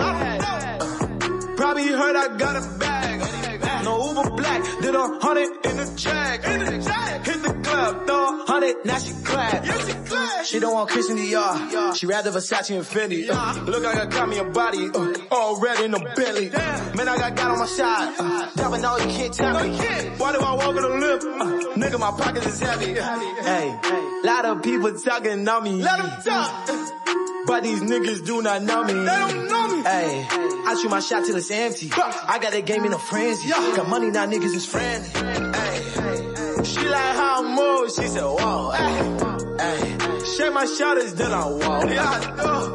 Probably 1.58 1.88
heard 1.88 2.16
I 2.16 2.38
got 2.38 2.56
a 2.56 2.78
bag. 2.78 3.84
No 3.84 4.10
Uber 4.10 4.30
black, 4.32 4.64
did 4.82 4.96
a 4.96 5.20
hundred 5.22 5.50
in 5.66 5.78
the 5.78 5.94
jag. 5.96 7.26
Hit 7.26 7.42
the 7.42 7.54
club, 7.64 8.06
throw 8.06 8.42
a 8.42 8.46
hundred, 8.46 8.86
now 8.86 8.98
she 8.98 9.14
clad. 9.24 10.46
She 10.46 10.60
don't 10.60 10.74
want 10.74 10.90
Christian 10.90 11.18
Dior, 11.18 11.96
she 11.96 12.06
rather 12.06 12.32
Versace 12.32 12.76
and 12.76 12.86
Fendi. 12.86 13.28
Uh, 13.30 13.64
look 13.64 13.84
like 13.84 13.98
I 13.98 14.06
got 14.06 14.30
me 14.30 14.38
a 14.38 14.44
body, 14.44 14.90
uh, 14.94 15.14
all 15.32 15.60
red 15.60 15.80
in 15.84 15.92
the 15.92 16.00
belly. 16.16 16.50
Man, 16.96 17.08
I 17.08 17.18
got 17.18 17.36
God 17.36 17.52
on 17.52 17.60
my 17.60 17.66
side, 17.66 18.16
uh, 18.20 18.50
dabbing 18.56 18.86
all 18.86 19.00
you 19.00 19.08
can't 19.08 19.34
tell 19.34 19.64
me. 19.64 19.78
Why 20.18 20.32
do 20.34 20.40
I 20.40 20.54
walk 20.54 20.76
with 20.76 20.84
a 20.84 20.90
limp? 20.90 21.24
Uh, 21.24 21.76
nigga, 21.76 22.00
my 22.00 22.12
pockets 22.12 22.46
is 22.46 22.60
heavy. 22.60 22.94
Hey, 22.94 24.22
lot 24.24 24.46
of 24.46 24.62
people 24.64 24.94
talking 25.00 25.48
on 25.48 25.64
me. 25.64 25.82
Let 25.82 25.98
them 25.98 26.22
talk. 26.24 27.37
But 27.48 27.64
these 27.64 27.80
niggas 27.80 28.26
do 28.26 28.42
not 28.42 28.62
know 28.62 28.84
me. 28.84 28.94
They 28.94 29.06
don't 29.06 29.48
know 29.48 29.68
me. 29.70 29.84
Hey, 29.84 30.28
I 30.30 30.78
shoot 30.82 30.90
my 30.90 31.00
shot 31.00 31.24
till 31.26 31.38
it's 31.38 31.50
empty. 31.50 31.90
I 31.96 32.40
got 32.42 32.52
that 32.52 32.66
game 32.66 32.84
in 32.84 32.92
a 32.92 33.00
frenzy. 33.00 33.48
Got 33.50 33.88
money 33.88 34.12
now, 34.12 34.26
niggas 34.28 34.54
is 34.54 34.66
friendly. 34.66 35.08
Hey, 35.10 36.64
she 36.66 36.90
like 36.90 37.16
how 37.16 37.44
I 37.44 37.56
move. 37.56 37.90
She 37.92 38.08
said, 38.08 38.24
whoa. 38.24 38.72
Hey, 38.72 39.16
hey, 39.64 40.26
shake 40.36 40.54
my 40.54 40.66
shoulders, 40.66 41.14
then 41.14 41.32
I 41.32 41.48
walk. 41.48 41.88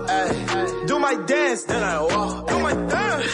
Hey, 0.08 0.86
do 0.86 0.98
my 0.98 1.16
dance, 1.26 1.64
then 1.64 1.82
I 1.82 2.00
walk. 2.00 2.48
Do 2.48 2.58
my 2.60 2.72
dance. 2.72 3.24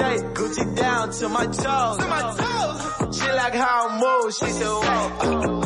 Take 0.00 0.22
Gucci 0.34 0.76
down 0.76 1.12
to 1.12 1.28
my 1.28 1.46
toes. 1.46 1.98
To 1.98 2.08
my 2.08 2.34
toes. 2.36 3.16
She 3.16 3.30
like 3.30 3.54
how 3.54 3.88
I 3.88 4.00
move. 4.00 4.34
She 4.34 4.46
said, 4.46 4.66
whoa. 4.66 5.57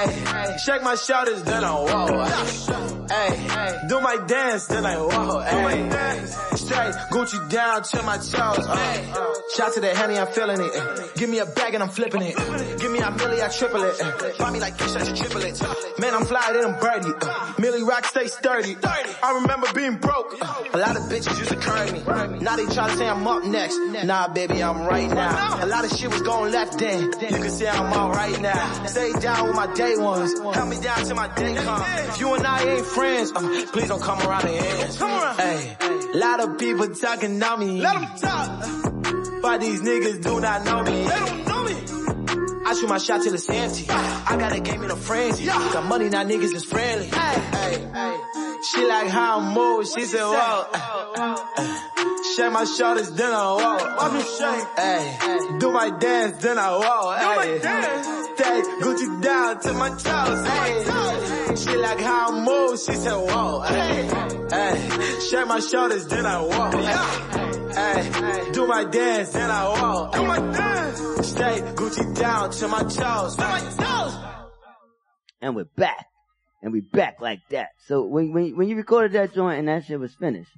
Hey, 0.00 0.56
shake 0.56 0.82
my 0.82 0.94
shoulders, 0.94 1.42
then 1.42 1.62
I 1.62 1.74
walk. 1.74 2.28
Hey, 3.10 3.86
do 3.86 4.00
my 4.00 4.16
dance, 4.26 4.66
then 4.66 4.86
I 4.86 4.98
walk. 4.98 5.44
Hey, 5.46 6.49
Stay 6.70 6.92
Gucci 7.10 7.50
down 7.50 7.82
to 7.82 8.02
my 8.04 8.16
toes. 8.16 8.32
Uh, 8.64 9.32
shout 9.56 9.74
to 9.74 9.80
the 9.80 9.92
honey, 9.96 10.16
I'm 10.16 10.28
feeling 10.28 10.60
it. 10.60 10.70
Uh, 10.76 11.08
give 11.16 11.28
me 11.28 11.40
a 11.40 11.46
bag 11.46 11.74
and 11.74 11.82
I'm 11.82 11.88
flipping 11.88 12.22
it. 12.22 12.38
Uh, 12.38 12.76
give 12.76 12.92
me 12.92 13.00
a 13.00 13.10
milli, 13.10 13.42
I 13.42 13.48
triple 13.48 13.82
it. 13.82 14.00
Uh, 14.00 14.38
buy 14.38 14.52
me 14.52 14.60
like 14.60 14.78
fish, 14.78 14.94
I 14.94 15.04
triple 15.12 15.42
it. 15.42 15.60
Man, 15.98 16.14
I'm 16.14 16.24
fly, 16.24 16.50
then 16.52 16.64
I'm 16.64 16.78
birdie. 16.78 17.08
Uh, 17.20 17.54
milli 17.58 17.84
rock, 17.84 18.04
stay 18.04 18.28
sturdy. 18.28 18.76
I 18.84 19.40
remember 19.42 19.66
being 19.74 19.96
broke. 19.96 20.36
Uh, 20.40 20.62
a 20.72 20.78
lot 20.78 20.96
of 20.96 21.02
bitches 21.10 21.36
used 21.40 21.50
to 21.50 21.56
curry 21.56 21.90
me. 21.90 22.04
Now 22.38 22.54
they 22.54 22.66
try 22.66 22.88
to 22.88 22.96
say 22.96 23.08
I'm 23.08 23.26
up 23.26 23.42
next. 23.44 23.76
Nah, 24.04 24.28
baby, 24.28 24.62
I'm 24.62 24.86
right 24.86 25.10
now. 25.10 25.64
A 25.64 25.66
lot 25.66 25.84
of 25.84 25.90
shit 25.90 26.08
was 26.08 26.22
going 26.22 26.52
left 26.52 26.78
then. 26.78 27.02
You 27.02 27.10
can 27.10 27.50
say 27.50 27.68
I'm 27.68 27.92
all 27.92 28.12
right 28.12 28.40
now. 28.40 28.86
Stay 28.86 29.12
down 29.14 29.48
with 29.48 29.56
my 29.56 29.66
day 29.74 29.96
ones. 29.96 30.38
Help 30.38 30.68
me 30.68 30.80
down 30.80 31.04
till 31.04 31.16
my 31.16 31.34
day 31.34 31.56
come. 31.56 31.82
If 32.10 32.20
you 32.20 32.32
and 32.34 32.46
I 32.46 32.62
ain't 32.62 32.86
friends, 32.86 33.32
uh, 33.32 33.66
please 33.72 33.88
don't 33.88 34.02
come 34.02 34.20
around 34.20 34.42
the 34.42 34.52
ends. 34.52 34.98
Come 34.98 35.10
around. 35.10 35.36
Hey, 35.36 35.76
lot 36.14 36.40
of 36.40 36.59
people 36.60 36.94
talking 36.94 37.42
on 37.42 37.56
me. 37.56 37.80
Let 37.80 37.94
them 37.94 38.06
talk. 38.18 39.42
But 39.42 39.60
these 39.62 39.80
niggas 39.80 40.22
do 40.22 40.40
not 40.40 40.64
know 40.66 40.82
me. 40.84 41.49
I 42.70 42.74
shoot 42.74 42.88
my 42.88 42.98
shot 42.98 43.20
till 43.22 43.34
it's 43.34 43.48
empty. 43.48 43.86
I 43.90 44.36
got 44.38 44.52
a 44.52 44.60
game 44.60 44.84
in 44.84 44.92
a 44.92 44.96
frenzy. 44.96 45.44
Got 45.46 45.86
money 45.86 46.08
now 46.08 46.22
niggas 46.22 46.54
is 46.54 46.62
friendly. 46.62 47.06
Hey, 47.06 47.40
hey, 47.50 47.90
hey. 47.92 48.16
She 48.62 48.86
like 48.86 49.08
how 49.08 49.40
I 49.40 49.54
move. 49.54 49.88
She 49.88 50.02
said, 50.04 50.22
whoa. 50.22 50.66
Shake 52.36 52.52
my 52.52 52.62
shoulders, 52.62 53.10
then 53.10 53.32
I 53.32 53.52
walk. 53.54 53.80
Hey, 54.78 55.58
do 55.58 55.72
my 55.72 55.90
dance, 55.98 56.36
then 56.40 56.58
I 56.60 56.76
walk. 56.76 57.18
Hey, 57.18 57.58
stay 57.58 58.62
Gucci 58.82 59.20
down 59.20 59.60
to 59.62 59.72
my 59.72 59.88
toes. 59.88 60.46
Hey, 60.46 61.56
she 61.56 61.76
like 61.76 61.98
how 61.98 62.28
I 62.28 62.44
move. 62.44 62.78
She 62.78 62.92
said, 62.92 63.16
whoa. 63.16 63.62
Hey, 63.62 65.18
shake 65.28 65.48
my 65.48 65.58
shoulders, 65.58 66.06
then 66.06 66.24
I 66.24 66.40
walk. 66.40 67.59
Hey, 67.74 68.50
do 68.52 68.66
my 68.66 68.84
dance, 68.84 69.30
then 69.30 69.50
I 69.50 69.68
walk. 69.68 70.12
Do 70.12 70.22
my 70.24 70.38
dance. 70.38 70.98
Stay 71.28 71.60
Gucci 71.74 72.16
down 72.18 72.50
to 72.50 72.68
my 72.68 72.82
toes. 72.82 73.36
To 73.36 73.42
my 73.42 73.60
toes. 73.60 74.16
And 75.40 75.54
we're 75.56 75.64
back. 75.76 76.06
And 76.62 76.72
we 76.72 76.80
back 76.80 77.20
like 77.20 77.40
that. 77.50 77.70
So 77.86 78.02
when, 78.04 78.32
when, 78.32 78.56
when 78.56 78.68
you 78.68 78.76
recorded 78.76 79.12
that 79.12 79.34
joint 79.34 79.58
and 79.60 79.68
that 79.68 79.84
shit 79.86 79.98
was 79.98 80.14
finished, 80.14 80.50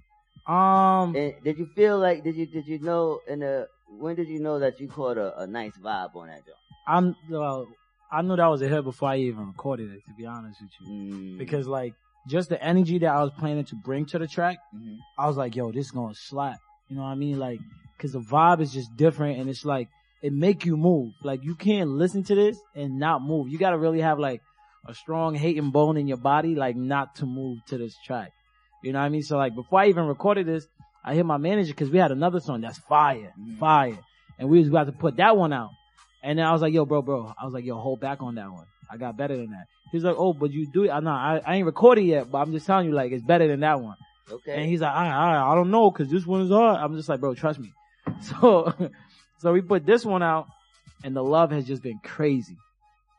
Um, 0.46 1.14
and 1.14 1.34
did 1.44 1.58
you 1.58 1.66
feel 1.76 1.98
like, 1.98 2.24
did 2.24 2.34
you, 2.34 2.46
did 2.46 2.66
you 2.66 2.78
know 2.80 3.20
in 3.28 3.40
the, 3.40 3.68
when 3.98 4.16
did 4.16 4.28
you 4.28 4.40
know 4.40 4.58
that 4.58 4.80
you 4.80 4.88
caught 4.88 5.18
a, 5.18 5.40
a 5.42 5.46
nice 5.46 5.72
vibe 5.76 6.16
on 6.16 6.26
that 6.28 6.44
joint? 6.44 6.56
I'm 6.88 7.14
well, 7.30 7.68
I 8.10 8.22
knew 8.22 8.34
that 8.36 8.46
was 8.46 8.60
a 8.62 8.68
hit 8.68 8.82
before 8.82 9.10
I 9.10 9.18
even 9.18 9.46
recorded 9.46 9.92
it. 9.92 10.00
To 10.08 10.14
be 10.18 10.26
honest 10.26 10.60
with 10.60 10.70
you, 10.80 10.86
Mm. 10.92 11.38
because 11.38 11.68
like 11.68 11.94
just 12.28 12.48
the 12.48 12.60
energy 12.62 12.98
that 12.98 13.08
I 13.14 13.22
was 13.22 13.30
planning 13.38 13.64
to 13.66 13.76
bring 13.76 14.06
to 14.06 14.18
the 14.18 14.26
track, 14.26 14.58
Mhm. 14.74 14.96
I 15.16 15.28
was 15.28 15.36
like, 15.36 15.54
yo, 15.54 15.70
this 15.70 15.92
gonna 15.92 16.14
slap. 16.16 16.58
You 16.93 16.99
know 16.99 17.05
what 17.05 17.12
I 17.12 17.14
mean? 17.14 17.38
Like, 17.38 17.59
cause 17.99 18.12
the 18.12 18.20
vibe 18.20 18.61
is 18.61 18.70
just 18.70 18.95
different, 18.99 19.40
and 19.40 19.49
it's 19.49 19.64
like 19.64 19.88
it 20.20 20.30
make 20.30 20.66
you 20.66 20.76
move. 20.76 21.14
Like 21.22 21.43
you 21.43 21.55
can't 21.55 21.88
listen 21.88 22.22
to 22.24 22.34
this 22.34 22.59
and 22.74 22.99
not 22.99 23.22
move. 23.22 23.49
You 23.49 23.59
gotta 23.59 23.78
really 23.78 24.03
have 24.03 24.18
like 24.18 24.43
a 24.86 24.95
strong 24.95 25.34
hating 25.34 25.70
bone 25.70 25.97
in 25.97 26.07
your 26.07 26.18
body, 26.18 26.55
like 26.55 26.76
not 26.76 27.16
to 27.16 27.24
move 27.24 27.64
to 27.68 27.78
this 27.78 27.97
track. 28.05 28.32
You 28.82 28.93
know 28.93 28.99
what 28.99 29.07
I 29.07 29.09
mean? 29.09 29.22
So 29.22 29.38
like 29.38 29.55
before 29.55 29.80
I 29.80 29.86
even 29.86 30.05
recorded 30.05 30.47
this, 30.47 30.66
I 31.03 31.14
hit 31.14 31.24
my 31.24 31.38
manager 31.38 31.72
because 31.72 31.88
we 31.88 31.97
had 31.97 32.12
another 32.12 32.40
song 32.40 32.61
that's 32.61 32.76
fire, 32.76 33.32
mm. 33.40 33.59
fire, 33.59 33.99
and 34.38 34.51
we 34.51 34.59
was 34.59 34.68
about 34.68 34.84
to 34.84 34.93
put 34.93 35.16
that 35.16 35.34
one 35.34 35.55
out. 35.55 35.70
And 36.22 36.38
then 36.38 36.45
I 36.45 36.53
was 36.53 36.61
like, 36.61 36.74
yo, 36.74 36.84
bro, 36.84 37.01
bro. 37.01 37.32
I 37.40 37.47
was 37.47 37.55
like, 37.55 37.64
yo, 37.64 37.78
hold 37.78 38.01
back 38.01 38.22
on 38.22 38.34
that 38.34 38.53
one. 38.53 38.66
I 38.90 38.99
got 38.99 39.16
better 39.16 39.34
than 39.34 39.53
that. 39.53 39.64
He's 39.93 40.05
like, 40.05 40.16
oh, 40.18 40.34
but 40.34 40.53
you 40.53 40.66
do 40.70 40.84
it. 40.84 40.90
I 40.90 41.01
know, 41.01 41.11
I, 41.11 41.40
I 41.43 41.57
ain't 41.57 41.64
recorded 41.64 42.03
yet, 42.03 42.30
but 42.30 42.38
I'm 42.38 42.53
just 42.53 42.66
telling 42.66 42.86
you, 42.86 42.93
like, 42.93 43.12
it's 43.12 43.24
better 43.24 43.49
than 43.49 43.61
that 43.61 43.80
one. 43.80 43.97
Okay. 44.30 44.54
And 44.54 44.64
he's 44.68 44.80
like, 44.80 44.92
I, 44.92 45.08
I, 45.08 45.52
I 45.52 45.54
don't 45.54 45.70
know, 45.70 45.90
cause 45.90 46.08
this 46.08 46.26
one 46.26 46.42
is 46.42 46.50
hard. 46.50 46.80
I'm 46.80 46.96
just 46.96 47.08
like, 47.08 47.20
bro, 47.20 47.34
trust 47.34 47.58
me. 47.58 47.72
So, 48.22 48.72
so 49.38 49.52
we 49.52 49.62
put 49.62 49.84
this 49.84 50.04
one 50.04 50.22
out 50.22 50.46
and 51.02 51.16
the 51.16 51.22
love 51.24 51.50
has 51.50 51.64
just 51.66 51.82
been 51.82 51.98
crazy. 52.04 52.56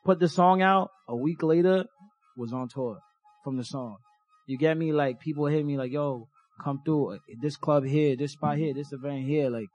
Put 0.06 0.20
the 0.20 0.30
song 0.30 0.62
out 0.62 0.91
a 1.08 1.16
week 1.16 1.43
later, 1.43 1.86
was 2.38 2.54
on 2.54 2.70
tour 2.70 2.99
from 3.43 3.58
the 3.58 3.64
song. 3.64 3.97
You 4.47 4.58
get 4.58 4.78
me? 4.78 4.91
Like 4.93 5.20
people 5.20 5.45
hit 5.45 5.66
me 5.66 5.78
like, 5.78 5.91
yo, 5.91 6.28
come 6.64 6.82
through 6.84 7.16
uh, 7.16 7.18
this 7.41 7.58
club 7.58 7.86
here, 7.86 8.16
this 8.16 8.34
spot 8.34 8.58
here, 8.58 8.74
this 8.74 8.91
event 8.91 9.26
here, 9.26 9.49
like, 9.49 9.68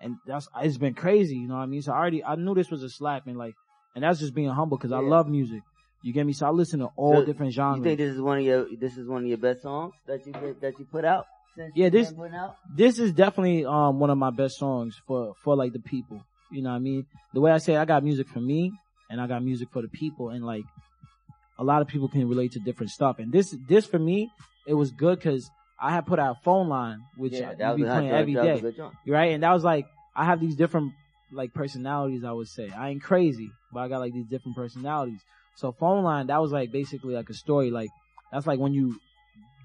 and 0.00 0.16
that's, 0.26 0.48
it's 0.60 0.76
been 0.76 0.94
crazy, 0.94 1.36
you 1.36 1.48
know 1.48 1.54
what 1.54 1.62
I 1.62 1.66
mean? 1.66 1.82
So 1.82 1.92
I 1.92 1.96
already, 1.96 2.24
I 2.24 2.34
knew 2.34 2.54
this 2.54 2.70
was 2.70 2.82
a 2.82 2.90
slap 2.90 3.26
and 3.26 3.38
like, 3.38 3.54
and 3.94 4.04
that's 4.04 4.20
just 4.20 4.34
being 4.34 4.48
humble 4.48 4.76
cause 4.76 4.92
I 4.92 4.98
love 4.98 5.28
music. 5.28 5.62
You 6.04 6.12
get 6.12 6.26
me? 6.26 6.34
So 6.34 6.46
I 6.46 6.50
listen 6.50 6.80
to 6.80 6.90
all 6.96 7.20
So, 7.20 7.24
different 7.24 7.54
genres. 7.54 7.78
You 7.78 7.84
think 7.84 7.98
this 7.98 8.14
is 8.14 8.20
one 8.20 8.38
of 8.38 8.44
your, 8.44 8.66
this 8.78 8.98
is 8.98 9.08
one 9.08 9.22
of 9.22 9.26
your 9.26 9.38
best 9.38 9.62
songs 9.62 9.94
that 10.06 10.26
you, 10.26 10.34
that 10.60 10.78
you 10.78 10.84
put 10.84 11.02
out? 11.02 11.24
Since 11.56 11.72
Yeah, 11.74 11.88
this 11.88 12.12
out? 12.34 12.56
this 12.76 12.98
is 12.98 13.12
definitely 13.12 13.64
um 13.64 13.98
one 14.00 14.10
of 14.10 14.18
my 14.18 14.30
best 14.30 14.58
songs 14.58 15.00
for 15.06 15.32
for 15.42 15.56
like 15.56 15.72
the 15.72 15.78
people. 15.78 16.20
You 16.50 16.62
know 16.62 16.70
what 16.70 16.76
I 16.76 16.80
mean? 16.80 17.06
The 17.32 17.40
way 17.40 17.52
I 17.52 17.56
say 17.58 17.76
I 17.76 17.86
got 17.86 18.04
music 18.04 18.28
for 18.28 18.40
me 18.40 18.72
and 19.08 19.18
I 19.18 19.26
got 19.26 19.42
music 19.42 19.68
for 19.72 19.80
the 19.80 19.88
people 19.88 20.28
and 20.28 20.44
like 20.44 20.64
a 21.58 21.64
lot 21.64 21.80
of 21.80 21.88
people 21.88 22.08
can 22.08 22.28
relate 22.28 22.52
to 22.52 22.58
different 22.58 22.90
stuff. 22.90 23.18
And 23.18 23.32
this 23.32 23.56
this 23.66 23.86
for 23.86 23.98
me, 23.98 24.30
it 24.66 24.74
was 24.74 24.90
good 24.90 25.22
cuz 25.22 25.48
I 25.80 25.92
had 25.92 26.04
put 26.06 26.18
out 26.18 26.42
phone 26.44 26.68
line 26.68 26.98
which 27.16 27.32
Yeah, 27.32 27.50
I 27.50 27.54
be 27.74 27.82
was 27.82 27.88
a 27.88 27.92
hot 27.92 27.98
playing 28.00 28.12
every 28.12 28.34
That 28.34 28.62
was 28.62 28.64
a 28.64 28.72
day. 28.72 28.90
Right? 29.06 29.32
And 29.32 29.42
that 29.42 29.52
was 29.52 29.64
like 29.64 29.86
I 30.14 30.26
have 30.26 30.38
these 30.38 30.56
different 30.56 30.92
like 31.32 31.54
personalities 31.54 32.24
I 32.24 32.32
would 32.32 32.48
say. 32.48 32.68
I 32.70 32.90
ain't 32.90 33.02
crazy, 33.02 33.50
but 33.72 33.80
I 33.80 33.88
got 33.88 34.00
like 34.00 34.12
these 34.12 34.26
different 34.26 34.56
personalities. 34.56 35.20
So 35.56 35.72
phone 35.72 36.04
line 36.04 36.26
that 36.28 36.40
was 36.40 36.52
like 36.52 36.72
basically 36.72 37.14
like 37.14 37.30
a 37.30 37.34
story 37.34 37.70
like 37.70 37.90
that's 38.32 38.46
like 38.46 38.58
when 38.58 38.74
you 38.74 38.96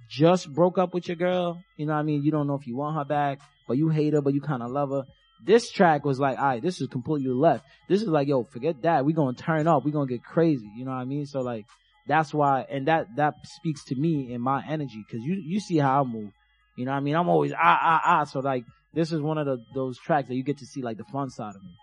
just 0.09 0.51
broke 0.53 0.77
up 0.77 0.93
with 0.93 1.07
your 1.07 1.15
girl, 1.15 1.61
you 1.77 1.85
know 1.85 1.93
what 1.93 1.99
I 1.99 2.03
mean? 2.03 2.23
You 2.23 2.31
don't 2.31 2.47
know 2.47 2.55
if 2.55 2.67
you 2.67 2.75
want 2.75 2.97
her 2.97 3.05
back, 3.05 3.39
but 3.67 3.77
you 3.77 3.89
hate 3.89 4.13
her, 4.13 4.21
but 4.21 4.33
you 4.33 4.41
kind 4.41 4.63
of 4.63 4.71
love 4.71 4.89
her. 4.89 5.03
This 5.45 5.71
track 5.71 6.03
was 6.03 6.19
like, 6.19 6.37
alright, 6.37 6.61
this 6.61 6.81
is 6.81 6.87
completely 6.87 7.31
left. 7.31 7.65
This 7.87 8.01
is 8.01 8.07
like, 8.07 8.27
yo, 8.27 8.43
forget 8.43 8.81
that. 8.81 9.05
we 9.05 9.13
gonna 9.13 9.37
turn 9.37 9.67
up. 9.67 9.85
we 9.85 9.91
gonna 9.91 10.07
get 10.07 10.23
crazy. 10.23 10.69
You 10.75 10.85
know 10.85 10.91
what 10.91 10.97
I 10.97 11.05
mean? 11.05 11.25
So 11.25 11.41
like, 11.41 11.65
that's 12.07 12.33
why, 12.33 12.65
and 12.69 12.87
that, 12.87 13.07
that 13.15 13.35
speaks 13.43 13.85
to 13.85 13.95
me 13.95 14.33
and 14.33 14.43
my 14.43 14.63
energy. 14.67 15.03
Cause 15.09 15.21
you, 15.21 15.35
you 15.35 15.59
see 15.59 15.77
how 15.77 16.01
I 16.01 16.03
move. 16.03 16.31
You 16.75 16.85
know 16.85 16.91
what 16.91 16.97
I 16.97 17.01
mean? 17.01 17.15
I'm 17.15 17.29
always 17.29 17.53
ah, 17.53 17.57
ah, 17.81 18.01
ah. 18.03 18.23
So 18.23 18.39
like, 18.39 18.65
this 18.93 19.11
is 19.11 19.21
one 19.21 19.37
of 19.37 19.45
the, 19.45 19.63
those 19.75 19.97
tracks 19.99 20.27
that 20.27 20.35
you 20.35 20.43
get 20.43 20.57
to 20.57 20.65
see 20.65 20.81
like 20.81 20.97
the 20.97 21.03
fun 21.05 21.29
side 21.29 21.55
of 21.55 21.63
me. 21.63 21.75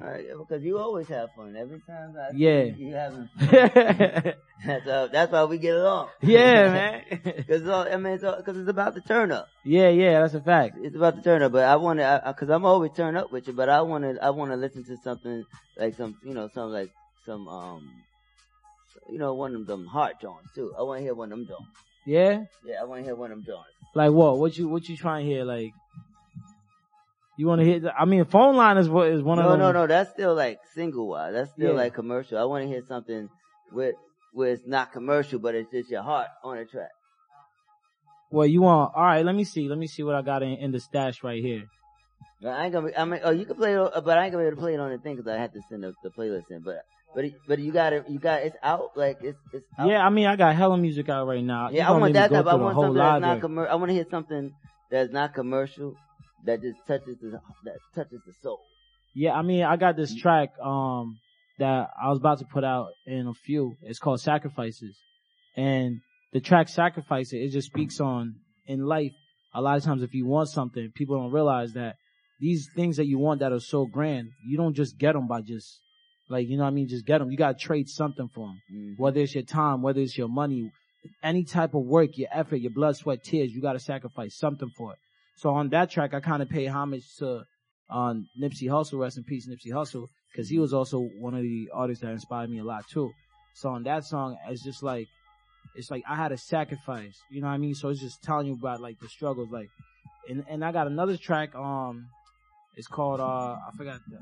Because 0.00 0.62
you 0.62 0.78
always 0.78 1.08
have 1.08 1.30
fun. 1.36 1.54
Every 1.56 1.80
time 1.80 2.16
I 2.18 2.30
Yeah. 2.34 2.62
you, 2.64 2.74
you 2.88 2.94
having 2.94 3.28
fun. 3.38 3.48
that's 4.66 4.84
how, 4.84 5.06
that's 5.08 5.32
why 5.32 5.44
we 5.44 5.58
get 5.58 5.76
along. 5.76 6.08
Yeah, 6.22 6.72
man. 7.22 7.44
Cause, 7.48 7.66
all- 7.68 7.86
I 7.92 7.96
mean, 7.96 8.14
it's, 8.14 8.22
cause 8.22 8.56
it's 8.56 8.68
about 8.68 8.94
the 8.94 9.00
turn 9.02 9.30
up. 9.32 9.48
Yeah, 9.64 9.88
yeah, 9.90 10.20
that's 10.20 10.34
a 10.34 10.40
fact. 10.40 10.76
It's 10.80 10.96
about 10.96 11.16
the 11.16 11.22
turn 11.22 11.42
up, 11.42 11.52
but 11.52 11.64
I 11.64 11.76
want 11.76 11.98
to, 11.98 12.34
cause 12.38 12.48
I'm 12.50 12.64
always 12.64 12.92
turn 12.92 13.16
up 13.16 13.30
with 13.32 13.46
you, 13.46 13.52
but 13.52 13.68
I 13.68 13.82
want 13.82 14.04
to, 14.04 14.22
I 14.24 14.30
want 14.30 14.50
to 14.52 14.56
listen 14.56 14.84
to 14.84 14.96
something 15.04 15.44
like 15.76 15.94
some, 15.96 16.16
you 16.24 16.34
know, 16.34 16.48
some 16.54 16.72
like 16.72 16.90
some, 17.26 17.46
um, 17.48 17.90
you 19.10 19.18
know, 19.18 19.34
one 19.34 19.54
of 19.54 19.66
them 19.66 19.86
heart 19.86 20.20
joints 20.20 20.54
too. 20.54 20.72
I 20.78 20.82
want 20.82 20.98
to 20.98 21.02
hear 21.02 21.14
one 21.14 21.32
of 21.32 21.38
them 21.38 21.46
joints. 21.46 21.70
Yeah? 22.06 22.44
Yeah, 22.64 22.76
I 22.80 22.84
want 22.84 23.00
to 23.00 23.04
hear 23.04 23.14
one 23.14 23.30
of 23.32 23.38
them 23.38 23.44
joints. 23.46 23.68
Like 23.94 24.12
what? 24.12 24.38
What 24.38 24.56
you, 24.56 24.68
what 24.68 24.88
you 24.88 24.96
trying 24.96 25.26
to 25.26 25.30
hear? 25.32 25.44
Like, 25.44 25.72
you 27.36 27.46
want 27.46 27.60
to 27.60 27.64
hit, 27.64 27.82
the, 27.82 27.94
I 27.94 28.04
mean, 28.04 28.24
phone 28.24 28.56
line 28.56 28.76
is 28.76 28.88
what 28.88 29.08
is 29.08 29.22
one 29.22 29.38
no, 29.38 29.44
of 29.44 29.50
them. 29.50 29.60
no, 29.60 29.72
no, 29.72 29.80
no 29.80 29.86
that's 29.86 30.10
still 30.10 30.34
like 30.34 30.58
single 30.74 31.08
wise. 31.08 31.32
That's 31.32 31.50
still 31.52 31.70
Yeah. 31.70 31.76
like 31.76 31.94
commercial. 31.94 32.38
I 32.38 32.44
want 32.44 32.64
to 32.64 32.68
hear 32.68 32.82
something 32.86 33.28
with, 33.72 33.94
where 34.32 34.52
it's 34.52 34.66
not 34.66 34.92
commercial, 34.92 35.38
but 35.38 35.54
it's 35.54 35.70
just 35.70 35.90
your 35.90 36.02
heart 36.02 36.28
on 36.44 36.56
the 36.56 36.64
track. 36.64 36.90
Well, 38.30 38.46
you 38.46 38.62
want, 38.62 38.94
alright, 38.94 39.24
let 39.24 39.34
me 39.34 39.44
see. 39.44 39.68
Let 39.68 39.78
me 39.78 39.86
see 39.86 40.02
what 40.02 40.14
I 40.14 40.22
got 40.22 40.42
in, 40.42 40.52
in 40.52 40.70
the 40.70 40.80
stash 40.80 41.24
right 41.24 41.42
here. 41.42 41.64
I 42.46 42.64
ain't 42.64 42.72
gonna. 42.72 42.86
Be, 42.88 42.96
I 42.96 43.04
mean, 43.04 43.20
oh, 43.22 43.30
you 43.30 43.44
can 43.44 43.56
play 43.56 43.74
it, 43.74 43.92
but 44.04 44.16
I 44.16 44.24
ain't 44.24 44.32
gonna 44.32 44.44
be 44.44 44.48
able 44.48 44.56
to 44.56 44.60
play 44.62 44.74
it 44.74 44.80
on 44.80 44.90
the 44.90 44.98
thing 44.98 45.16
because 45.16 45.30
I 45.30 45.38
have 45.38 45.52
to 45.52 45.60
send 45.68 45.82
the, 45.82 45.92
the 46.02 46.08
playlist 46.08 46.50
in. 46.50 46.62
But, 46.62 46.84
but, 47.14 47.24
but 47.46 47.58
you 47.58 47.70
got 47.70 47.92
it. 47.92 48.08
You 48.08 48.18
got 48.18 48.42
it's 48.42 48.56
out. 48.62 48.92
Like 48.96 49.18
it's, 49.22 49.38
it's 49.52 49.66
out. 49.78 49.88
Yeah, 49.88 50.06
I 50.06 50.08
mean, 50.08 50.26
I 50.26 50.36
got 50.36 50.56
hella 50.56 50.78
music 50.78 51.08
out 51.10 51.26
right 51.26 51.44
now. 51.44 51.68
You 51.68 51.78
Yeah, 51.78 51.88
I 51.88 51.98
want 51.98 52.14
that 52.14 52.30
type. 52.30 52.46
I 52.46 52.54
want 52.54 52.76
something 52.76 52.94
that's 52.94 53.20
not 53.20 53.40
commercial. 53.40 53.72
I 53.72 53.74
want 53.76 53.90
to 53.90 53.94
hear 53.94 54.06
something 54.10 54.54
that's 54.90 55.12
not 55.12 55.34
commercial 55.34 55.96
that 56.46 56.62
just 56.62 56.78
touches 56.86 57.18
the 57.20 57.40
that 57.64 57.78
touches 57.94 58.20
the 58.26 58.32
soul. 58.42 58.60
Yeah, 59.14 59.32
I 59.32 59.42
mean, 59.42 59.64
I 59.64 59.76
got 59.76 59.96
this 59.96 60.14
track, 60.14 60.50
um, 60.62 61.18
that 61.58 61.90
I 62.02 62.08
was 62.08 62.18
about 62.18 62.38
to 62.38 62.46
put 62.46 62.64
out 62.64 62.88
in 63.06 63.26
a 63.26 63.34
few. 63.34 63.76
It's 63.82 63.98
called 63.98 64.20
Sacrifices. 64.20 64.96
And 65.56 66.00
the 66.32 66.40
track 66.40 66.68
Sacrifice 66.68 67.32
it, 67.32 67.38
it 67.38 67.50
just 67.50 67.66
speaks 67.68 68.00
on 68.00 68.36
in 68.66 68.86
life. 68.86 69.12
A 69.52 69.60
lot 69.60 69.76
of 69.76 69.84
times 69.84 70.02
if 70.02 70.14
you 70.14 70.26
want 70.26 70.48
something, 70.48 70.90
people 70.94 71.20
don't 71.20 71.32
realize 71.32 71.72
that 71.74 71.96
these 72.38 72.68
things 72.74 72.96
that 72.96 73.06
you 73.06 73.18
want 73.18 73.40
that 73.40 73.52
are 73.52 73.60
so 73.60 73.84
grand, 73.84 74.30
you 74.46 74.56
don't 74.56 74.74
just 74.74 74.96
get 74.96 75.12
them 75.12 75.26
by 75.26 75.42
just, 75.42 75.80
like, 76.30 76.48
you 76.48 76.56
know 76.56 76.62
what 76.62 76.70
I 76.70 76.72
mean? 76.72 76.88
Just 76.88 77.04
get 77.04 77.18
them. 77.18 77.30
You 77.30 77.36
gotta 77.36 77.58
trade 77.58 77.88
something 77.88 78.28
for 78.34 78.46
them. 78.46 78.94
Whether 78.96 79.20
it's 79.20 79.34
your 79.34 79.44
time, 79.44 79.82
whether 79.82 80.00
it's 80.00 80.16
your 80.16 80.28
money, 80.28 80.70
any 81.22 81.44
type 81.44 81.74
of 81.74 81.82
work, 81.82 82.16
your 82.16 82.28
effort, 82.32 82.56
your 82.56 82.70
blood, 82.70 82.96
sweat, 82.96 83.22
tears, 83.24 83.50
you 83.52 83.60
gotta 83.60 83.80
sacrifice 83.80 84.38
something 84.38 84.70
for 84.78 84.92
it. 84.92 84.98
So 85.40 85.54
on 85.54 85.70
that 85.70 85.88
track, 85.88 86.12
I 86.12 86.20
kind 86.20 86.42
of 86.42 86.50
pay 86.50 86.66
homage 86.66 87.16
to 87.16 87.46
on 87.88 88.28
Nipsey 88.38 88.68
Hussle, 88.68 88.98
rest 89.00 89.16
in 89.16 89.24
peace, 89.24 89.48
Nipsey 89.48 89.72
Hussle, 89.72 90.08
because 90.30 90.50
he 90.50 90.58
was 90.58 90.74
also 90.74 91.00
one 91.00 91.34
of 91.34 91.40
the 91.40 91.70
artists 91.72 92.02
that 92.02 92.10
inspired 92.10 92.50
me 92.50 92.58
a 92.58 92.62
lot 92.62 92.86
too. 92.92 93.10
So 93.54 93.70
on 93.70 93.84
that 93.84 94.04
song, 94.04 94.36
it's 94.50 94.62
just 94.62 94.82
like, 94.82 95.08
it's 95.74 95.90
like 95.90 96.02
I 96.06 96.14
had 96.14 96.32
a 96.32 96.36
sacrifice, 96.36 97.18
you 97.30 97.40
know 97.40 97.46
what 97.46 97.54
I 97.54 97.56
mean? 97.56 97.74
So 97.74 97.88
it's 97.88 98.00
just 98.00 98.22
telling 98.22 98.48
you 98.48 98.52
about 98.52 98.82
like 98.82 99.00
the 99.00 99.08
struggles, 99.08 99.50
like 99.50 99.70
and 100.28 100.44
and 100.46 100.62
I 100.62 100.72
got 100.72 100.86
another 100.88 101.16
track. 101.16 101.54
Um, 101.54 102.08
it's 102.76 102.86
called 102.86 103.20
uh, 103.20 103.24
I 103.24 103.70
forgot 103.78 104.00
the, 104.10 104.18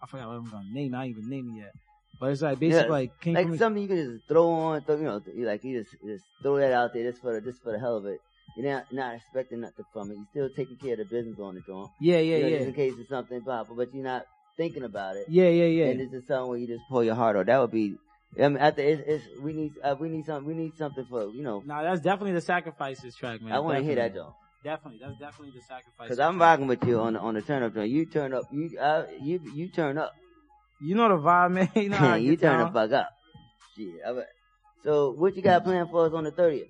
I 0.00 0.06
forgot 0.06 0.28
what 0.28 0.36
I'm 0.36 0.48
gonna 0.48 0.72
name. 0.72 0.94
it. 0.94 0.96
I 0.96 1.04
ain't 1.06 1.18
even 1.18 1.28
name 1.28 1.54
it 1.56 1.58
yet. 1.58 1.72
But 2.20 2.30
it's 2.30 2.42
like 2.42 2.60
basically 2.60 2.86
Yeah, 2.86 2.92
like 2.92 3.20
came 3.20 3.34
like 3.34 3.58
something 3.58 3.82
you 3.82 3.88
can 3.88 3.96
just 3.96 4.28
throw 4.28 4.48
on, 4.48 4.80
throw, 4.82 4.96
you 4.96 5.02
know, 5.02 5.20
like 5.38 5.64
you 5.64 5.82
just 5.82 5.96
just 6.06 6.24
throw 6.40 6.56
that 6.58 6.72
out 6.72 6.92
there 6.94 7.10
just 7.10 7.20
for 7.20 7.32
the 7.34 7.40
just 7.40 7.60
for 7.64 7.72
the 7.72 7.80
hell 7.80 7.96
of 7.96 8.06
it. 8.06 8.20
You're 8.56 8.72
not 8.72 8.92
not 8.92 9.14
expecting 9.14 9.60
nothing 9.60 9.84
from 9.92 10.10
it. 10.10 10.16
You're 10.34 10.48
still 10.48 10.56
taking 10.56 10.76
care 10.76 10.92
of 10.92 10.98
the 10.98 11.04
business 11.04 11.38
on 11.40 11.54
the 11.54 11.60
joint. 11.62 11.90
Yeah, 12.00 12.18
yeah, 12.18 12.36
you 12.36 12.42
know, 12.42 12.48
yeah. 12.48 12.56
Just 12.58 12.68
in 12.68 12.74
case 12.74 12.92
it's 12.98 13.08
something 13.08 13.40
pop, 13.40 13.68
but 13.74 13.94
you're 13.94 14.04
not 14.04 14.26
thinking 14.56 14.82
about 14.82 15.16
it. 15.16 15.26
Yeah, 15.28 15.48
yeah, 15.48 15.64
yeah. 15.64 15.86
And 15.86 16.00
it's 16.00 16.12
just 16.12 16.28
something 16.28 16.48
where 16.50 16.58
you 16.58 16.66
just 16.66 16.82
pull 16.88 17.02
your 17.02 17.14
heart 17.14 17.36
out. 17.36 17.46
That 17.46 17.58
would 17.58 17.70
be. 17.70 17.96
I 18.38 18.48
mean, 18.48 18.58
after 18.58 18.82
it's, 18.82 19.02
it's 19.06 19.24
we 19.42 19.52
need 19.52 19.72
uh, 19.82 19.94
we 19.98 20.08
need 20.08 20.24
something 20.26 20.46
we 20.46 20.54
need 20.54 20.76
something 20.76 21.04
for 21.04 21.30
you 21.30 21.42
know. 21.42 21.62
Nah, 21.64 21.82
that's 21.82 22.00
definitely 22.00 22.32
the 22.32 22.40
sacrifices 22.40 23.14
track, 23.14 23.42
man. 23.42 23.52
I 23.52 23.58
want 23.58 23.78
to 23.78 23.84
hear 23.84 23.96
that 23.96 24.14
joint. 24.14 24.32
Definitely, 24.64 25.00
that's 25.02 25.18
definitely 25.18 25.52
the 25.54 25.62
sacrifice. 25.62 26.08
Cause 26.08 26.18
I'm 26.18 26.38
rocking 26.38 26.66
with 26.66 26.84
you 26.84 27.00
on 27.00 27.14
the 27.14 27.20
on 27.20 27.34
the 27.34 27.42
turn 27.42 27.62
up 27.62 27.74
joint. 27.74 27.90
You 27.90 28.06
turn 28.06 28.32
up, 28.32 28.44
you 28.52 28.78
uh, 28.78 29.04
you 29.20 29.40
you 29.54 29.68
turn 29.68 29.98
up. 29.98 30.12
You 30.80 30.94
know 30.94 31.08
the 31.08 31.22
vibe, 31.22 31.52
man. 31.52 31.70
You 31.76 31.88
know 31.88 32.14
you 32.14 32.36
turn 32.36 32.58
down. 32.58 32.72
the 32.72 32.72
fuck 32.72 32.92
up. 32.92 33.10
Shit. 33.76 33.94
all 34.06 34.14
right. 34.14 34.26
So 34.84 35.10
what 35.12 35.36
you 35.36 35.42
got 35.42 35.64
planned 35.64 35.90
for 35.90 36.06
us 36.06 36.12
on 36.12 36.24
the 36.24 36.30
thirtieth? 36.30 36.68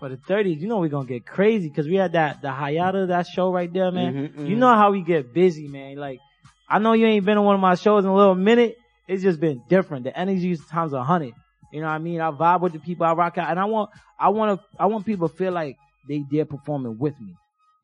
For 0.00 0.08
the 0.08 0.16
30s, 0.16 0.58
you 0.60 0.66
know 0.66 0.78
we're 0.78 0.88
gonna 0.88 1.06
get 1.06 1.26
crazy 1.26 1.68
because 1.68 1.86
we 1.86 1.96
had 1.96 2.12
that 2.12 2.40
the 2.40 2.48
Hayati 2.48 3.08
that 3.08 3.26
show 3.26 3.52
right 3.52 3.70
there, 3.72 3.92
man. 3.92 4.14
Mhm, 4.14 4.48
You 4.48 4.56
mhm. 4.56 4.58
know 4.58 4.74
how 4.74 4.90
we 4.92 5.02
get 5.02 5.32
busy, 5.34 5.68
man. 5.68 5.96
Like 5.96 6.18
I 6.68 6.78
know 6.78 6.94
you 6.94 7.06
ain't 7.06 7.26
been 7.26 7.36
on 7.36 7.44
one 7.44 7.54
of 7.54 7.60
my 7.60 7.74
shows 7.74 8.04
in 8.04 8.10
a 8.10 8.14
little 8.16 8.34
minute. 8.34 8.76
It's 9.06 9.22
just 9.22 9.40
been 9.40 9.62
different. 9.68 10.04
The 10.04 10.18
energy 10.18 10.52
is 10.52 10.64
times 10.70 10.94
a 10.94 11.04
hundred. 11.04 11.34
You 11.72 11.80
know 11.82 11.86
what 11.86 11.92
I 11.92 11.98
mean? 11.98 12.20
I 12.20 12.30
vibe 12.30 12.62
with 12.62 12.72
the 12.72 12.78
people 12.78 13.04
I 13.04 13.12
rock 13.12 13.36
out, 13.38 13.50
and 13.50 13.60
I 13.60 13.66
want 13.66 13.90
I 14.18 14.30
want 14.30 14.58
to 14.58 14.66
I 14.78 14.86
want 14.86 15.04
people 15.04 15.28
to 15.28 15.34
feel 15.36 15.52
like 15.52 15.76
they 16.08 16.24
there 16.30 16.46
performing 16.46 16.96
with 16.98 17.20
me. 17.20 17.34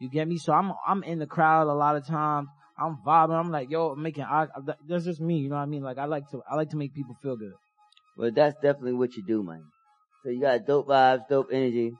You 0.01 0.09
get 0.09 0.27
me? 0.27 0.39
So 0.39 0.53
I'm 0.55 0.73
I'm 0.87 1.03
in 1.03 1.19
the 1.19 1.27
crowd 1.27 1.69
a 1.69 1.75
lot 1.75 1.97
of 1.97 2.07
times. 2.07 2.49
I'm 2.79 2.97
vibing. 3.07 3.39
I'm 3.39 3.51
like, 3.51 3.71
yo, 3.71 3.91
I'm 3.91 4.03
making. 4.03 4.25
I, 4.25 4.47
that's 4.89 5.05
just 5.05 5.21
me. 5.21 5.39
You 5.39 5.49
know 5.51 5.57
what 5.57 5.63
I 5.63 5.67
mean? 5.67 5.83
Like 5.83 5.99
I 5.99 6.07
like 6.07 6.31
to 6.31 6.41
I 6.51 6.57
like 6.57 6.71
to 6.71 6.77
make 6.77 6.95
people 6.95 7.15
feel 7.23 7.37
good. 7.37 7.53
Well, 8.17 8.31
that's 8.35 8.55
definitely 8.63 8.95
what 8.95 9.15
you 9.17 9.23
do, 9.23 9.43
man. 9.43 9.65
So 10.23 10.31
you 10.31 10.41
got 10.41 10.67
dope 10.67 10.89
vibes, 10.89 11.29
dope 11.29 11.49
energy. 11.53 11.93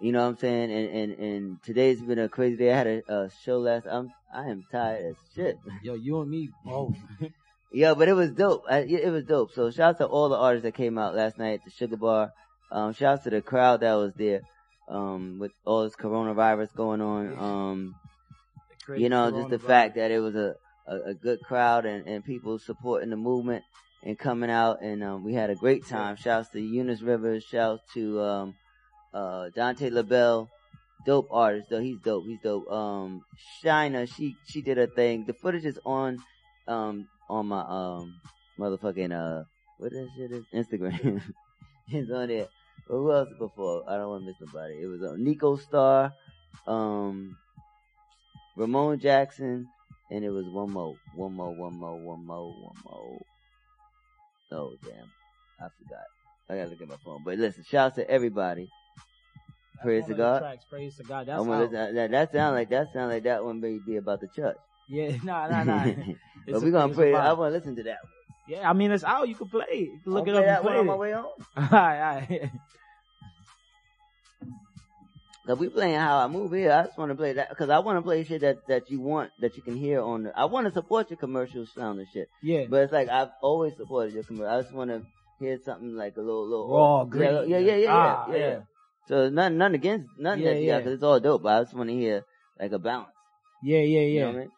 You 0.00 0.12
know 0.12 0.22
what 0.22 0.30
I'm 0.30 0.36
saying? 0.38 0.72
And 0.72 0.90
and 0.90 1.12
and 1.18 1.62
today's 1.62 2.00
been 2.00 2.18
a 2.18 2.28
crazy 2.28 2.56
day. 2.56 2.72
I 2.72 2.76
had 2.76 2.86
a, 2.86 3.02
a 3.08 3.30
show 3.44 3.58
last. 3.58 3.86
I'm 3.90 4.12
I 4.34 4.48
am 4.48 4.64
tired 4.70 5.04
as 5.04 5.16
shit. 5.34 5.58
Yo, 5.82 5.94
you 5.94 6.20
and 6.20 6.30
me 6.30 6.50
both. 6.64 6.96
Yeah, 7.74 7.94
but 7.94 8.06
it 8.06 8.12
was 8.12 8.30
dope. 8.30 8.62
I, 8.70 8.82
it 8.82 9.10
was 9.10 9.24
dope. 9.24 9.50
So 9.50 9.68
shout 9.72 9.96
out 9.96 9.98
to 9.98 10.06
all 10.06 10.28
the 10.28 10.36
artists 10.36 10.62
that 10.62 10.74
came 10.76 10.96
out 10.96 11.16
last 11.16 11.38
night 11.38 11.54
at 11.54 11.64
the 11.64 11.72
Sugar 11.72 11.96
Bar. 11.96 12.32
Um, 12.70 12.92
shout 12.92 13.18
out 13.18 13.24
to 13.24 13.30
the 13.30 13.42
crowd 13.42 13.80
that 13.80 13.94
was 13.94 14.12
there. 14.14 14.42
Um, 14.88 15.40
with 15.40 15.50
all 15.64 15.82
this 15.82 15.96
coronavirus 15.96 16.72
going 16.76 17.00
on. 17.00 17.36
Um, 17.36 17.94
you 18.96 19.08
know, 19.08 19.32
just 19.32 19.50
the 19.50 19.58
fact 19.58 19.96
that 19.96 20.12
it 20.12 20.20
was 20.20 20.36
a, 20.36 20.54
a, 20.86 20.96
a 21.10 21.14
good 21.14 21.40
crowd 21.40 21.84
and, 21.84 22.06
and 22.06 22.24
people 22.24 22.60
supporting 22.60 23.10
the 23.10 23.16
movement 23.16 23.64
and 24.04 24.16
coming 24.16 24.50
out 24.50 24.80
and, 24.82 25.02
um, 25.02 25.24
we 25.24 25.34
had 25.34 25.50
a 25.50 25.56
great 25.56 25.84
time. 25.86 26.14
Shouts 26.14 26.50
to 26.50 26.60
Eunice 26.60 27.00
Rivers. 27.02 27.42
Shouts 27.42 27.82
to, 27.94 28.20
um, 28.20 28.54
uh, 29.14 29.48
Dante 29.54 29.90
LaBelle. 29.90 30.50
Dope 31.06 31.28
artist 31.30 31.68
though. 31.70 31.80
He's 31.80 31.98
dope. 31.98 32.24
He's 32.26 32.40
dope. 32.42 32.70
Um, 32.70 33.22
Shina, 33.62 34.12
she, 34.12 34.36
she 34.46 34.62
did 34.62 34.78
her 34.78 34.86
thing. 34.86 35.24
The 35.26 35.34
footage 35.34 35.64
is 35.64 35.78
on, 35.84 36.18
um, 36.66 37.08
on 37.28 37.46
my, 37.46 37.60
um, 37.60 38.20
motherfucking, 38.58 39.12
uh, 39.12 39.44
what 39.78 39.92
that 39.92 40.08
shit 40.16 40.32
is? 40.32 40.44
Instagram. 40.52 41.22
it's 41.88 42.10
on 42.10 42.28
there. 42.28 42.48
But 42.88 42.94
who 42.94 43.12
else 43.12 43.28
before? 43.38 43.84
I 43.88 43.96
don't 43.96 44.08
want 44.08 44.22
to 44.22 44.26
miss 44.26 44.40
nobody. 44.40 44.74
It 44.82 44.86
was 44.86 45.02
uh, 45.02 45.14
Nico 45.16 45.56
Star, 45.56 46.12
um, 46.66 47.36
Ramon 48.56 48.98
Jackson, 49.00 49.68
and 50.10 50.24
it 50.24 50.30
was 50.30 50.46
one 50.46 50.70
more, 50.70 50.94
one 51.14 51.32
more, 51.32 51.54
one 51.54 51.74
more, 51.74 51.98
one 51.98 52.26
more, 52.26 52.52
one 52.52 52.76
more. 52.84 53.20
Oh 54.52 54.74
damn, 54.84 55.10
I 55.58 55.68
forgot. 55.78 56.04
I 56.48 56.56
gotta 56.56 56.70
look 56.70 56.82
at 56.82 56.88
my 56.88 56.96
phone. 57.04 57.22
But 57.24 57.38
listen, 57.38 57.64
shouts 57.68 57.96
to 57.96 58.08
everybody. 58.08 58.68
Praise 59.82 60.06
to 60.06 60.14
God. 60.14 60.38
Tracks, 60.40 60.64
praise 60.70 60.96
to 60.96 61.02
God. 61.04 61.26
That's 61.26 61.40
I'm 61.40 61.48
how. 61.48 61.60
listen- 61.60 61.94
that, 61.94 62.10
that 62.10 62.32
sound 62.32 62.54
like 62.56 62.70
that 62.70 62.92
sound 62.92 63.10
like 63.12 63.24
that 63.24 63.44
one 63.44 63.60
may 63.60 63.78
be 63.84 63.96
about 63.96 64.20
the 64.20 64.28
church. 64.28 64.56
Yeah, 64.88 65.16
nah, 65.24 65.48
nah, 65.48 65.64
nah. 65.64 65.84
but 66.48 66.62
we 66.62 66.68
a- 66.68 66.72
gonna 66.72 66.94
pray. 66.94 67.14
I 67.14 67.32
want 67.32 67.52
to 67.52 67.58
listen 67.58 67.76
to 67.76 67.82
that. 67.84 67.98
one. 68.02 68.10
Yeah, 68.46 68.68
I 68.68 68.72
mean 68.74 68.90
it's 68.90 69.04
out. 69.04 69.28
You 69.28 69.34
can 69.34 69.48
play 69.48 69.64
it. 69.70 69.78
You 69.80 70.00
can 70.04 70.12
look 70.12 70.28
I'll 70.28 70.36
it 70.36 70.40
play 70.44 70.48
up 70.48 70.62
that 70.64 70.64
and 70.64 70.64
one 70.64 70.72
play 70.74 70.78
on 70.80 70.84
it. 70.84 70.88
my 70.88 70.94
way 70.96 71.12
home. 71.12 71.46
alright, 71.56 72.30
alright. 72.30 72.50
Cause 75.46 75.58
we 75.58 75.68
playing 75.68 75.96
how 75.96 76.18
I 76.18 76.26
move 76.28 76.52
here. 76.52 76.72
I 76.72 76.84
just 76.86 76.96
want 76.96 77.10
to 77.10 77.14
play 77.16 77.34
that 77.34 77.50
because 77.50 77.68
I 77.68 77.78
want 77.80 77.98
to 77.98 78.02
play 78.02 78.24
shit 78.24 78.40
that 78.40 78.66
that 78.66 78.90
you 78.90 78.98
want 79.00 79.30
that 79.40 79.56
you 79.58 79.62
can 79.62 79.76
hear 79.76 80.00
on. 80.00 80.22
The, 80.24 80.38
I 80.38 80.46
want 80.46 80.66
to 80.66 80.72
support 80.72 81.10
your 81.10 81.18
commercial 81.18 81.66
sound 81.66 81.98
and 81.98 82.08
shit. 82.10 82.30
Yeah. 82.42 82.64
But 82.70 82.84
it's 82.84 82.92
like 82.94 83.10
I've 83.10 83.28
always 83.42 83.76
supported 83.76 84.14
your 84.14 84.22
commercial. 84.22 84.48
I 84.54 84.62
just 84.62 84.72
want 84.74 84.88
to 84.90 85.02
hear 85.38 85.58
something 85.62 85.96
like 85.96 86.16
a 86.16 86.20
little 86.20 86.46
little 86.48 86.68
Raw, 86.74 87.02
yeah, 87.04 87.08
gritty. 87.10 87.50
Yeah, 87.50 87.58
yeah, 87.58 87.76
yeah, 87.76 87.92
Ah, 87.94 88.26
yeah, 88.30 88.36
yeah. 88.36 88.60
Yeah. 89.08 89.16
So 89.16 89.28
nothing, 89.30 89.58
nothing 89.58 89.74
against 89.76 90.08
nothing 90.18 90.42
Yeah, 90.42 90.52
that 90.54 90.60
you 90.60 90.68
yeah. 90.68 90.78
because 90.78 90.92
it's 90.94 91.02
all 91.02 91.20
dope. 91.20 91.42
But 91.42 91.48
I 91.58 91.62
just 91.64 91.74
want 91.74 91.90
to 91.90 91.94
hear 91.96 92.24
like 92.60 92.72
a 92.72 92.78
balance. 92.78 93.08
Yeah, 93.62 93.78
yeah, 93.80 94.00
You 94.00 94.14
yeah. 94.14 94.20
know 94.20 94.26
what 94.28 94.36
I 94.36 94.38
mean? 94.40 94.50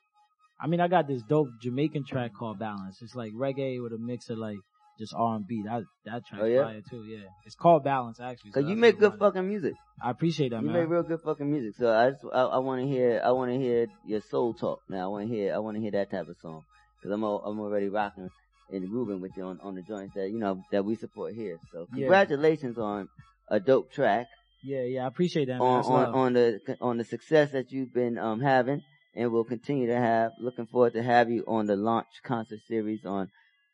I 0.59 0.66
mean, 0.68 0.80
I 0.80 0.88
got 0.88 1.07
this 1.07 1.22
dope 1.22 1.49
Jamaican 1.61 2.05
track 2.07 2.32
called 2.38 2.59
Balance. 2.59 3.03
It's 3.03 3.14
like 3.14 3.32
reggae 3.34 3.82
with 3.82 3.92
a 3.92 3.99
mix 3.99 4.30
of 4.30 4.38
like 4.38 4.57
just 4.99 5.12
R 5.14 5.36
and 5.36 5.47
B. 5.47 5.62
That 5.66 5.82
that 6.07 6.24
track 6.26 6.40
Oh, 6.42 6.47
yeah? 6.47 6.64
fire 6.64 6.80
too. 6.88 7.05
Yeah, 7.05 7.26
it's 7.44 7.55
called 7.55 7.84
Balance 7.84 8.18
actually. 8.20 8.53
so 8.53 8.61
Cause 8.61 8.70
you 8.70 8.76
make 8.76 8.99
good 8.99 9.12
fucking 9.18 9.47
music. 9.47 9.74
I 10.03 10.11
appreciate 10.11 10.51
that, 10.51 10.62
You 10.62 10.68
man. 10.70 10.80
make 10.82 10.88
real 10.88 11.03
good 11.03 11.20
fucking 11.20 11.51
music. 11.51 11.74
So 11.78 11.92
I 11.92 12.11
just 12.11 12.24
I, 12.32 12.42
I 12.42 12.59
want 12.59 12.80
to 12.82 12.88
hear 12.88 13.20
I 13.24 13.30
want 13.32 13.51
to 13.53 13.59
hear 13.59 13.86
your 14.07 14.20
soul 14.22 14.55
talk. 14.55 14.80
Now 14.88 15.05
I 15.05 15.09
want 15.09 15.28
to 15.28 15.34
hear 15.34 15.55
I 15.55 15.59
want 15.59 15.76
to 15.76 15.80
hear 15.80 15.90
that 15.92 16.11
type 16.11 16.28
of 16.28 16.36
song 16.40 16.62
because 16.99 17.12
I'm 17.12 17.22
al- 17.22 17.42
I'm 17.44 17.61
already 17.61 17.88
rocking 17.90 18.30
and 18.72 18.88
grooving 18.90 19.20
with 19.20 19.36
you 19.36 19.44
on 19.44 19.61
on 19.62 19.74
the 19.74 19.82
joints 19.82 20.14
that 20.14 20.30
you 20.30 20.38
know 20.38 20.62
that 20.72 20.84
we 20.84 20.94
support 20.97 21.34
here. 21.34 21.59
So 21.72 21.86
Yeah. 21.94 21.94
congratulations 22.07 22.78
on 22.78 23.09
a 23.49 23.61
dope 23.61 23.92
track 23.92 24.26
Yeah, 24.62 24.82
yeah, 24.82 25.05
I 25.05 25.07
appreciate 25.07 25.47
that, 25.47 25.61
on 25.61 25.84
on 25.84 26.14
on 26.14 26.32
the 26.32 26.76
on 26.80 26.99
the 26.99 27.05
success 27.05 27.53
that 27.53 27.70
you've 27.70 27.92
been 27.94 28.18
um 28.18 28.40
having 28.40 28.82
and 29.16 29.32
will 29.32 29.44
continue 29.44 29.86
to 29.88 29.97
have. 29.97 30.32
Looking 30.38 30.66
forward 30.66 30.92
to 30.92 31.03
have 31.03 31.30
you 31.30 31.44
on 31.47 31.66
the 31.66 31.74
launch 31.74 32.07
concert 32.22 32.61
series 32.68 33.05
on 33.05 33.30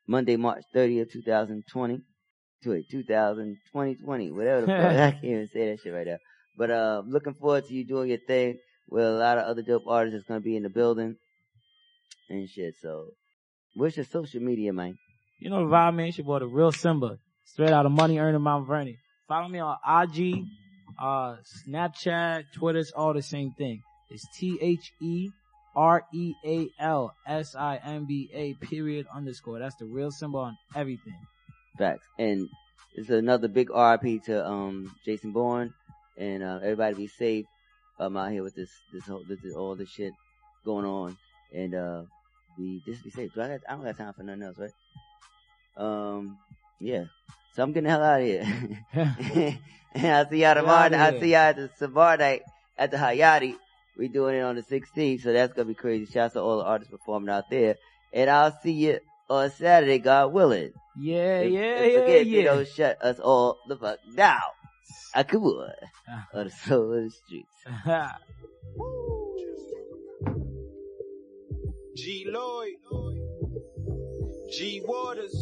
Monday, 0.06 0.36
March 0.36 0.62
30th, 0.74 1.12
2020. 1.12 2.00
Wait, 2.64 2.88
2020, 2.88 3.96
20, 3.96 4.30
whatever 4.30 4.60
the 4.60 4.66
fuck. 4.68 4.78
I 4.78 5.10
can't 5.10 5.24
even 5.24 5.48
say 5.52 5.70
that 5.70 5.80
shit 5.82 5.92
right 5.92 6.06
now. 6.06 6.18
But 6.56 6.70
uh, 6.70 7.02
looking 7.06 7.34
forward 7.34 7.66
to 7.66 7.74
you 7.74 7.84
doing 7.84 8.10
your 8.10 8.18
thing 8.18 8.58
with 8.88 9.04
a 9.04 9.10
lot 9.10 9.38
of 9.38 9.44
other 9.44 9.62
dope 9.62 9.82
artists 9.86 10.16
that's 10.16 10.28
gonna 10.28 10.40
be 10.40 10.56
in 10.56 10.62
the 10.62 10.68
building 10.68 11.16
and 12.28 12.48
shit. 12.48 12.74
So, 12.80 13.08
what's 13.74 13.96
your 13.96 14.06
social 14.06 14.40
media, 14.40 14.72
man? 14.72 14.96
You 15.40 15.50
know 15.50 15.68
the 15.68 15.74
vibe, 15.74 15.96
man. 15.96 16.06
It's 16.06 16.18
your 16.18 16.26
boy, 16.26 16.38
the 16.38 16.46
real 16.46 16.70
Simba. 16.70 17.18
Straight 17.44 17.70
out 17.70 17.86
of 17.86 17.92
Money 17.92 18.18
Earning 18.18 18.40
Mount 18.40 18.68
Vernon. 18.68 18.96
Follow 19.28 19.48
me 19.48 19.60
on 19.60 19.76
IG, 19.86 20.44
uh, 21.00 21.36
Snapchat, 21.66 22.44
Twitter. 22.54 22.80
It's 22.80 22.92
all 22.92 23.14
the 23.14 23.22
same 23.22 23.52
thing. 23.52 23.82
It's 24.10 24.26
T 24.36 24.58
H 24.60 24.92
E 25.00 25.30
R 25.74 26.04
E 26.12 26.34
A 26.44 26.68
L 26.78 27.14
S 27.26 27.54
I 27.54 27.76
M 27.84 28.04
B 28.06 28.28
A 28.34 28.54
period 28.54 29.06
underscore. 29.14 29.58
That's 29.58 29.76
the 29.76 29.86
real 29.86 30.10
Simba 30.10 30.38
on 30.38 30.58
everything. 30.74 31.18
Facts. 31.78 32.06
And 32.18 32.48
it's 32.94 33.10
another 33.10 33.48
big 33.48 33.70
RIP 33.70 34.24
to 34.24 34.46
um 34.46 34.94
Jason 35.04 35.32
Bourne 35.32 35.72
and 36.18 36.42
uh, 36.42 36.58
everybody 36.62 36.94
be 36.94 37.06
safe. 37.06 37.46
I'm 37.98 38.16
out 38.16 38.32
here 38.32 38.42
with 38.42 38.54
this 38.54 38.70
this 38.92 39.06
whole 39.06 39.24
this, 39.28 39.38
all 39.54 39.74
this 39.76 39.88
shit 39.88 40.12
going 40.64 40.84
on 40.84 41.16
and 41.54 41.74
uh 41.74 42.02
be 42.58 42.82
just 42.84 43.02
be 43.02 43.10
safe. 43.10 43.32
Do 43.34 43.40
I 43.40 43.48
got 43.48 43.60
I 43.68 43.72
don't 43.74 43.84
got 43.84 43.96
time 43.96 44.12
for 44.12 44.24
nothing 44.24 44.42
else, 44.42 44.58
right? 44.58 44.72
Um 45.76 46.38
yeah. 46.82 47.04
So 47.54 47.62
I'm 47.62 47.72
getting 47.72 47.84
the 47.84 47.90
hell 47.90 48.02
out 48.02 48.20
of 48.20 48.26
here. 48.26 48.46
and 49.94 50.06
I'll 50.06 50.28
see 50.28 50.42
y'all 50.42 50.54
tomorrow. 50.54 50.84
outta 50.86 50.96
I'll 50.96 51.20
see 51.20 51.32
y'all 51.32 51.38
at 51.40 51.56
the 51.56 51.70
Savar 51.80 52.18
night 52.18 52.42
at 52.78 52.90
the 52.90 52.96
Hayati. 52.96 53.56
We 53.98 54.08
doing 54.08 54.36
it 54.36 54.40
on 54.40 54.56
the 54.56 54.62
16th, 54.62 55.22
so 55.22 55.32
that's 55.32 55.52
gonna 55.52 55.68
be 55.68 55.74
crazy. 55.74 56.10
Shouts 56.10 56.34
to 56.34 56.40
all 56.40 56.58
the 56.58 56.64
artists 56.64 56.90
performing 56.90 57.28
out 57.28 57.50
there. 57.50 57.76
And 58.12 58.30
I'll 58.30 58.58
see 58.62 58.72
you 58.72 59.00
on 59.28 59.50
Saturday, 59.50 59.98
God 59.98 60.32
willing. 60.32 60.72
Yeah, 60.98 61.40
If- 61.40 61.52
yeah, 61.52 61.60
if 61.76 61.92
yeah, 61.92 62.00
forget, 62.00 62.26
yeah. 62.26 62.36
They 62.38 62.42
don't 62.44 62.68
shut 62.68 63.02
us 63.02 63.18
all 63.20 63.58
the 63.68 63.76
fuck 63.76 63.98
down. 64.16 64.40
Ah, 65.14 65.22
Akua. 65.22 65.72
on 66.34 66.44
the 66.44 66.50
soul 66.50 66.92
of 66.94 67.04
the 67.04 67.10
streets. 67.10 67.48
G 71.94 72.26
Lloyd, 72.26 72.72
G 74.50 74.82
Waters, 74.84 75.34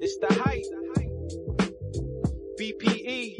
it's 0.00 0.18
the 0.18 0.34
height. 0.42 0.64
BPE, 2.58 3.36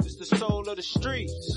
it's 0.00 0.16
the 0.16 0.26
soul 0.36 0.68
of 0.68 0.76
the 0.76 0.82
streets. 0.82 1.56